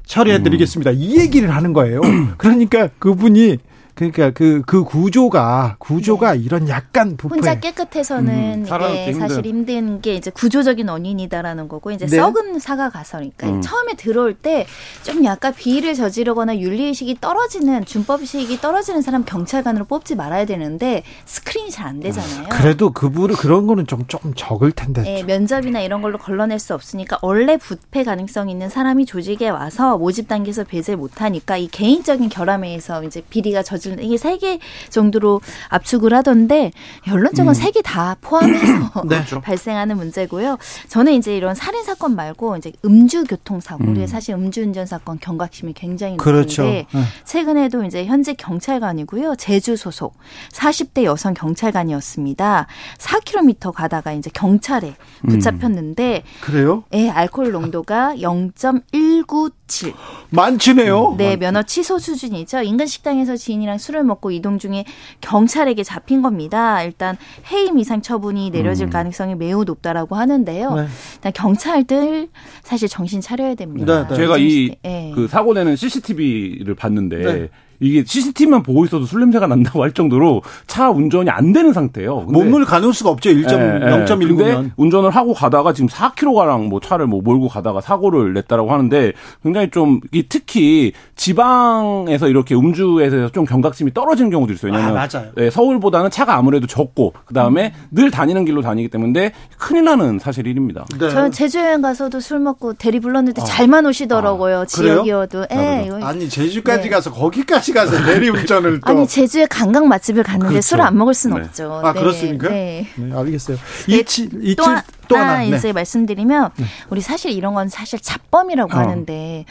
처리해드리겠습니다. 0.05 0.91
이 0.91 1.17
얘기를 1.17 1.53
하는 1.55 1.73
거예요. 1.73 2.01
그러니까 2.37 2.87
그분이 2.99 3.57
그러니까 3.95 4.31
그, 4.31 4.61
그 4.65 4.83
구조가, 4.83 5.75
구조가 5.79 6.33
네. 6.33 6.39
이런 6.39 6.67
약간 6.69 7.15
부패. 7.15 7.35
혼자 7.35 7.59
깨끗해서는 7.59 8.65
음, 8.69 8.89
이게 8.91 9.13
사실 9.13 9.45
힘든 9.45 10.01
게 10.01 10.15
이제 10.15 10.31
구조적인 10.31 10.89
원인이다라는 10.89 11.67
거고, 11.67 11.91
이제 11.91 12.05
네. 12.07 12.17
썩은 12.17 12.59
사과 12.59 12.89
가설니까 12.89 13.47
음. 13.47 13.61
처음에 13.61 13.93
들어올 13.93 14.33
때 14.33 14.65
좀 15.03 15.23
약간 15.25 15.53
비위를 15.53 15.93
저지르거나 15.93 16.57
윤리 16.59 16.85
의식이 16.85 17.17
떨어지는, 17.21 17.85
준법 17.85 18.21
의식이 18.21 18.61
떨어지는 18.61 19.01
사람 19.01 19.25
경찰관으로 19.25 19.85
뽑지 19.85 20.15
말아야 20.15 20.45
되는데 20.45 21.03
스크린이 21.25 21.69
잘 21.71 21.83
안 21.83 21.99
되잖아요. 21.99 22.47
그래도 22.49 22.91
그분은 22.91 23.35
그런 23.35 23.67
거는 23.67 23.87
좀 23.87 24.05
조금 24.07 24.33
적을 24.33 24.71
텐데. 24.71 25.01
네, 25.01 25.23
면접이나 25.23 25.81
이런 25.81 26.01
걸로 26.01 26.17
걸러낼 26.17 26.57
수 26.57 26.73
없으니까 26.73 27.19
원래 27.21 27.57
부패 27.57 28.05
가능성 28.05 28.49
있는 28.49 28.69
사람이 28.69 29.05
조직에 29.05 29.49
와서 29.49 29.97
모집 29.97 30.29
단계에서 30.29 30.63
배제 30.63 30.95
못하니까 30.95 31.57
이 31.57 31.67
개인적인 31.67 32.29
결함에 32.29 32.69
의해서 32.69 33.03
이제 33.03 33.21
비리가 33.29 33.61
저지 33.63 33.82
저지른 33.83 34.03
이게 34.03 34.17
세 34.17 34.37
개 34.37 34.59
정도로 34.89 35.41
압축을 35.69 36.11
하던데 36.13 36.71
결론적으로 37.03 37.51
음. 37.51 37.53
세개 37.53 37.81
다 37.83 38.15
포함해서 38.21 39.03
네. 39.05 39.17
그렇죠. 39.17 39.41
발생하는 39.41 39.95
문제고요. 39.97 40.57
저는 40.87 41.13
이제 41.13 41.37
이런 41.37 41.53
살인 41.53 41.83
사건 41.83 42.15
말고 42.15 42.57
이제 42.57 42.71
음주 42.83 43.25
교통 43.25 43.59
사고, 43.59 43.83
음. 43.83 44.07
사실 44.07 44.33
음주운전 44.33 44.85
사건 44.87 45.19
경각심이 45.19 45.73
굉장히 45.73 46.17
그렇죠. 46.17 46.63
높은데 46.63 46.87
그렇죠. 46.89 47.07
최근에도 47.25 47.83
이제 47.83 48.05
현재 48.05 48.33
경찰관이고요. 48.33 49.35
제주 49.35 49.75
소속 49.75 50.15
40대 50.51 51.03
여성 51.03 51.33
경찰관이었습니다. 51.33 52.67
4km 52.97 53.71
가다가 53.71 54.13
이제 54.13 54.29
경찰에 54.33 54.95
음. 55.25 55.29
붙잡혔는데 55.29 56.23
음. 56.25 56.41
그래요? 56.41 56.83
예, 56.93 57.09
알코올 57.09 57.51
농도가 57.51 58.15
0.197. 58.15 59.93
많지네요. 60.31 61.15
네, 61.17 61.35
면허 61.37 61.61
취소 61.63 61.99
수준이죠. 61.99 62.61
인근 62.63 62.85
식당에서 62.87 63.35
지인이랑 63.37 63.72
술을 63.77 64.03
먹고 64.03 64.31
이동 64.31 64.59
중에 64.59 64.85
경찰에게 65.21 65.83
잡힌 65.83 66.21
겁니다. 66.21 66.83
일단 66.83 67.17
해임 67.51 67.79
이상 67.79 68.01
처분이 68.01 68.49
내려질 68.49 68.87
음. 68.87 68.89
가능성이 68.89 69.35
매우 69.35 69.63
높다라고 69.63 70.15
하는데요. 70.15 70.73
네. 70.73 70.87
일단 71.15 71.33
경찰들 71.33 72.29
사실 72.61 72.87
정신 72.87 73.21
차려야 73.21 73.55
됩니다. 73.55 74.03
네, 74.03 74.07
네. 74.07 74.15
제가 74.15 74.37
이그 74.37 74.75
네. 74.83 75.27
사고 75.29 75.53
내는 75.53 75.75
CCTV를 75.75 76.75
봤는데 76.75 77.17
네. 77.17 77.49
이게 77.79 78.03
CCTV만 78.05 78.63
보고 78.63 78.85
있어도 78.85 79.05
술 79.05 79.19
냄새가 79.21 79.47
난다고 79.47 79.83
할 79.83 79.91
정도로 79.91 80.41
차 80.67 80.89
운전이 80.89 81.29
안 81.29 81.53
되는 81.53 81.73
상태예요. 81.73 82.21
몸을 82.21 82.65
가눌 82.65 82.93
수가 82.93 83.09
없죠. 83.09 83.29
1.0.1면. 83.29 84.45
예, 84.45 84.49
예. 84.49 84.71
운전을 84.77 85.09
하고 85.09 85.33
가다가 85.33 85.73
지금 85.73 85.87
4km가량 85.89 86.67
뭐 86.67 86.79
차를 86.79 87.07
뭐 87.07 87.21
몰고 87.21 87.47
가다가 87.47 87.81
사고를 87.81 88.33
냈다라고 88.33 88.71
하는데 88.71 89.13
굉장히 89.43 89.69
좀 89.69 89.99
특히 90.29 90.93
지방에서 91.15 92.27
이렇게 92.27 92.55
음주에서 92.55 93.29
좀 93.29 93.45
경각심이 93.45 93.93
떨어지는 93.93 94.29
경우도 94.29 94.53
있어요. 94.53 94.71
왜냐면 94.71 94.97
아, 94.97 95.07
맞아요. 95.07 95.31
예, 95.37 95.49
서울보다는 95.49 96.09
차가 96.09 96.35
아무래도 96.35 96.67
적고 96.67 97.13
그다음에 97.25 97.73
음. 97.75 97.87
늘 97.91 98.11
다니는 98.11 98.45
길로 98.45 98.61
다니기 98.61 98.89
때문에 98.89 99.31
큰일 99.57 99.85
나는 99.85 100.19
사실 100.19 100.47
일입니다. 100.47 100.85
네. 100.99 101.09
저는 101.09 101.31
제주 101.31 101.59
여행 101.59 101.81
가서도 101.81 102.19
술 102.19 102.39
먹고 102.39 102.73
대리 102.73 102.99
불렀는데 102.99 103.41
아. 103.41 103.45
잘만 103.45 103.85
오시더라고요. 103.85 104.59
아, 104.59 104.65
지역이어도. 104.65 105.45
예, 105.51 105.89
아니 106.01 106.29
제주까지 106.29 106.83
네. 106.83 106.89
가서 106.89 107.11
거기까지 107.11 107.62
가서 107.71 108.03
대리운전을 108.03 108.81
또 108.81 108.91
아니 108.91 109.07
제주에 109.07 109.45
관광 109.45 109.87
맛집을 109.87 110.23
갔는데 110.23 110.49
그렇죠. 110.49 110.61
술을 110.67 110.83
안 110.83 110.97
먹을 110.97 111.13
수는 111.13 111.37
네. 111.37 111.43
없죠. 111.43 111.81
아 111.83 111.93
네. 111.93 111.99
그렇습니까? 111.99 112.49
네. 112.49 112.87
네 112.95 113.15
알겠어요. 113.15 113.57
네, 113.87 113.95
이치 113.95 114.29
이치 114.41 114.55
또, 114.55 114.63
또 115.07 115.15
하나, 115.17 115.33
하나 115.33 115.43
이제 115.43 115.71
말씀드리면 115.71 116.49
우리 116.89 117.01
사실 117.01 117.31
이런 117.31 117.53
건 117.53 117.69
사실 117.69 117.99
잡범이라고 117.99 118.73
어. 118.75 118.79
하는데 118.79 119.45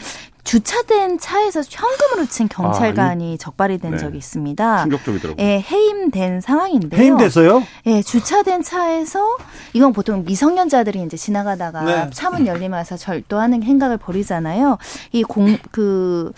주차된 0.44 1.20
차에서 1.20 1.62
현금으로 1.70 2.26
친 2.28 2.48
경찰관이 2.48 3.34
아, 3.34 3.36
적발이 3.40 3.78
된 3.78 3.92
네. 3.92 3.96
적이 3.98 4.18
있습니다. 4.18 4.82
충격적이더라고요. 4.82 5.46
예, 5.46 5.60
해임된 5.60 6.40
상황인데요. 6.40 7.00
해임됐어요? 7.00 7.62
예, 7.86 8.02
주차된 8.02 8.64
차에서 8.64 9.36
이건 9.72 9.92
보통 9.92 10.24
미성년자들이 10.24 11.00
이제 11.02 11.16
지나가다가 11.16 11.82
네. 11.84 12.10
차문 12.12 12.48
열리면서 12.48 12.96
절도하는 12.96 13.62
행각을 13.62 13.98
벌이잖아요. 13.98 14.78
이 15.12 15.22
공 15.22 15.56
그 15.70 16.32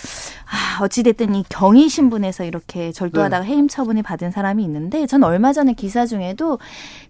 아, 0.55 0.79
어찌됐든 0.83 1.35
이 1.35 1.45
경위 1.49 1.89
신분에서 1.89 2.45
이렇게 2.45 2.93
절도하다가 2.93 3.45
네. 3.45 3.51
해임 3.51 3.67
처분을 3.67 4.05
받은 4.05 4.31
사람이 4.31 4.63
있는데 4.63 5.05
전 5.07 5.25
얼마 5.25 5.53
전에 5.53 5.73
기사 5.73 6.07
중에도 6.07 6.61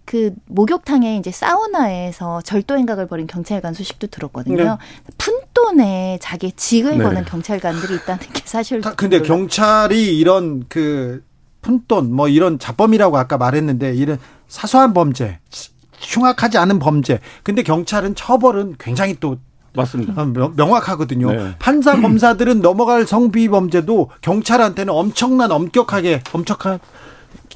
그 0.03 0.33
목욕탕에 0.47 1.17
이제 1.17 1.29
사우나에서 1.29 2.41
절도 2.41 2.75
행각을 2.75 3.07
벌인 3.07 3.27
경찰관 3.27 3.75
소식도 3.75 4.07
들었거든요. 4.07 4.63
네. 4.63 4.77
푼돈에 5.19 6.17
자기 6.21 6.51
직을 6.53 6.97
네. 6.97 7.03
거는 7.03 7.25
경찰관들이 7.25 7.93
있다는 7.95 8.25
게 8.33 8.41
사실. 8.45 8.81
근데 8.81 9.19
몰라요. 9.19 9.27
경찰이 9.27 10.17
이런 10.17 10.65
그 10.67 11.23
푼돈 11.61 12.13
뭐 12.13 12.27
이런 12.27 12.57
자범이라고 12.57 13.15
아까 13.17 13.37
말했는데 13.37 13.93
이런 13.93 14.17
사소한 14.47 14.93
범죄, 14.95 15.39
흉악하지 15.99 16.57
않은 16.57 16.79
범죄. 16.79 17.19
근데 17.43 17.61
경찰은 17.61 18.15
처벌은 18.15 18.75
굉장히 18.79 19.15
또 19.19 19.37
맞습니다. 19.75 20.13
아, 20.15 20.25
명확하거든요. 20.25 21.31
네. 21.31 21.55
판사 21.59 21.99
검사들은 21.99 22.61
넘어갈 22.61 23.05
성비 23.05 23.47
범죄도 23.47 24.09
경찰한테는 24.21 24.93
엄청난 24.93 25.51
엄격하게 25.51 26.21
엄격한 26.31 26.79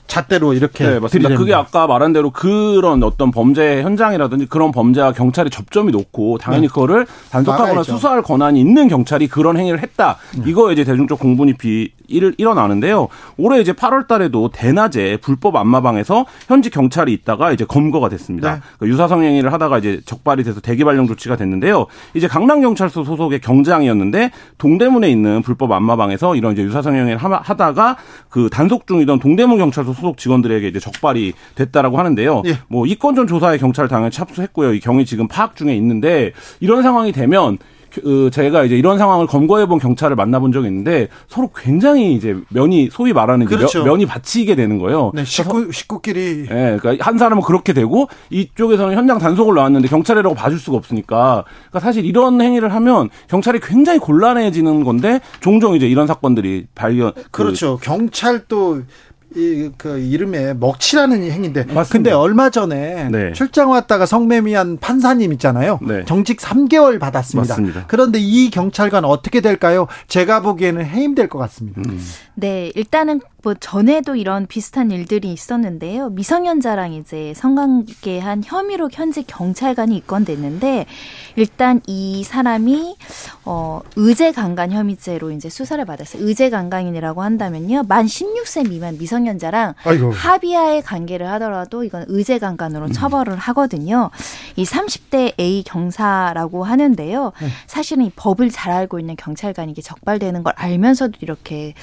잣대로 0.10 0.54
이렇게 0.54 0.86
네, 0.86 1.00
맞습니다. 1.00 1.36
그게 1.38 1.54
아까 1.54 1.88
말한 1.88 2.12
대로 2.12 2.32
그런 2.32 3.02
어떤 3.04 3.32
범죄 3.32 3.82
현장이라든지 3.84 4.48
그런 4.48 4.72
범죄와 4.72 5.14
경찰이 5.14 5.50
접점이 5.50 5.92
높고 5.92 6.40
당연히 6.40 6.64
네. 6.64 6.68
그거를 6.68 7.06
단속하거나 7.32 7.70
막아야죠. 7.70 7.94
수사할 7.94 8.22
권한이 8.24 8.60
있는 8.60 8.88
경찰이 8.88 9.28
그런 9.28 9.56
행위를 9.56 9.82
했다. 9.82 10.18
네. 10.36 10.44
이거 10.48 10.72
이제 10.72 10.84
대중적 10.84 11.20
공분이 11.20 11.54
비 11.54 11.92
일, 12.10 12.34
일어나는데요. 12.38 13.08
올해 13.38 13.62
이제 13.62 13.72
8월 13.72 14.08
달에도 14.08 14.50
대낮에 14.50 15.18
불법 15.18 15.56
안마방에서 15.56 16.26
현지 16.48 16.72
경찰이 16.72 17.14
있다가 17.14 17.52
이제 17.52 17.66
검거가 17.66 18.10
됐습니다. 18.10 18.56
네. 18.56 18.62
그 18.80 18.88
유사성 18.88 19.24
행위를 19.24 19.54
하다가 19.54 19.78
이제 19.78 20.02
적발이 20.06 20.44
돼서 20.44 20.60
대기 20.60 20.84
발령 20.84 21.06
조치가 21.08 21.36
됐는데요. 21.36 21.86
이제 22.16 22.28
강남경찰서 22.28 23.04
소속의 23.04 23.42
경장이었는데 23.42 24.32
동대문에 24.58 25.08
있는 25.08 25.44
불법 25.44 25.72
안마방에서 25.72 26.36
이런 26.36 26.54
이제 26.54 26.64
유사성 26.64 26.96
행위를 26.96 27.18
하다가 27.18 27.98
그 28.30 28.50
단속 28.50 28.88
중이던 28.88 29.20
동대문 29.20 29.60
경찰서 29.60 29.94
소속 30.00 30.18
직원들에게 30.18 30.68
이제 30.68 30.80
적발이 30.80 31.34
됐다라고 31.56 31.98
하는데요. 31.98 32.44
예. 32.46 32.58
뭐이 32.68 32.96
건전 32.96 33.28
조사에 33.28 33.58
경찰 33.58 33.88
당연히 33.88 34.12
착수했고요. 34.12 34.74
이 34.74 34.80
경위 34.80 35.06
지금 35.06 35.28
파악 35.28 35.56
중에 35.56 35.76
있는데 35.76 36.32
이런 36.60 36.82
상황이 36.84 37.12
되면 37.12 37.58
그 37.94 38.30
제가 38.32 38.64
이제 38.64 38.78
이런 38.78 38.98
상황을 38.98 39.28
검거해 39.28 39.66
본 39.66 39.80
경찰을 39.80 40.16
만나본 40.16 40.52
적이 40.52 40.68
있는데 40.68 41.08
서로 41.28 41.50
굉장히 41.56 42.14
이제 42.14 42.38
면이 42.50 42.90
소위 42.92 43.14
말하는 43.14 43.46
그렇죠. 43.46 43.84
면, 43.84 44.00
이 44.02 44.06
받치게 44.06 44.56
되는 44.56 44.78
거예요. 44.80 45.12
네, 45.14 45.26
식구 45.26 45.72
식구끼리. 45.72 46.46
예, 46.50 46.54
네, 46.54 46.78
그러니까 46.80 47.06
한 47.06 47.18
사람은 47.18 47.44
그렇게 47.44 47.74
되고 47.74 48.08
이쪽에서는 48.30 48.96
현장 48.96 49.20
단속을 49.20 49.56
나왔는데 49.56 49.88
경찰이라고 49.88 50.36
봐줄 50.36 50.60
수가 50.60 50.78
없으니까. 50.78 51.44
그러니까 51.70 51.80
사실 51.80 52.06
이런 52.06 52.40
행위를 52.40 52.74
하면 52.74 53.10
경찰이 53.28 53.60
굉장히 53.60 54.00
곤란해지는 54.00 54.84
건데 54.84 55.20
종종 55.42 55.76
이제 55.76 55.88
이런 55.88 56.08
사건들이 56.08 56.68
발견. 56.76 57.12
그 57.32 57.44
그렇죠. 57.44 57.78
그, 57.78 57.86
경찰도 57.86 58.84
이 59.36 59.70
그 59.78 60.00
이름에 60.00 60.54
먹칠하는 60.56 61.24
행인데. 61.32 61.66
맞습니다. 61.66 61.90
근데 61.90 62.12
얼마 62.12 62.50
전에 62.50 63.10
네. 63.10 63.34
출장 63.34 63.70
왔다가 63.70 64.06
성매미한 64.06 64.78
판사님 64.78 65.32
있잖아요. 65.34 65.80
네. 65.82 66.04
정직 66.06 66.40
3개월 66.40 67.00
받았습니다. 67.00 67.54
맞습니다. 67.54 67.86
그런데 67.88 68.20
이 68.20 68.50
경찰관 68.50 69.06
어떻게 69.06 69.42
될까요? 69.42 69.88
제가 70.08 70.42
보기에는 70.42 70.84
해임될 70.86 71.30
것 71.30 71.38
같습니다. 71.40 71.82
음. 71.86 72.00
네, 72.36 72.72
일단은 72.76 73.22
뭐 73.44 73.54
전에도 73.54 74.16
이런 74.16 74.48
비슷한 74.48 74.92
일들이 74.92 75.32
있었는데요. 75.32 76.10
미성년자랑 76.10 76.94
이제 76.94 77.34
성관계한 77.36 78.44
혐의로 78.46 78.90
현재 78.92 79.24
경찰관이 79.26 79.96
입건됐는데 79.98 80.86
일단 81.38 81.80
이 81.88 82.24
사람이 82.24 82.96
어 83.46 83.82
의제 83.96 84.32
강간 84.34 84.72
혐의죄로 84.72 85.32
이제 85.32 85.50
수사를 85.50 85.84
받았어요. 85.86 86.26
의제 86.26 86.50
강간이라고 86.50 87.22
한다면요. 87.22 87.84
만 87.88 88.06
16세 88.06 88.70
미만 88.70 88.98
미성 88.98 89.19
년자랑 89.24 89.76
아이고. 89.86 90.12
합의하에 90.12 90.82
관계를 90.82 91.30
하더라도 91.34 91.84
이건 91.84 92.06
의제 92.08 92.40
강간으로 92.40 92.88
음. 92.88 92.92
처벌을 92.92 93.38
하거든요. 93.38 94.10
이 94.56 94.66
30대 94.66 95.40
A 95.40 95.64
경사라고 95.64 96.64
하는데요. 96.64 97.32
네. 97.42 97.48
사실은 97.68 98.06
이 98.06 98.12
법을 98.16 98.50
잘 98.50 98.74
알고 98.74 99.00
있는 99.00 99.16
경찰관이 99.16 99.74
게 99.74 99.82
적발되는 99.82 100.44
걸 100.44 100.54
알면서도 100.56 101.14
이렇게 101.22 101.74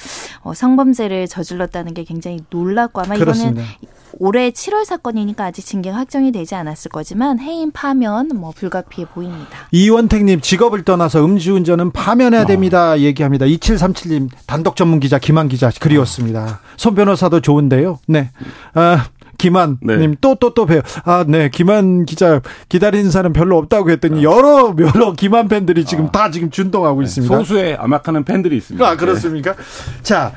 어 0.43 0.53
성범죄를 0.53 1.27
저 1.27 1.43
저질렀다는 1.47 1.93
게 1.93 2.03
굉장히 2.03 2.39
놀랍고 2.49 3.01
아마 3.01 3.15
그렇습니다. 3.15 3.61
이거는 3.61 3.97
올해 4.19 4.49
7월 4.49 4.85
사건이니까 4.85 5.45
아직 5.45 5.65
징계가 5.65 5.95
확정이 5.95 6.31
되지 6.31 6.55
않았을 6.55 6.89
거지만 6.89 7.39
해임 7.39 7.71
파면 7.71 8.29
뭐 8.33 8.51
불가피해 8.51 9.07
보입니다. 9.07 9.67
이원택님 9.71 10.41
직업을 10.41 10.83
떠나서 10.83 11.23
음주운전은 11.23 11.91
파면해야 11.91 12.43
어. 12.43 12.45
됩니다. 12.45 12.99
얘기합니다. 12.99 13.45
2737님 13.45 14.29
단독 14.45 14.75
전문 14.75 14.99
기자 14.99 15.19
김한 15.19 15.49
기자 15.49 15.69
그리웠습니다. 15.79 16.61
손 16.77 16.95
변호사 16.95 17.26
도 17.29 17.41
좋은데요. 17.41 17.99
네. 18.07 18.29
아, 18.73 19.07
김한님 19.37 19.77
네. 19.81 20.15
또또 20.19 20.53
또 20.53 20.65
봬요. 20.65 20.81
아, 21.05 21.25
네. 21.27 21.49
김한 21.49 22.05
기자 22.05 22.41
기다리는 22.69 23.11
사람 23.11 23.33
별로 23.33 23.57
없다고 23.57 23.91
했더니 23.91 24.23
여러 24.23 24.75
여러 24.79 25.13
김한 25.13 25.47
팬들이 25.47 25.85
지금 25.85 26.07
아. 26.07 26.11
다 26.11 26.31
지금 26.31 26.49
준동하고 26.49 27.01
네. 27.01 27.05
있습니다. 27.05 27.35
소수의 27.35 27.75
암약하는 27.75 28.23
팬들이 28.23 28.57
있습니다. 28.57 28.87
아, 28.87 28.95
그렇습니까? 28.95 29.55
네. 29.55 29.63
자, 30.01 30.33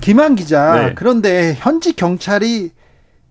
김한 0.00 0.36
기자. 0.36 0.74
네. 0.74 0.92
그런데 0.94 1.56
현지 1.58 1.94
경찰이 1.94 2.70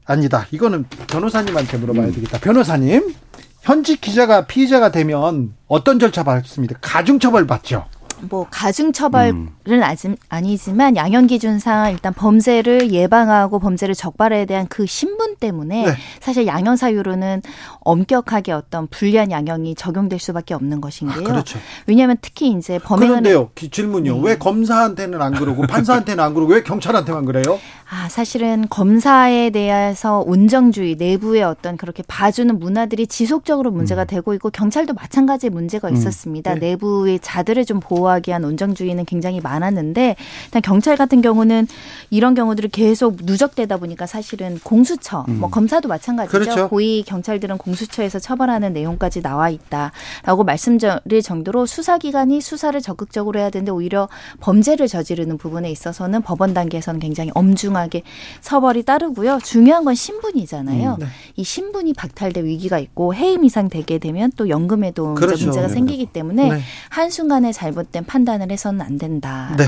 아니다. 0.05 0.47
이거는 0.51 0.85
변호사님한테 1.07 1.77
물어봐야 1.77 2.07
음. 2.07 2.13
되겠다. 2.13 2.39
변호사님, 2.39 3.13
현지 3.61 3.99
기자가 3.99 4.45
피의자가 4.45 4.91
되면 4.91 5.53
어떤 5.67 5.99
절차 5.99 6.23
받습니까? 6.23 6.75
가중처벌 6.81 7.47
받죠. 7.47 7.85
뭐 8.29 8.47
가중 8.49 8.91
처벌은 8.91 9.49
음. 9.65 10.15
아니지만 10.29 10.95
양형 10.95 11.27
기준상 11.27 11.91
일단 11.91 12.13
범죄를 12.13 12.91
예방하고 12.91 13.59
범죄를 13.59 13.95
적발에 13.95 14.45
대한 14.45 14.67
그 14.67 14.85
신분 14.85 15.35
때문에 15.35 15.85
네. 15.85 15.95
사실 16.19 16.47
양형 16.47 16.75
사유로는 16.75 17.41
엄격하게 17.81 18.51
어떤 18.51 18.87
불리한 18.87 19.31
양형이 19.31 19.75
적용될 19.75 20.19
수밖에 20.19 20.53
없는 20.53 20.81
것인데요. 20.81 21.19
아, 21.19 21.23
그렇죠. 21.23 21.59
왜냐하면 21.85 22.17
특히 22.21 22.51
이제 22.51 22.79
범행은 22.79 23.23
그런데요. 23.23 23.51
질문요. 23.55 24.15
네. 24.15 24.21
왜 24.23 24.37
검사한테는 24.37 25.21
안 25.21 25.33
그러고 25.33 25.63
판사한테는 25.67 26.23
안 26.23 26.33
그러고 26.33 26.53
왜 26.53 26.63
경찰한테만 26.63 27.25
그래요? 27.25 27.59
아 27.93 28.09
사실은 28.09 28.65
검사에 28.69 29.49
대해서 29.49 30.19
온정주의 30.25 30.95
내부의 30.95 31.43
어떤 31.43 31.75
그렇게 31.75 32.01
봐주는 32.07 32.57
문화들이 32.57 33.07
지속적으로 33.07 33.71
문제가 33.71 34.03
음. 34.03 34.07
되고 34.07 34.33
있고 34.33 34.49
경찰도 34.49 34.93
마찬가지의 34.93 35.49
문제가 35.49 35.89
음. 35.89 35.93
있었습니다. 35.95 36.53
음. 36.53 36.59
네. 36.59 36.69
내부의 36.69 37.19
자들을 37.21 37.65
좀 37.65 37.79
보호하기 37.79 38.29
위한 38.29 38.45
온정주의는 38.45 39.05
굉장히 39.05 39.41
많았는데 39.41 40.15
일단 40.45 40.61
경찰 40.61 40.95
같은 40.95 41.21
경우는 41.21 41.67
이런 42.09 42.33
경우들이 42.33 42.69
계속 42.69 43.17
누적되다 43.23 43.77
보니까 43.77 44.05
사실은 44.05 44.59
공수처, 44.63 45.25
음. 45.27 45.39
뭐 45.39 45.49
검사도 45.49 45.89
마찬가지죠. 45.89 46.31
그렇죠. 46.31 46.69
고위 46.69 47.03
경찰들은 47.03 47.57
공 47.57 47.73
공수처에서 47.73 48.19
처벌하는 48.19 48.73
내용까지 48.73 49.21
나와 49.21 49.49
있다라고 49.49 50.43
말씀드릴 50.45 51.21
정도로 51.21 51.65
수사기관이 51.65 52.41
수사를 52.41 52.79
적극적으로 52.81 53.39
해야 53.39 53.49
되는데 53.49 53.71
오히려 53.71 54.07
범죄를 54.39 54.87
저지르는 54.87 55.37
부분에 55.37 55.69
있어서는 55.71 56.21
법원 56.21 56.53
단계에서는 56.53 56.99
굉장히 56.99 57.31
엄중 57.33 57.75
하게 57.83 58.01
처벌이 58.41 58.83
따르고요. 58.83 59.39
중요한 59.43 59.85
건 59.85 59.93
신분이잖아요. 59.93 60.93
음, 60.93 60.99
네. 60.99 61.05
이 61.35 61.43
신분이 61.43 61.93
박탈될 61.93 62.45
위기가 62.45 62.79
있고 62.79 63.13
해임 63.13 63.43
이상 63.45 63.69
되게 63.69 63.99
되면 63.99 64.31
또 64.35 64.49
연금에도 64.49 65.13
그렇죠. 65.13 65.45
문제가 65.45 65.67
네. 65.67 65.73
생기기 65.73 66.07
때문에 66.07 66.49
네. 66.49 66.61
한순간에 66.89 67.51
잘못된 67.51 68.05
판단을 68.05 68.51
해서는 68.51 68.81
안 68.81 68.97
된다. 68.97 69.55
네. 69.57 69.65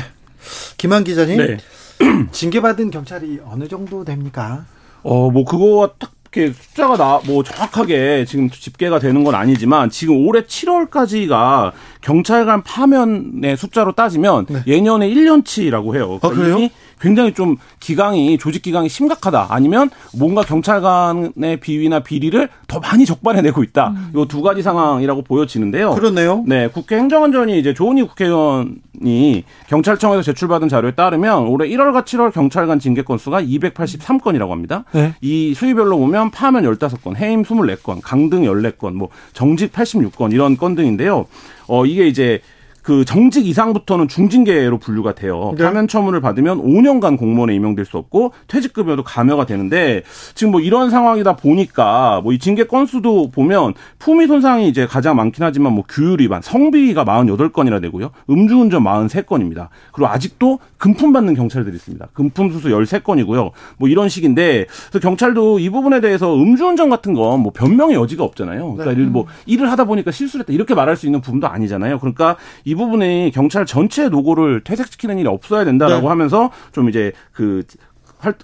김한 0.77 1.03
기자님. 1.03 1.37
네. 1.37 1.57
징계받은 2.31 2.91
경찰이 2.91 3.39
어느 3.45 3.67
정도 3.67 4.03
됩니까? 4.03 4.65
어, 5.03 5.29
뭐, 5.29 5.45
그거와 5.45 5.91
딱 5.99 6.11
이렇게 6.35 6.51
숫자가 6.53 6.97
나 6.97 7.21
뭐 7.25 7.43
정확하게 7.43 8.25
지금 8.27 8.49
집계가 8.49 8.99
되는 8.99 9.23
건 9.23 9.35
아니지만 9.35 9.89
지금 9.89 10.27
올해 10.27 10.41
7월까지가 10.41 11.71
경찰관 12.01 12.61
파면의 12.63 13.55
숫자로 13.57 13.93
따지면 13.93 14.45
네. 14.49 14.63
예년에 14.67 15.09
1년치라고 15.09 15.95
해요. 15.95 16.19
그러니까 16.19 16.27
아, 16.27 16.31
그래요? 16.31 16.69
굉장히 16.99 17.33
좀 17.33 17.57
기강이 17.79 18.37
조직 18.37 18.61
기강이 18.61 18.89
심각하다. 18.89 19.47
아니면 19.49 19.89
뭔가 20.17 20.41
경찰관의 20.41 21.59
비위나 21.61 21.99
비리를 22.01 22.49
더 22.67 22.79
많이 22.79 23.05
적발해내고 23.05 23.63
있다. 23.63 23.89
음. 23.89 24.11
이두 24.15 24.41
가지 24.41 24.61
상황이라고 24.61 25.23
보여지는데요. 25.23 25.93
그러네요. 25.93 26.43
네, 26.47 26.67
국회 26.67 26.97
행정안전위 26.97 27.59
이제 27.59 27.73
조은희 27.73 28.03
국회의원이 28.03 29.43
경찰청에서 29.67 30.21
제출받은 30.21 30.69
자료에 30.69 30.91
따르면 30.91 31.47
올해 31.47 31.67
1월과 31.69 32.05
7월 32.05 32.31
경찰관 32.33 32.79
징계 32.79 33.01
건수가 33.01 33.41
283건이라고 33.41 34.49
합니다. 34.49 34.83
네. 34.91 35.13
이 35.21 35.53
수위별로 35.53 35.97
보면 35.97 36.31
파면 36.31 36.63
15건, 36.63 37.15
해임 37.17 37.43
24건, 37.43 37.99
강등 38.01 38.43
14건, 38.43 38.93
뭐 38.93 39.09
정직 39.33 39.71
86건 39.73 40.33
이런 40.33 40.57
건 40.57 40.75
등인데요. 40.75 41.25
어 41.67 41.85
이게 41.85 42.07
이제 42.07 42.41
그 42.85 43.03
정직 43.03 43.47
이상부터는 43.47 44.07
중징계로 44.07 44.77
분류가 44.77 45.15
돼요. 45.15 45.55
네. 45.57 45.63
파면 45.63 45.87
처분을 45.87 46.21
받으면 46.21 46.61
5년간 46.61 47.17
공무원에 47.17 47.55
임용될 47.55 47.83
수 47.85 47.97
없고 47.97 48.31
퇴직급여도 48.47 49.01
감여가 49.03 49.47
되는데 49.47 50.03
지금 50.35 50.51
뭐 50.51 50.61
이런 50.61 50.91
상황이다 50.91 51.35
보니까 51.35 52.21
뭐 52.21 52.35
이 52.35 52.37
징계 52.37 52.65
건수도 52.65 53.31
보면 53.31 53.73
품위 53.97 54.27
손상이 54.27 54.67
이제 54.67 54.85
가장 54.85 55.15
많긴 55.15 55.43
하지만 55.43 55.73
뭐 55.73 55.83
규율 55.87 56.19
위반, 56.19 56.41
성비가 56.41 57.05
48건이나 57.05 57.81
되고요. 57.81 58.11
음주운전 58.29 58.83
43건입니다. 58.83 59.69
그리고 59.93 60.07
아직도 60.09 60.59
금품 60.77 61.13
받는 61.13 61.33
경찰들이 61.33 61.75
있습니다. 61.75 62.09
금품 62.13 62.51
수수 62.51 62.67
13건이고요. 62.69 63.51
뭐 63.77 63.89
이런 63.89 64.09
식인데 64.09 64.65
그래서 64.89 64.99
경찰도 64.99 65.57
이 65.59 65.69
부분에 65.71 66.01
대해서 66.01 66.35
음주운전 66.35 66.89
같은 66.89 67.13
건 67.13 67.25
뭐 67.41 67.51
변명의 67.51 67.95
여지가 67.95 68.23
없잖아요. 68.23 68.73
그러니까 68.75 69.01
네. 69.01 69.07
뭐 69.07 69.25
일을 69.45 69.71
하다 69.71 69.85
보니까 69.85 70.11
실수를 70.11 70.41
했다 70.43 70.53
이렇게 70.53 70.75
말할 70.75 70.95
수 70.95 71.05
있는 71.07 71.21
부분도 71.21 71.47
아니잖아요. 71.47 71.99
그러니까 71.99 72.35
이 72.63 72.74
부분에 72.75 73.31
경찰 73.31 73.65
전체 73.65 74.09
노고를 74.09 74.63
퇴색시키는 74.63 75.19
일이 75.19 75.27
없어야 75.27 75.65
된다라고 75.65 76.03
네. 76.03 76.07
하면서 76.07 76.51
좀 76.71 76.89
이제 76.89 77.11
그, 77.31 77.63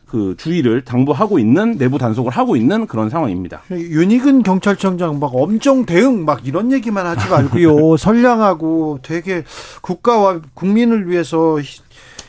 그 0.05 0.35
주의를 0.37 0.81
당부하고 0.83 1.39
있는 1.39 1.77
내부 1.77 1.97
단속을 1.97 2.31
하고 2.31 2.55
있는 2.55 2.87
그런 2.87 3.09
상황입니다. 3.09 3.61
윤희근 3.71 4.43
경찰청장 4.43 5.19
막 5.19 5.31
엄청 5.33 5.85
대응 5.85 6.25
막 6.25 6.45
이런 6.45 6.71
얘기만 6.71 7.05
하지 7.05 7.29
말고요. 7.29 7.97
선량하고 7.97 8.99
되게 9.01 9.43
국가와 9.81 10.41
국민을 10.53 11.09
위해서 11.09 11.57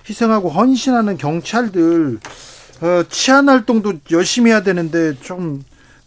희생하고 0.09 0.49
헌신하는 0.49 1.17
경찰들 1.17 2.19
어, 2.83 3.05
치안 3.09 3.49
활동도 3.49 3.93
열심히 4.11 4.51
해야 4.51 4.63
되는데 4.63 5.15
좀 5.21 5.63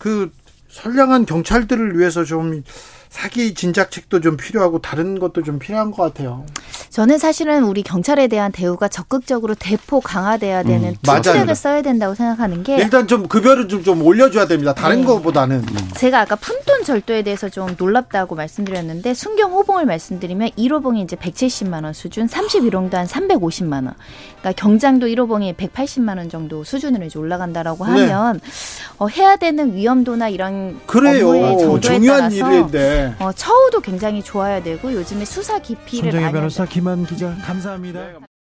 그 0.05 0.29
선량한 0.69 1.25
경찰들을 1.25 1.97
위해서 1.97 2.23
좀 2.23 2.63
사기 3.09 3.53
진작 3.53 3.91
책도 3.91 4.21
좀 4.21 4.37
필요하고 4.37 4.79
다른 4.79 5.19
것도 5.19 5.43
좀 5.43 5.59
필요한 5.59 5.91
것 5.91 6.03
같아요. 6.03 6.45
저는 6.89 7.17
사실은 7.17 7.63
우리 7.63 7.83
경찰에 7.83 8.27
대한 8.27 8.51
대우가 8.51 8.87
적극적으로 8.87 9.53
대폭 9.55 10.03
강화돼야 10.03 10.61
음, 10.61 10.67
되는 10.67 10.89
음, 10.89 10.95
특책을 11.01 11.53
써야 11.55 11.81
된다고 11.81 12.15
생각하는 12.15 12.63
게 12.63 12.77
일단 12.77 13.07
좀 13.07 13.27
급여를 13.27 13.67
좀, 13.67 13.83
좀 13.83 14.01
올려줘야 14.01 14.47
됩니다. 14.47 14.73
다른 14.73 15.01
네. 15.01 15.05
것보다는 15.05 15.57
음. 15.57 15.89
제가 15.95 16.21
아까 16.21 16.35
푼돈 16.35 16.83
절도에 16.83 17.23
대해서 17.23 17.49
좀 17.49 17.75
놀랍다고 17.77 18.35
말씀드렸는데 18.35 19.13
순경 19.13 19.51
호봉을 19.51 19.85
말씀드리면 19.85 20.51
1호봉이 20.51 21.03
이제 21.03 21.15
170만 21.15 21.83
원 21.83 21.93
수준, 21.93 22.27
31호봉도 22.27 22.93
한 22.93 23.07
350만 23.07 23.73
원. 23.85 23.93
그러니까 24.39 24.53
경장도 24.61 25.07
1호봉이 25.07 25.55
180만 25.55 26.17
원 26.17 26.29
정도 26.29 26.63
수준으로 26.63 27.05
이제 27.05 27.19
올라간다라고 27.19 27.85
네. 27.87 27.91
하면 27.91 28.39
네. 28.39 28.49
어, 28.99 29.07
해야 29.07 29.35
되는 29.35 29.75
위험도나 29.75 30.29
이런 30.29 30.79
그래요. 30.85 31.27
업무의 31.29 31.57
정도에 31.59 31.79
중요한 31.81 32.19
따라서 32.19 32.53
일인데. 32.53 33.04
어, 33.19 33.31
처우도 33.31 33.81
굉장히 33.81 34.23
좋아야 34.23 34.61
되고 34.61 34.91
요즘에 34.93 35.25
수사 35.25 35.59
깊이를 35.59 36.19
많이 36.19 36.33
변호사 36.33 36.65
김한 36.65 37.05
기자 37.05 37.35
감사합니다. 37.43 37.99
네. 38.07 38.34